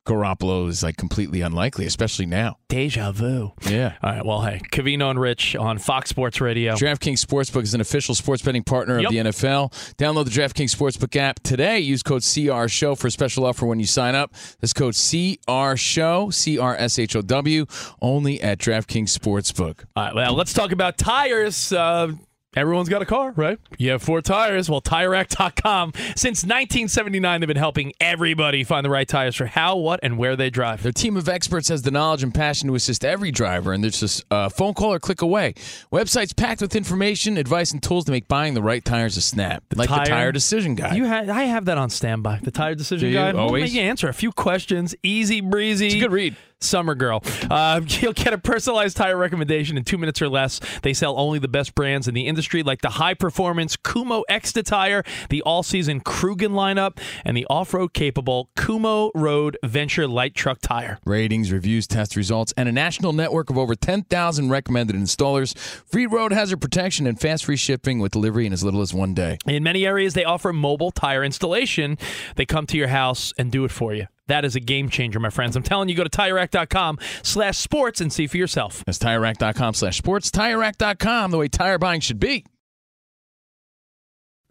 Garoppolo 0.09 0.69
is 0.69 0.83
like 0.83 0.97
completely 0.97 1.43
unlikely, 1.43 1.85
especially 1.87 2.25
now. 2.27 2.57
Deja 2.69 3.13
vu. 3.13 3.53
Yeah. 3.69 3.95
All 4.03 4.11
right. 4.11 4.25
Well, 4.25 4.41
hey, 4.43 4.61
Covino 4.73 5.11
and 5.11 5.21
Rich 5.21 5.55
on 5.55 5.79
Fox 5.79 6.09
Sports 6.11 6.41
Radio. 6.41 6.75
DraftKings 6.75 7.25
Sportsbook 7.25 7.63
is 7.63 7.75
an 7.75 7.81
official 7.81 8.15
sports 8.15 8.43
betting 8.43 8.63
partner 8.65 8.99
Yep. 9.01 9.07
of 9.07 9.13
the 9.13 9.19
NFL. 9.19 9.95
Download 9.97 10.25
the 10.25 10.31
DraftKings 10.31 10.75
Sportsbook 10.75 11.15
app 11.17 11.41
today. 11.43 11.79
Use 11.79 12.03
code 12.03 12.23
CR 12.23 12.67
Show 12.69 12.95
for 12.95 13.07
a 13.07 13.11
special 13.11 13.45
offer 13.45 13.67
when 13.67 13.79
you 13.81 13.87
sign 13.87 14.15
up. 14.15 14.33
This 14.61 14.73
code 14.73 14.95
CR 14.95 15.77
Show, 15.77 16.31
C 16.31 16.59
R 16.59 16.75
S 16.77 16.99
H 16.99 17.15
O 17.15 17.23
W, 17.23 17.67
only 18.01 18.41
at 18.41 18.59
DraftKings 18.59 19.17
Sportsbook. 19.17 19.85
All 19.95 20.05
right. 20.05 20.15
Well, 20.15 20.35
let's 20.35 20.55
talk 20.55 20.73
about 20.73 20.97
tires. 20.99 21.71
Uh, 21.73 22.13
everyone's 22.57 22.89
got 22.89 23.03
a 23.03 23.07
car, 23.07 23.33
right? 23.37 23.59
You 23.79 23.91
have 23.91 24.03
four 24.03 24.21
tires. 24.23 24.69
Well, 24.69 24.81
TireRack.com. 24.81 25.93
Since 26.17 26.43
1979, 26.45 27.41
they've 27.41 27.47
been 27.49 27.57
helping 27.57 27.93
everybody 28.01 28.65
find 28.65 28.85
the 28.85 28.91
right 28.91 29.07
tires 29.07 29.37
for 29.37 29.47
how, 29.47 29.77
what, 29.77 30.01
and 30.03 30.19
where 30.19 30.37
they 30.37 30.51
drive. 30.51 30.83
Their 30.83 30.93
team 30.93 31.17
of 31.17 31.29
experts 31.29 31.69
has 31.69 31.83
the 31.83 31.91
knowledge 31.91 32.23
and 32.23 32.35
passion 32.35 32.69
to 32.69 32.75
assist 32.75 33.05
every 33.05 33.31
driver, 33.31 33.73
and 33.73 33.83
there's 33.85 34.01
just 34.01 34.23
uh, 34.31 34.47
a 34.47 34.51
phone 34.51 34.75
call 34.75 34.93
or 34.95 34.99
click 34.99 35.23
away. 35.23 35.55
Websites 35.93 36.35
packed 36.37 36.61
with 36.61 36.75
information, 36.75 37.37
advice, 37.37 37.73
and 37.73 37.83
tools 37.83 38.05
to 38.07 38.11
make 38.13 38.29
buying 38.29 38.55
the 38.55 38.63
right 38.63 38.85
tires 38.85 39.17
a 39.17 39.21
snap. 39.21 39.63
like 39.75 39.89
the 39.89 39.97
Tire 39.97 40.33
Decision 40.33 40.75
Guide. 40.75 40.97
You 40.97 41.07
ha- 41.07 41.25
I 41.31 41.45
have 41.45 41.67
that 41.67 41.79
on 41.79 41.91
standby. 41.91 42.41
The 42.43 42.51
tire 42.51 42.75
decision 42.75 43.07
Do 43.07 43.13
you? 43.13 43.19
guide. 43.19 43.35
We'll 43.35 43.45
Always? 43.45 43.65
make 43.65 43.73
you 43.73 43.83
answer 43.83 44.09
a 44.09 44.15
few 44.15 44.33
questions. 44.33 44.95
Easy 45.03 45.41
breezy. 45.41 45.87
It's 45.87 45.95
a 45.97 46.01
good 46.01 46.13
read. 46.13 46.37
Summer 46.61 46.95
Girl. 46.95 47.23
Uh, 47.51 47.81
you'll 47.87 48.13
get 48.13 48.33
a 48.33 48.39
personalized 48.39 48.97
tire 48.97 49.17
recommendation 49.17 49.77
in 49.77 49.85
two 49.85 49.99
minutes 49.99 50.21
or 50.21 50.29
less. 50.29 50.61
They 50.83 50.93
sell 50.95 51.19
only 51.19 51.39
the 51.39 51.49
best 51.49 51.75
brands 51.75 52.09
in 52.09 52.15
the 52.15 52.27
industry, 52.27 52.63
like 52.63 52.83
the 52.83 52.91
high 52.91 53.15
performance 53.15 53.77
Kumho 53.77 54.23
Ecsta 54.31 54.65
tire, 54.65 55.03
the 55.31 55.43
all 55.43 55.63
season 55.63 56.01
Crugen 56.01 56.53
lineup, 56.53 56.99
and 57.25 57.37
the 57.37 57.47
off 57.49 57.75
road 57.75 57.93
capable 57.93 58.51
Kumho 58.57 59.11
Road 59.15 59.57
Venture 59.65 60.07
light 60.07 60.35
truck 60.35 60.59
tire. 60.61 60.99
Ratings, 61.05 61.53
reviews, 61.53 61.87
test 61.87 62.17
results, 62.17 62.53
and 62.57 62.69
a 62.69 62.73
national 62.73 63.13
network 63.13 63.51
of 63.51 63.59
over 63.59 63.75
10,000 63.75 64.51
recommended 64.51 64.97
installers. 64.97 65.57
Free 65.57 66.07
road 66.07 66.33
hazard 66.33 66.61
protection 66.61 67.07
and 67.07 67.21
fast 67.21 67.45
free 67.45 67.57
shipping 67.57 67.99
with 67.99 68.13
delivery 68.13 68.47
in 68.47 68.53
as 68.53 68.65
little 68.65 68.81
as 68.81 68.93
one 68.93 69.15
day. 69.15 69.39
In 69.47 69.63
many 69.63 69.87
areas, 69.87 70.15
they 70.15 70.25
offer 70.25 70.53
mobile 70.53 70.91
tire 70.91 71.25
installation. 71.25 71.99
They 72.37 72.47
come 72.47 72.67
to 72.67 72.77
your 72.77 72.89
house 72.89 73.33
and 73.39 73.51
do 73.51 73.65
it 73.65 73.71
for 73.71 73.95
you. 73.95 74.07
That 74.29 74.45
is 74.45 74.57
a 74.57 74.61
game 74.61 74.89
changer, 74.89 75.21
my 75.21 75.31
friends. 75.31 75.57
I'm 75.57 75.63
telling 75.63 75.89
you, 75.89 75.95
go 75.95 76.05
to 76.05 76.11
TireRack.com 76.11 76.99
slash 77.23 77.59
sports 77.59 78.01
and 78.01 78.13
see 78.13 78.27
for 78.27 78.37
yourself. 78.37 78.85
That's 78.87 78.99
TireRack.com 78.99 79.75
slash 79.75 79.99
sports. 79.99 80.31
TireRack.com, 80.31 81.31
the 81.31 81.39
way 81.39 81.49
tire 81.49 81.79
buying 81.79 82.01
should 82.01 82.21
be. 82.21 82.45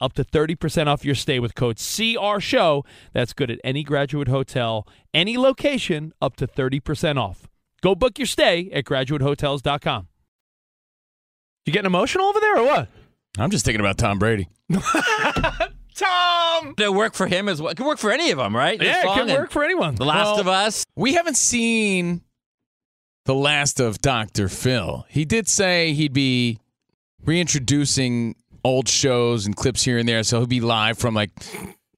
up 0.00 0.12
to 0.14 0.24
30% 0.24 0.86
off 0.86 1.04
your 1.04 1.14
stay 1.14 1.38
with 1.38 1.54
code 1.54 1.78
CR 1.78 2.40
Show. 2.40 2.84
That's 3.12 3.32
good 3.32 3.50
at 3.50 3.58
any 3.64 3.82
graduate 3.82 4.28
hotel, 4.28 4.86
any 5.12 5.36
location, 5.36 6.12
up 6.20 6.36
to 6.36 6.46
30% 6.46 7.18
off. 7.18 7.48
Go 7.82 7.94
book 7.94 8.18
your 8.18 8.26
stay 8.26 8.70
at 8.72 8.84
graduatehotels.com. 8.84 10.08
You 11.66 11.72
getting 11.72 11.86
emotional 11.86 12.26
over 12.26 12.40
there 12.40 12.58
or 12.58 12.64
what? 12.64 12.88
I'm 13.38 13.50
just 13.50 13.64
thinking 13.64 13.80
about 13.80 13.98
Tom 13.98 14.18
Brady. 14.18 14.48
Tom! 15.94 16.74
It 16.78 16.94
work 16.94 17.14
for 17.14 17.26
him 17.26 17.48
as 17.48 17.60
well. 17.60 17.70
It 17.72 17.76
could 17.76 17.86
work 17.86 17.98
for 17.98 18.10
any 18.10 18.30
of 18.30 18.38
them, 18.38 18.54
right? 18.54 18.80
Yeah, 18.80 19.02
it 19.04 19.14
could 19.18 19.28
work 19.28 19.50
for 19.50 19.64
anyone. 19.64 19.96
The 19.96 20.04
Last 20.04 20.26
Well, 20.26 20.40
of 20.40 20.48
Us. 20.48 20.84
We 20.96 21.14
haven't 21.14 21.36
seen 21.36 22.22
the 23.24 23.34
last 23.34 23.80
of 23.80 24.00
Dr. 24.00 24.48
Phil. 24.48 25.04
He 25.08 25.24
did 25.24 25.48
say 25.48 25.92
he'd 25.92 26.12
be 26.12 26.60
reintroducing 27.24 28.36
old 28.64 28.88
shows 28.88 29.46
and 29.46 29.54
clips 29.56 29.82
here 29.84 29.98
and 29.98 30.08
there, 30.08 30.22
so 30.22 30.38
he'll 30.38 30.46
be 30.46 30.60
live 30.60 30.98
from 30.98 31.14
like 31.14 31.30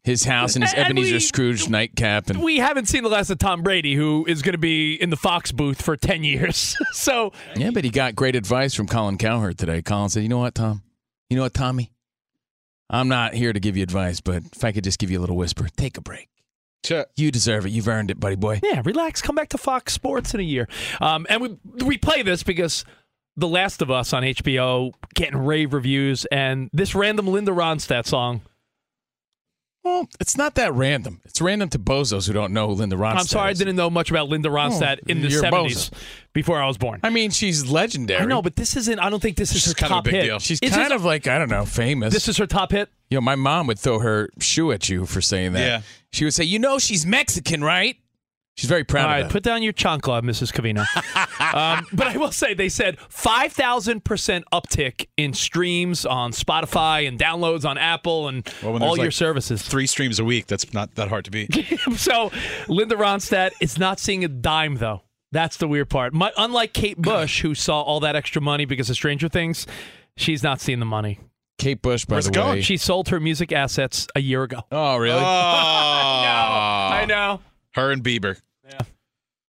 his 0.02 0.24
house 0.24 0.56
in 0.56 0.62
his 0.62 0.72
And 0.72 0.86
Ebenezer 0.86 1.14
we- 1.14 1.20
Scrooge 1.20 1.68
nightcap. 1.68 2.30
And 2.30 2.42
We 2.42 2.56
haven't 2.58 2.86
seen 2.86 3.02
the 3.02 3.08
last 3.10 3.28
of 3.30 3.38
Tom 3.38 3.62
Brady, 3.62 3.94
who 3.94 4.24
is 4.26 4.40
going 4.42 4.52
to 4.54 4.58
be 4.58 4.94
in 4.94 5.10
the 5.10 5.16
Fox 5.16 5.52
booth 5.52 5.82
for 5.82 5.96
10 5.96 6.24
years. 6.24 6.76
so, 6.92 7.32
yeah, 7.56 7.70
but 7.70 7.84
he 7.84 7.90
got 7.90 8.14
great 8.16 8.34
advice 8.34 8.74
from 8.74 8.86
Colin 8.86 9.18
Cowherd 9.18 9.58
today. 9.58 9.82
Colin 9.82 10.08
said, 10.08 10.22
"You 10.22 10.28
know 10.30 10.38
what, 10.38 10.54
Tom? 10.54 10.82
You 11.28 11.36
know 11.36 11.42
what, 11.42 11.54
Tommy? 11.54 11.90
I'm 12.88 13.08
not 13.08 13.34
here 13.34 13.52
to 13.52 13.60
give 13.60 13.76
you 13.76 13.82
advice, 13.82 14.20
but 14.20 14.42
if 14.52 14.64
I 14.64 14.72
could 14.72 14.84
just 14.84 14.98
give 14.98 15.10
you 15.10 15.18
a 15.18 15.22
little 15.22 15.36
whisper, 15.36 15.68
take 15.76 15.96
a 15.96 16.00
break. 16.00 16.28
Sure. 16.84 17.04
You 17.14 17.30
deserve 17.30 17.66
it. 17.66 17.70
You've 17.72 17.86
earned 17.86 18.10
it, 18.10 18.18
buddy 18.18 18.36
boy. 18.36 18.58
yeah, 18.64 18.80
relax. 18.84 19.20
Come 19.20 19.36
back 19.36 19.50
to 19.50 19.58
Fox 19.58 19.92
Sports 19.92 20.32
in 20.34 20.40
a 20.40 20.42
year. 20.42 20.66
Um, 21.00 21.26
and 21.28 21.40
we, 21.42 21.58
we 21.84 21.98
play 21.98 22.22
this 22.22 22.42
because 22.42 22.84
The 23.40 23.48
Last 23.48 23.80
of 23.80 23.90
Us 23.90 24.12
on 24.12 24.22
HBO 24.22 24.92
getting 25.14 25.38
rave 25.38 25.72
reviews, 25.72 26.26
and 26.26 26.68
this 26.74 26.94
random 26.94 27.26
Linda 27.26 27.52
Ronstadt 27.52 28.04
song. 28.06 28.42
Well, 29.82 30.06
it's 30.20 30.36
not 30.36 30.56
that 30.56 30.74
random. 30.74 31.22
It's 31.24 31.40
random 31.40 31.70
to 31.70 31.78
bozos 31.78 32.26
who 32.26 32.34
don't 32.34 32.52
know 32.52 32.68
who 32.68 32.74
Linda 32.74 32.96
Ronstadt 32.96 33.18
I'm 33.18 33.26
sorry, 33.26 33.48
I 33.48 33.52
didn't 33.54 33.76
know 33.76 33.88
much 33.88 34.10
about 34.10 34.28
Linda 34.28 34.50
oh, 34.50 34.52
Ronstadt 34.52 34.98
Oh, 34.98 35.06
in 35.10 35.22
the 35.22 35.28
70s 35.28 35.50
bozo. 35.50 35.90
before 36.34 36.60
I 36.60 36.66
was 36.66 36.76
born. 36.76 37.00
I 37.02 37.08
mean, 37.08 37.30
she's 37.30 37.66
legendary. 37.70 38.20
I 38.20 38.26
know, 38.26 38.42
but 38.42 38.56
this 38.56 38.76
isn't. 38.76 38.98
I 38.98 39.08
don't 39.08 39.20
think 39.20 39.38
this 39.38 39.54
is 39.54 39.64
her 39.64 39.72
kind 39.72 39.90
of 39.90 39.96
top 39.96 40.04
a 40.06 40.10
big 40.10 40.14
hit. 40.16 40.22
deal. 40.26 40.38
She's 40.38 40.60
Is 40.60 40.72
kind 40.72 40.90
this- 40.90 40.96
of 40.96 41.06
like 41.06 41.26
I 41.26 41.38
don't 41.38 41.48
know, 41.48 41.64
famous. 41.64 42.12
This 42.12 42.28
is 42.28 42.36
her 42.36 42.46
top 42.46 42.72
hit. 42.72 42.90
You 43.08 43.16
know, 43.16 43.22
my 43.22 43.36
mom 43.36 43.66
would 43.68 43.78
throw 43.78 44.00
her 44.00 44.28
shoe 44.38 44.70
at 44.70 44.90
you 44.90 45.06
for 45.06 45.22
saying 45.22 45.54
that. 45.54 45.60
Yeah. 45.60 45.80
She 46.12 46.24
would 46.24 46.34
say, 46.34 46.44
"You 46.44 46.58
know, 46.58 46.78
she's 46.78 47.06
Mexican, 47.06 47.64
right?" 47.64 47.96
She's 48.56 48.68
very 48.68 48.84
proud 48.84 49.04
All 49.04 49.10
of 49.10 49.14
right, 49.14 49.22
that. 49.22 49.32
put 49.32 49.42
down 49.42 49.62
your 49.62 49.72
chancla, 49.72 50.20
Mrs. 50.22 50.52
Covino. 50.52 50.80
um, 51.54 51.86
but 51.94 52.08
I 52.08 52.18
will 52.18 52.32
say, 52.32 52.52
they 52.52 52.68
said 52.68 52.98
5,000% 52.98 54.42
uptick 54.52 55.06
in 55.16 55.32
streams 55.32 56.04
on 56.04 56.32
Spotify 56.32 57.08
and 57.08 57.18
downloads 57.18 57.64
on 57.64 57.78
Apple 57.78 58.28
and 58.28 58.46
Well, 58.62 58.72
all 58.74 58.78
there's, 58.78 58.96
your 58.96 59.04
like, 59.06 59.12
services. 59.12 59.62
Three 59.62 59.86
streams 59.86 60.18
a 60.18 60.24
week. 60.24 60.46
That's 60.46 60.74
not 60.74 60.94
that 60.96 61.08
hard 61.08 61.24
to 61.24 61.30
beat. 61.30 61.54
so 61.96 62.30
Linda 62.68 62.96
Ronstadt 62.96 63.52
is 63.60 63.78
not 63.78 63.98
seeing 63.98 64.24
a 64.24 64.28
dime, 64.28 64.76
though. 64.76 65.02
That's 65.32 65.56
the 65.56 65.68
weird 65.68 65.88
part. 65.88 66.12
My, 66.12 66.30
unlike 66.36 66.74
Kate 66.74 67.00
Bush, 67.02 67.40
who 67.40 67.54
saw 67.54 67.80
all 67.80 68.00
that 68.00 68.14
extra 68.16 68.42
money 68.42 68.66
because 68.66 68.90
of 68.90 68.96
Stranger 68.96 69.28
Things, 69.30 69.66
she's 70.18 70.42
not 70.42 70.60
seeing 70.60 70.80
the 70.80 70.86
money. 70.86 71.18
Kate 71.56 71.80
Bush, 71.80 72.04
by 72.04 72.16
Where's 72.16 72.24
the 72.26 72.30
it 72.32 72.34
going? 72.34 72.50
way. 72.56 72.60
She 72.62 72.76
sold 72.76 73.08
her 73.10 73.20
music 73.20 73.52
assets 73.52 74.06
a 74.14 74.20
year 74.20 74.42
ago. 74.42 74.62
oh, 74.72 74.96
really? 74.96 75.20
I 75.24 77.04
know. 77.08 77.40
Her 77.74 77.90
and 77.92 78.02
Bieber. 78.02 78.40
Yeah. 78.68 78.80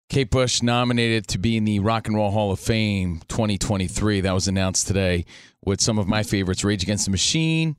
Kate 0.09 0.29
Bush 0.29 0.61
nominated 0.61 1.27
to 1.29 1.37
be 1.37 1.57
in 1.57 1.65
the 1.65 1.79
Rock 1.79 2.07
and 2.07 2.15
Roll 2.15 2.31
Hall 2.31 2.51
of 2.51 2.59
Fame 2.59 3.21
2023. 3.27 4.21
That 4.21 4.33
was 4.33 4.47
announced 4.47 4.87
today 4.87 5.25
with 5.63 5.81
some 5.81 5.97
of 5.97 6.07
my 6.07 6.23
favorites 6.23 6.63
Rage 6.63 6.83
Against 6.83 7.05
the 7.05 7.11
Machine, 7.11 7.75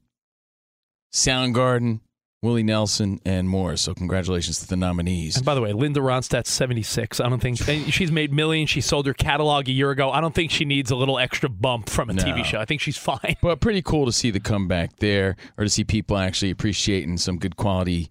Soundgarden, 1.14 2.00
Willie 2.42 2.62
Nelson, 2.64 3.20
and 3.24 3.48
more. 3.48 3.76
So, 3.76 3.94
congratulations 3.94 4.58
to 4.60 4.66
the 4.66 4.76
nominees. 4.76 5.36
And 5.36 5.44
by 5.46 5.54
the 5.54 5.60
way, 5.62 5.72
Linda 5.72 6.00
Ronstadt's 6.00 6.50
76. 6.50 7.20
I 7.20 7.28
don't 7.28 7.40
think 7.40 7.58
she's 7.92 8.12
made 8.12 8.32
millions. 8.32 8.70
She 8.70 8.80
sold 8.80 9.06
her 9.06 9.14
catalog 9.14 9.68
a 9.68 9.72
year 9.72 9.90
ago. 9.90 10.10
I 10.10 10.20
don't 10.20 10.34
think 10.34 10.50
she 10.50 10.64
needs 10.64 10.90
a 10.90 10.96
little 10.96 11.18
extra 11.18 11.48
bump 11.48 11.88
from 11.88 12.10
a 12.10 12.12
No. 12.12 12.22
TV 12.22 12.44
show. 12.44 12.58
I 12.58 12.64
think 12.64 12.80
she's 12.80 12.98
fine. 12.98 13.36
But 13.40 13.60
pretty 13.60 13.82
cool 13.82 14.04
to 14.04 14.12
see 14.12 14.30
the 14.30 14.40
comeback 14.40 14.96
there 14.96 15.36
or 15.56 15.64
to 15.64 15.70
see 15.70 15.84
people 15.84 16.18
actually 16.18 16.50
appreciating 16.50 17.16
some 17.18 17.38
good 17.38 17.56
quality 17.56 18.10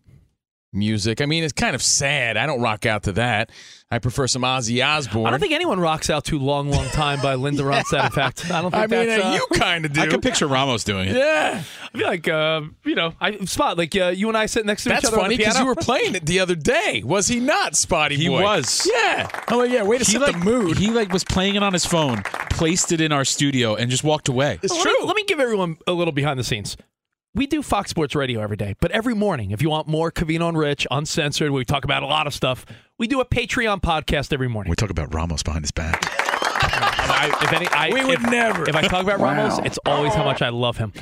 music. 0.75 1.21
I 1.21 1.25
mean, 1.25 1.43
it's 1.43 1.53
kind 1.53 1.75
of 1.75 1.81
sad. 1.81 2.37
I 2.37 2.45
don't 2.45 2.61
rock 2.61 2.85
out 2.85 3.03
to 3.03 3.13
that. 3.13 3.51
I 3.91 3.99
prefer 3.99 4.25
some 4.27 4.41
Ozzy 4.41 4.83
Osbourne. 4.85 5.27
I 5.27 5.29
don't 5.31 5.39
think 5.39 5.53
anyone 5.53 5.79
rocks 5.79 6.09
out 6.09 6.25
to 6.25 6.39
"Long, 6.39 6.69
Long 6.71 6.87
Time" 6.87 7.21
by 7.21 7.35
Linda 7.35 7.61
Ronstadt. 7.63 8.05
In 8.05 8.11
fact, 8.11 8.49
I 8.51 8.61
don't 8.61 8.71
think 8.71 8.83
I 8.83 8.87
mean, 8.87 9.07
that's. 9.07 9.23
uh, 9.23 9.27
uh, 9.27 9.33
you 9.35 9.47
kind 9.59 9.85
of 9.85 9.93
do. 9.93 10.01
I 10.01 10.07
can 10.07 10.21
picture 10.21 10.47
Ramos 10.47 10.83
doing 10.83 11.07
it. 11.09 11.15
Yeah, 11.15 11.63
I 11.93 11.97
feel 11.97 12.07
like 12.07 12.27
uh, 12.27 12.61
you 12.83 12.95
know, 12.95 13.13
I 13.21 13.37
spot 13.45 13.77
like 13.77 13.95
uh, 13.95 14.07
you 14.07 14.27
and 14.27 14.35
I 14.37 14.47
sit 14.47 14.65
next 14.65 14.83
to 14.83 14.89
That's 14.89 15.03
each 15.03 15.07
other. 15.07 15.17
That's 15.17 15.23
funny 15.23 15.37
because 15.37 15.53
because 15.53 15.59
you 15.61 15.67
were 15.67 15.75
playing 15.75 16.15
it 16.15 16.25
the 16.25 16.39
other 16.39 16.55
day. 16.55 17.03
Was 17.05 17.27
he 17.27 17.39
not, 17.39 17.75
Spotty 17.75 18.15
He 18.17 18.27
Boy? 18.27 18.41
was. 18.41 18.89
Yeah. 18.91 19.29
Oh 19.49 19.61
yeah. 19.63 19.83
Way 19.83 19.99
to 19.99 20.03
He 20.03 20.13
set 20.13 20.21
like 20.21 20.39
the 20.39 20.43
mood. 20.45 20.77
he 20.79 20.89
like 20.89 21.13
was 21.13 21.23
playing 21.23 21.53
it 21.55 21.61
on 21.61 21.71
his 21.71 21.85
phone, 21.85 22.23
placed 22.49 22.91
it 22.91 22.99
in 23.01 23.11
our 23.11 23.23
studio, 23.23 23.75
and 23.75 23.91
just 23.91 24.03
walked 24.03 24.27
away. 24.29 24.59
It's 24.63 24.73
Let 24.73 24.81
true. 24.81 24.99
Me, 25.01 25.05
let 25.05 25.15
me 25.15 25.23
give 25.25 25.39
everyone 25.39 25.77
a 25.85 25.93
little 25.93 26.11
behind 26.11 26.39
the 26.39 26.43
scenes. 26.43 26.75
We 27.35 27.47
do 27.47 27.61
Fox 27.61 27.89
Sports 27.89 28.15
Radio 28.15 28.39
every 28.41 28.55
day, 28.55 28.75
but 28.79 28.91
every 28.91 29.13
morning, 29.13 29.51
if 29.51 29.61
you 29.61 29.69
want 29.69 29.89
more 29.89 30.09
Covino 30.09 30.47
and 30.47 30.57
Rich, 30.57 30.87
uncensored, 30.89 31.51
we 31.51 31.65
talk 31.65 31.83
about 31.83 32.01
a 32.01 32.05
lot 32.05 32.27
of 32.27 32.33
stuff. 32.33 32.65
We 32.97 33.07
do 33.07 33.19
a 33.19 33.25
Patreon 33.25 33.81
podcast 33.81 34.31
every 34.31 34.47
morning. 34.47 34.69
We 34.69 34.77
talk 34.77 34.89
about 34.89 35.13
Ramos 35.13 35.43
behind 35.43 35.65
his 35.65 35.71
back. 35.71 35.99
I, 36.07 37.37
if 37.41 37.51
any, 37.51 37.67
I, 37.67 37.89
We 37.89 38.05
would 38.05 38.21
if- 38.23 38.31
never. 38.31 38.69
If 38.69 38.75
I 38.75 38.83
talk 38.83 39.03
about 39.03 39.19
Ramos, 39.19 39.59
it's 39.65 39.77
always 39.85 40.13
how 40.13 40.23
much 40.23 40.41
I 40.41 40.47
love 40.47 40.77
him. 40.77 40.93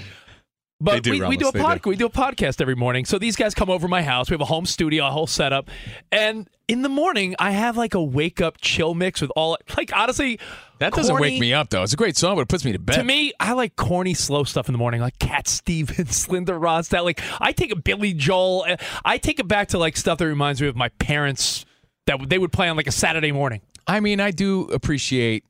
But 0.84 1.03
do, 1.03 1.11
we, 1.11 1.21
we 1.21 1.38
do 1.38 1.47
a 1.47 1.51
do. 1.51 1.89
we 1.89 1.95
do 1.95 2.07
a 2.07 2.09
podcast 2.09 2.59
every 2.59 2.75
morning. 2.75 3.05
So 3.05 3.17
these 3.17 3.38
guys 3.38 3.55
come 3.55 3.69
over 3.69 3.88
my 3.88 4.01
house. 4.01 4.29
We 4.29 4.34
have 4.34 4.41
a 4.41 4.45
home 4.45 4.65
studio, 4.65 5.07
a 5.07 5.11
whole 5.11 5.27
setup, 5.27 5.69
and 6.11 6.49
in 6.67 6.81
the 6.81 6.89
morning 6.89 7.36
I 7.39 7.51
have 7.51 7.77
like 7.77 7.93
a 7.93 8.03
wake 8.03 8.41
up 8.41 8.57
chill 8.59 8.93
mix 8.93 9.21
with 9.21 9.31
all 9.36 9.57
like 9.77 9.95
honestly. 9.95 10.39
that 10.79 10.93
doesn't 10.93 11.19
wake 11.19 11.39
me 11.39 11.53
up 11.53 11.69
though. 11.69 11.84
It's 11.84 11.93
a 11.93 11.97
great 11.97 12.17
song, 12.17 12.36
but 12.36 12.41
it 12.41 12.49
puts 12.49 12.65
me 12.65 12.73
to 12.73 12.79
bed. 12.79 12.95
To 12.95 13.03
me, 13.03 13.31
I 13.39 13.53
like 13.53 13.77
corny, 13.77 14.13
slow 14.13 14.43
stuff 14.43 14.67
in 14.67 14.73
the 14.73 14.77
morning, 14.77 14.99
like 14.99 15.17
Cat 15.19 15.47
Stevens, 15.47 16.27
Linda 16.29 16.51
Ronstadt. 16.51 17.05
Like 17.05 17.21
I 17.39 17.53
take 17.53 17.71
a 17.71 17.77
Billy 17.77 18.13
Joel. 18.13 18.65
uh, 18.67 18.75
I 19.05 19.17
take 19.17 19.39
it 19.39 19.47
back 19.47 19.69
to 19.69 19.77
like 19.77 19.95
stuff 19.95 20.17
that 20.17 20.27
reminds 20.27 20.61
me 20.61 20.67
of 20.67 20.75
my 20.75 20.89
parents 20.89 21.65
that 22.07 22.19
they 22.27 22.38
would 22.38 22.51
play 22.51 22.67
on 22.67 22.75
like 22.75 22.88
a 22.88 22.91
Saturday 22.91 23.31
morning. 23.31 23.61
I 23.88 24.01
mean, 24.01 24.19
I 24.19 24.31
do 24.31 24.63
appreciate 24.65 25.45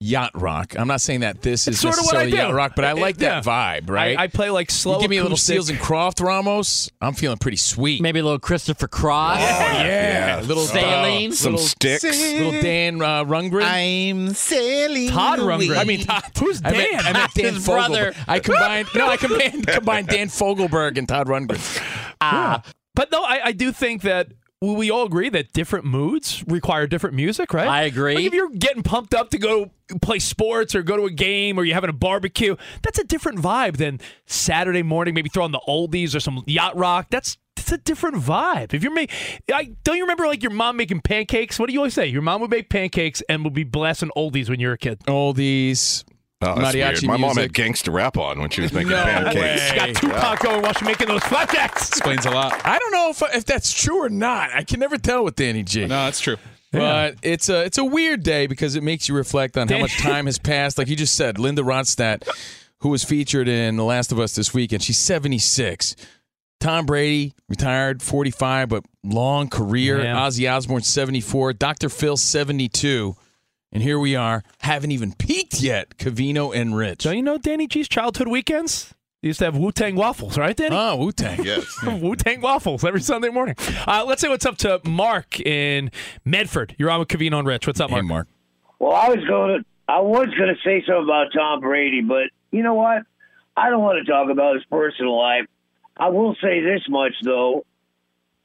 yacht 0.00 0.30
rock. 0.34 0.74
I'm 0.78 0.86
not 0.86 1.00
saying 1.00 1.20
that 1.20 1.42
this 1.42 1.62
is 1.66 1.74
It's 1.74 1.80
sorta 1.80 1.96
what 2.02 2.14
I 2.14 2.24
necessarily 2.24 2.30
do. 2.30 2.36
yacht 2.36 2.54
rock, 2.54 2.72
but 2.76 2.84
I 2.84 2.92
It- 2.92 2.98
like 2.98 3.16
that 3.18 3.44
yeah. 3.46 3.78
vibe, 3.80 3.90
right? 3.90 4.16
I, 4.16 4.24
I 4.24 4.26
play 4.28 4.48
like 4.50 4.70
slow. 4.70 4.94
you 4.96 5.00
give 5.00 5.10
me 5.10 5.16
a 5.16 5.22
little 5.22 5.34
acoustic. 5.34 5.54
Seals 5.54 5.70
and 5.70 5.78
Croft 5.80 6.20
Ramos. 6.20 6.88
I'm 7.00 7.14
feeling 7.14 7.38
pretty 7.38 7.56
sweet. 7.56 8.00
Maybe 8.00 8.20
a 8.20 8.22
little 8.22 8.38
Christopher 8.38 8.86
Cross. 8.86 9.38
Oh 9.40 9.42
yeah, 9.42 10.40
little 10.44 10.64
Sailing. 10.64 11.32
Some 11.32 11.52
little, 11.54 11.66
sticks. 11.66 12.04
Little 12.04 12.52
Dan 12.52 13.02
uh, 13.02 13.24
Rundgren. 13.24 13.62
I'm 13.64 14.34
sailing. 14.34 15.08
Todd 15.10 15.40
Rundgren. 15.40 15.76
I 15.78 15.84
mean, 15.84 16.00
Todd, 16.04 16.22
Who's 16.38 16.60
I 16.64 16.70
meant, 16.70 16.92
Dan? 16.92 17.06
I 17.06 17.12
meant 17.12 17.34
Dan 17.34 17.54
His 17.54 17.66
Fogelberg. 17.66 17.68
brother. 17.88 18.14
I 18.28 18.38
combined. 18.38 18.88
no, 18.94 19.08
I 19.08 19.16
combined, 19.16 19.66
combined 19.68 20.06
Dan 20.08 20.28
Fogelberg 20.28 20.96
and 20.98 21.08
Todd 21.08 21.26
Rundgren. 21.26 21.58
Ah, 22.20 22.62
but 22.94 23.10
no, 23.10 23.22
I, 23.22 23.40
I 23.46 23.52
do 23.52 23.72
think 23.72 24.02
that 24.02 24.28
we 24.60 24.90
all 24.90 25.06
agree 25.06 25.28
that 25.28 25.52
different 25.52 25.84
moods 25.84 26.44
require 26.48 26.86
different 26.86 27.14
music, 27.14 27.54
right? 27.54 27.68
I 27.68 27.82
agree. 27.82 28.14
Like 28.14 28.24
if 28.24 28.34
you're 28.34 28.50
getting 28.50 28.82
pumped 28.82 29.14
up 29.14 29.30
to 29.30 29.38
go 29.38 29.70
play 30.02 30.18
sports 30.18 30.74
or 30.74 30.82
go 30.82 30.96
to 30.96 31.04
a 31.04 31.10
game 31.10 31.58
or 31.58 31.64
you're 31.64 31.74
having 31.74 31.90
a 31.90 31.94
barbecue, 31.94 32.56
that's 32.82 32.98
a 32.98 33.04
different 33.04 33.38
vibe 33.38 33.76
than 33.76 34.00
Saturday 34.26 34.82
morning. 34.82 35.14
Maybe 35.14 35.28
throw 35.28 35.44
on 35.44 35.52
the 35.52 35.62
oldies 35.68 36.14
or 36.14 36.20
some 36.20 36.42
yacht 36.46 36.76
rock. 36.76 37.06
That's 37.10 37.38
that's 37.54 37.72
a 37.72 37.78
different 37.78 38.16
vibe. 38.16 38.74
If 38.74 38.82
you're 38.82 38.92
making, 38.92 39.16
I 39.52 39.70
don't 39.84 39.96
you 39.96 40.04
remember 40.04 40.26
like 40.26 40.42
your 40.42 40.52
mom 40.52 40.76
making 40.76 41.02
pancakes? 41.02 41.58
What 41.58 41.66
do 41.66 41.72
you 41.72 41.80
always 41.80 41.94
say? 41.94 42.06
Your 42.06 42.22
mom 42.22 42.40
would 42.40 42.50
make 42.50 42.68
pancakes 42.68 43.22
and 43.28 43.44
would 43.44 43.54
be 43.54 43.64
blasting 43.64 44.10
oldies 44.16 44.48
when 44.48 44.58
you 44.58 44.68
were 44.68 44.74
a 44.74 44.78
kid. 44.78 45.00
Oldies. 45.00 46.04
Oh, 46.40 46.54
that's 46.60 46.74
Mariachi 46.76 46.90
weird. 46.92 47.02
My 47.04 47.16
mom 47.16 47.20
music. 47.30 47.42
had 47.42 47.52
gangster 47.54 47.90
rap 47.90 48.16
on 48.16 48.38
when 48.40 48.50
she 48.50 48.60
was 48.60 48.72
making 48.74 48.90
No 48.90 49.02
pancakes. 49.02 49.34
way. 49.72 49.72
Got 49.76 49.96
Tupac 49.96 50.38
going 50.40 50.62
while 50.62 50.72
she's 50.72 50.86
making 50.86 51.08
those 51.08 51.22
flapjacks. 51.24 51.88
Explains 51.88 52.26
a 52.26 52.30
lot. 52.30 52.60
I 52.64 52.78
don't 52.78 52.92
know 52.92 53.10
if 53.10 53.22
if 53.34 53.44
that's 53.44 53.72
true 53.72 54.04
or 54.04 54.08
not. 54.08 54.50
I 54.54 54.62
can 54.62 54.78
never 54.80 54.98
tell 54.98 55.24
with 55.24 55.34
Danny 55.36 55.62
G. 55.64 55.80
No, 55.82 55.88
that's 56.04 56.20
true. 56.20 56.36
But 56.70 57.16
it's 57.22 57.48
a 57.48 57.64
it's 57.64 57.78
a 57.78 57.84
weird 57.84 58.22
day 58.22 58.46
because 58.46 58.76
it 58.76 58.82
makes 58.82 59.08
you 59.08 59.16
reflect 59.16 59.56
on 59.56 59.66
how 59.68 59.78
much 59.78 59.96
time 60.02 60.26
has 60.26 60.38
passed. 60.38 60.78
Like 60.78 60.86
you 60.88 60.96
just 60.96 61.14
said, 61.16 61.38
Linda 61.38 61.62
Ronstadt, 61.62 62.28
who 62.80 62.90
was 62.90 63.02
featured 63.02 63.48
in 63.48 63.76
The 63.76 63.84
Last 63.84 64.12
of 64.12 64.20
Us 64.20 64.34
this 64.34 64.52
weekend, 64.54 64.82
she's 64.82 64.98
76. 64.98 65.96
Tom 66.60 66.86
Brady 66.86 67.34
retired 67.48 68.02
45, 68.02 68.68
but 68.68 68.84
long 69.04 69.48
career. 69.48 70.02
Yeah. 70.02 70.16
Ozzy 70.16 70.52
Osbourne 70.52 70.82
74. 70.82 71.52
Dr. 71.54 71.88
Phil 71.88 72.16
72. 72.16 73.16
And 73.70 73.82
here 73.82 73.98
we 73.98 74.16
are, 74.16 74.42
haven't 74.60 74.92
even 74.92 75.12
peaked 75.12 75.60
yet. 75.60 75.98
Covino 75.98 76.54
and 76.54 76.74
Rich. 76.74 77.04
Don't 77.04 77.16
you 77.16 77.22
know 77.22 77.36
Danny 77.36 77.66
G's 77.66 77.88
childhood 77.88 78.28
weekends? 78.28 78.94
He 79.20 79.28
used 79.28 79.40
to 79.40 79.46
have 79.46 79.56
Wu 79.56 79.72
Tang 79.72 79.96
waffles, 79.96 80.38
right, 80.38 80.56
Danny? 80.56 80.74
Oh, 80.74 80.96
Wu 80.96 81.12
Tang. 81.12 81.44
Yes. 81.44 81.66
Wu 81.82 82.14
Tang 82.16 82.40
waffles 82.40 82.84
every 82.84 83.00
Sunday 83.00 83.28
morning. 83.28 83.56
Uh, 83.86 84.04
let's 84.06 84.22
say 84.22 84.28
what's 84.28 84.46
up 84.46 84.56
to 84.58 84.80
Mark 84.84 85.40
in 85.40 85.90
Medford. 86.24 86.74
You're 86.78 86.90
on 86.90 87.00
with 87.00 87.08
Covino 87.08 87.38
and 87.38 87.46
Rich. 87.46 87.66
What's 87.66 87.80
up, 87.80 87.90
Mark? 87.90 88.04
Hey, 88.04 88.08
Mark. 88.08 88.28
Well, 88.78 88.92
I 88.92 89.08
was 89.08 89.24
going 89.28 89.58
to, 89.58 89.64
I 89.88 90.00
was 90.00 90.28
going 90.38 90.54
to 90.54 90.60
say 90.64 90.84
something 90.86 91.04
about 91.04 91.32
Tom 91.34 91.60
Brady, 91.60 92.00
but 92.00 92.30
you 92.52 92.62
know 92.62 92.74
what? 92.74 93.02
I 93.56 93.70
don't 93.70 93.82
want 93.82 94.04
to 94.04 94.10
talk 94.10 94.30
about 94.30 94.54
his 94.54 94.64
personal 94.66 95.18
life. 95.18 95.46
I 95.96 96.08
will 96.10 96.36
say 96.40 96.60
this 96.60 96.82
much 96.88 97.12
though. 97.24 97.66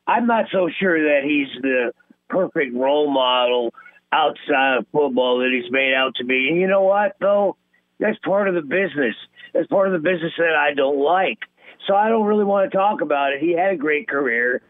I'm 0.08 0.26
not 0.26 0.46
so 0.52 0.70
sure 0.80 1.02
that 1.02 1.24
he's 1.24 1.62
the 1.62 1.94
perfect 2.30 2.76
role 2.76 3.10
model 3.12 3.74
outside 4.14 4.78
of 4.78 4.86
football 4.92 5.40
that 5.40 5.50
he's 5.52 5.72
made 5.72 5.94
out 5.94 6.16
to 6.16 6.24
be. 6.24 6.48
And 6.50 6.60
you 6.60 6.68
know 6.68 6.84
what 6.84 7.16
though? 7.20 7.58
That's 8.00 8.18
part 8.20 8.48
of 8.48 8.56
the 8.56 8.62
business. 8.62 9.16
That's 9.54 9.68
part 9.68 9.88
of 9.88 9.94
the 9.94 10.10
business 10.10 10.34
that 10.38 10.56
I 10.56 10.74
don't 10.74 11.00
like. 11.00 11.40
So 11.88 11.96
I 11.96 12.10
don't 12.10 12.26
really 12.26 12.44
want 12.44 12.72
to 12.72 12.78
talk 12.78 13.02
about 13.02 13.34
it. 13.34 13.42
He 13.42 13.54
had 13.58 13.74
a 13.74 13.78
great 13.78 14.08
career, 14.08 14.62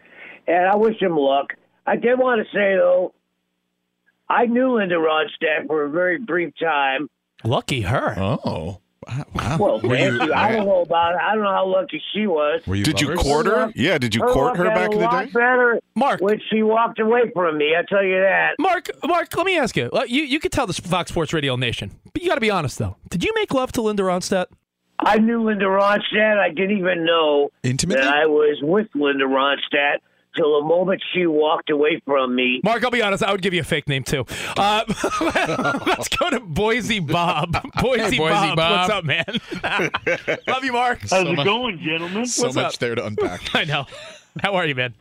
and 0.48 0.68
I 0.68 0.76
wish 0.76 1.00
him 1.00 1.16
luck. 1.16 1.54
I 1.86 1.96
did 1.96 2.18
want 2.18 2.42
to 2.42 2.58
say 2.58 2.76
though, 2.76 3.14
I 4.30 4.46
knew 4.46 4.78
Linda 4.78 4.96
Ronstadt 4.96 5.68
for 5.68 5.84
a 5.84 5.90
very 5.90 6.18
brief 6.18 6.54
time. 6.60 7.10
Lucky 7.44 7.82
her. 7.82 8.16
Oh. 8.18 8.80
Wow. 9.34 9.58
Well, 9.60 9.82
Were 9.82 9.96
you- 9.96 10.24
you. 10.24 10.34
I 10.34 10.52
don't 10.52 10.66
know 10.66 10.82
about. 10.82 11.16
It. 11.16 11.22
I 11.22 11.34
don't 11.36 11.44
know 11.44 11.52
how 11.52 11.66
lucky 11.68 12.02
she 12.14 12.28
was. 12.28 12.62
Were 12.68 12.76
you 12.76 12.84
Did 12.84 13.02
you 13.02 13.16
court 13.16 13.46
her? 13.48 13.72
Yeah, 13.76 13.98
did 13.98 14.14
you 14.16 14.22
court 14.22 14.58
her 14.58 14.66
back 14.66 14.92
in 14.92 15.00
the 15.00 15.06
lot 15.06 15.26
day? 15.26 15.32
Better 15.32 15.80
Mark. 15.96 16.22
when 16.22 16.40
she 16.50 16.64
walked 16.64 17.00
away 17.00 17.32
from 17.34 17.58
me. 17.58 17.74
I 17.78 17.84
tell 17.88 18.04
you 18.04 18.20
that. 18.20 18.56
Mark, 18.60 18.90
Mark, 19.06 19.36
let 19.36 19.46
me 19.46 19.58
ask 19.58 19.76
you. 19.78 19.90
You 20.08 20.24
you 20.24 20.40
could 20.40 20.52
tell 20.52 20.68
the 20.68 20.74
Fox 20.74 21.12
Sports 21.12 21.34
Radio 21.34 21.56
Nation, 21.56 21.92
but 22.14 22.22
you 22.22 22.30
got 22.30 22.36
to 22.36 22.42
be 22.42 22.52
honest 22.52 22.78
though. 22.80 22.98
Did 23.10 23.24
you 23.24 23.32
make 23.36 23.54
love 23.54 23.72
to 23.74 23.82
Linda 23.82 24.04
Ronstadt? 24.04 24.46
I 25.00 25.18
knew 25.18 25.44
Linda 25.44 25.66
Ronstadt. 25.66 26.38
I 26.38 26.50
didn't 26.50 26.78
even 26.78 27.04
know 27.06 27.50
Intimately? 27.64 28.04
that 28.04 28.14
I 28.14 28.26
was 28.28 28.60
with 28.62 28.88
Linda 28.96 29.26
Ronstadt 29.26 29.98
till 30.36 30.60
the 30.60 30.66
moment 30.68 31.02
she 31.14 31.26
walked 31.26 31.70
away 31.70 32.02
from 32.06 32.36
me. 32.36 32.62
Mark, 32.64 32.84
I'll 32.84 32.92
be 32.92 33.02
honest. 33.02 33.24
I 33.24 33.32
would 33.32 33.42
give 33.42 33.54
you 33.54 33.62
a 33.62 33.66
fake 33.66 33.88
name 33.88 34.04
too. 34.04 34.26
Uh, 34.58 34.84
let's 35.88 36.08
go 36.10 36.30
to 36.30 36.40
Boise 36.40 37.00
Bob. 37.00 37.52
Boise, 37.82 38.18
Boise 38.18 38.18
Bob. 38.18 38.56
Bob. 38.56 38.90
What's 38.90 38.92
up, 38.92 39.06
man? 39.06 40.40
Love 40.48 40.64
you, 40.64 40.74
Mark. 40.74 41.00
How's 41.10 41.28
it 41.28 41.44
going, 41.44 41.80
gentlemen? 41.80 42.26
So 42.26 42.44
What's 42.44 42.56
much 42.56 42.74
up? 42.76 42.80
there 42.80 42.96
to 42.96 43.06
unpack. 43.06 43.54
I 43.56 43.64
know. 43.66 43.86
How 44.42 44.56
are 44.56 44.66
you, 44.66 44.76
man? 44.76 44.94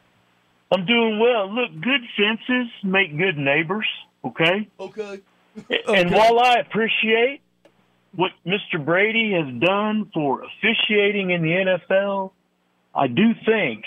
I'm 0.70 0.86
doing 0.86 1.18
well. 1.18 1.52
Look, 1.52 1.70
good 1.80 2.00
fences 2.16 2.72
make 2.82 3.16
good 3.16 3.36
neighbors, 3.36 3.86
okay? 4.24 4.68
Okay. 4.80 5.20
And 5.86 6.10
while 6.10 6.40
I 6.40 6.54
appreciate 6.60 7.42
what 8.14 8.30
Mr. 8.46 8.82
Brady 8.82 9.32
has 9.32 9.60
done 9.60 10.10
for 10.14 10.42
officiating 10.42 11.30
in 11.30 11.42
the 11.42 11.78
NFL, 11.90 12.32
I 12.94 13.06
do 13.06 13.34
think 13.44 13.84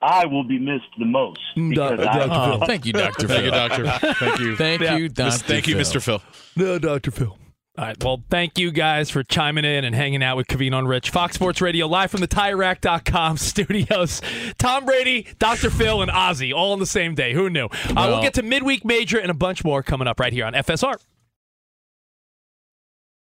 I 0.00 0.26
will 0.26 0.44
be 0.44 0.58
missed 0.58 0.86
the 0.98 1.04
most. 1.06 1.40
Because 1.56 2.00
I, 2.00 2.28
Oh, 2.30 2.64
thank 2.66 2.86
you, 2.86 2.92
Dr. 2.92 3.26
Thank 3.26 3.44
you, 3.46 3.50
Phil. 3.50 3.68
doctor. 3.84 4.14
Thank 4.14 4.38
you. 4.40 4.56
Thank 4.56 4.80
Yeah. 4.82 4.96
you, 4.96 5.08
Dr. 5.08 5.26
Mis- 5.26 5.42
Thank 5.42 5.66
you, 5.66 5.76
Mr. 5.76 6.00
Phil. 6.02 6.22
No, 6.56 6.78
Dr. 6.78 7.10
Phil. 7.10 7.36
All 7.76 7.84
right. 7.84 8.02
Well, 8.04 8.22
thank 8.28 8.58
you 8.58 8.72
guys 8.72 9.08
for 9.08 9.22
chiming 9.22 9.64
in 9.64 9.84
and 9.84 9.94
hanging 9.94 10.20
out 10.22 10.36
with 10.36 10.48
Covino 10.48 10.78
and 10.80 10.88
Rich. 10.88 11.10
Fox 11.10 11.34
Sports 11.36 11.60
Radio, 11.60 11.86
live 11.86 12.10
from 12.10 12.20
the 12.20 12.26
TireRack.com 12.28 13.36
studios. 13.38 14.20
Tom 14.58 14.84
Brady, 14.84 15.26
Dr. 15.38 15.70
Phil, 15.70 16.02
and 16.02 16.10
Ozzy 16.10 16.52
all 16.52 16.72
on 16.72 16.80
the 16.80 16.86
same 16.86 17.14
day. 17.14 17.34
Who 17.34 17.48
knew? 17.50 17.66
Uh, 17.66 17.70
we'll 17.88 17.94
Well- 18.10 18.22
get 18.22 18.34
to 18.34 18.42
midweek 18.42 18.84
major 18.84 19.18
and 19.18 19.30
a 19.30 19.34
bunch 19.34 19.64
more 19.64 19.82
coming 19.84 20.08
up 20.08 20.18
right 20.20 20.32
here 20.32 20.44
on 20.44 20.54
FSR. 20.54 20.96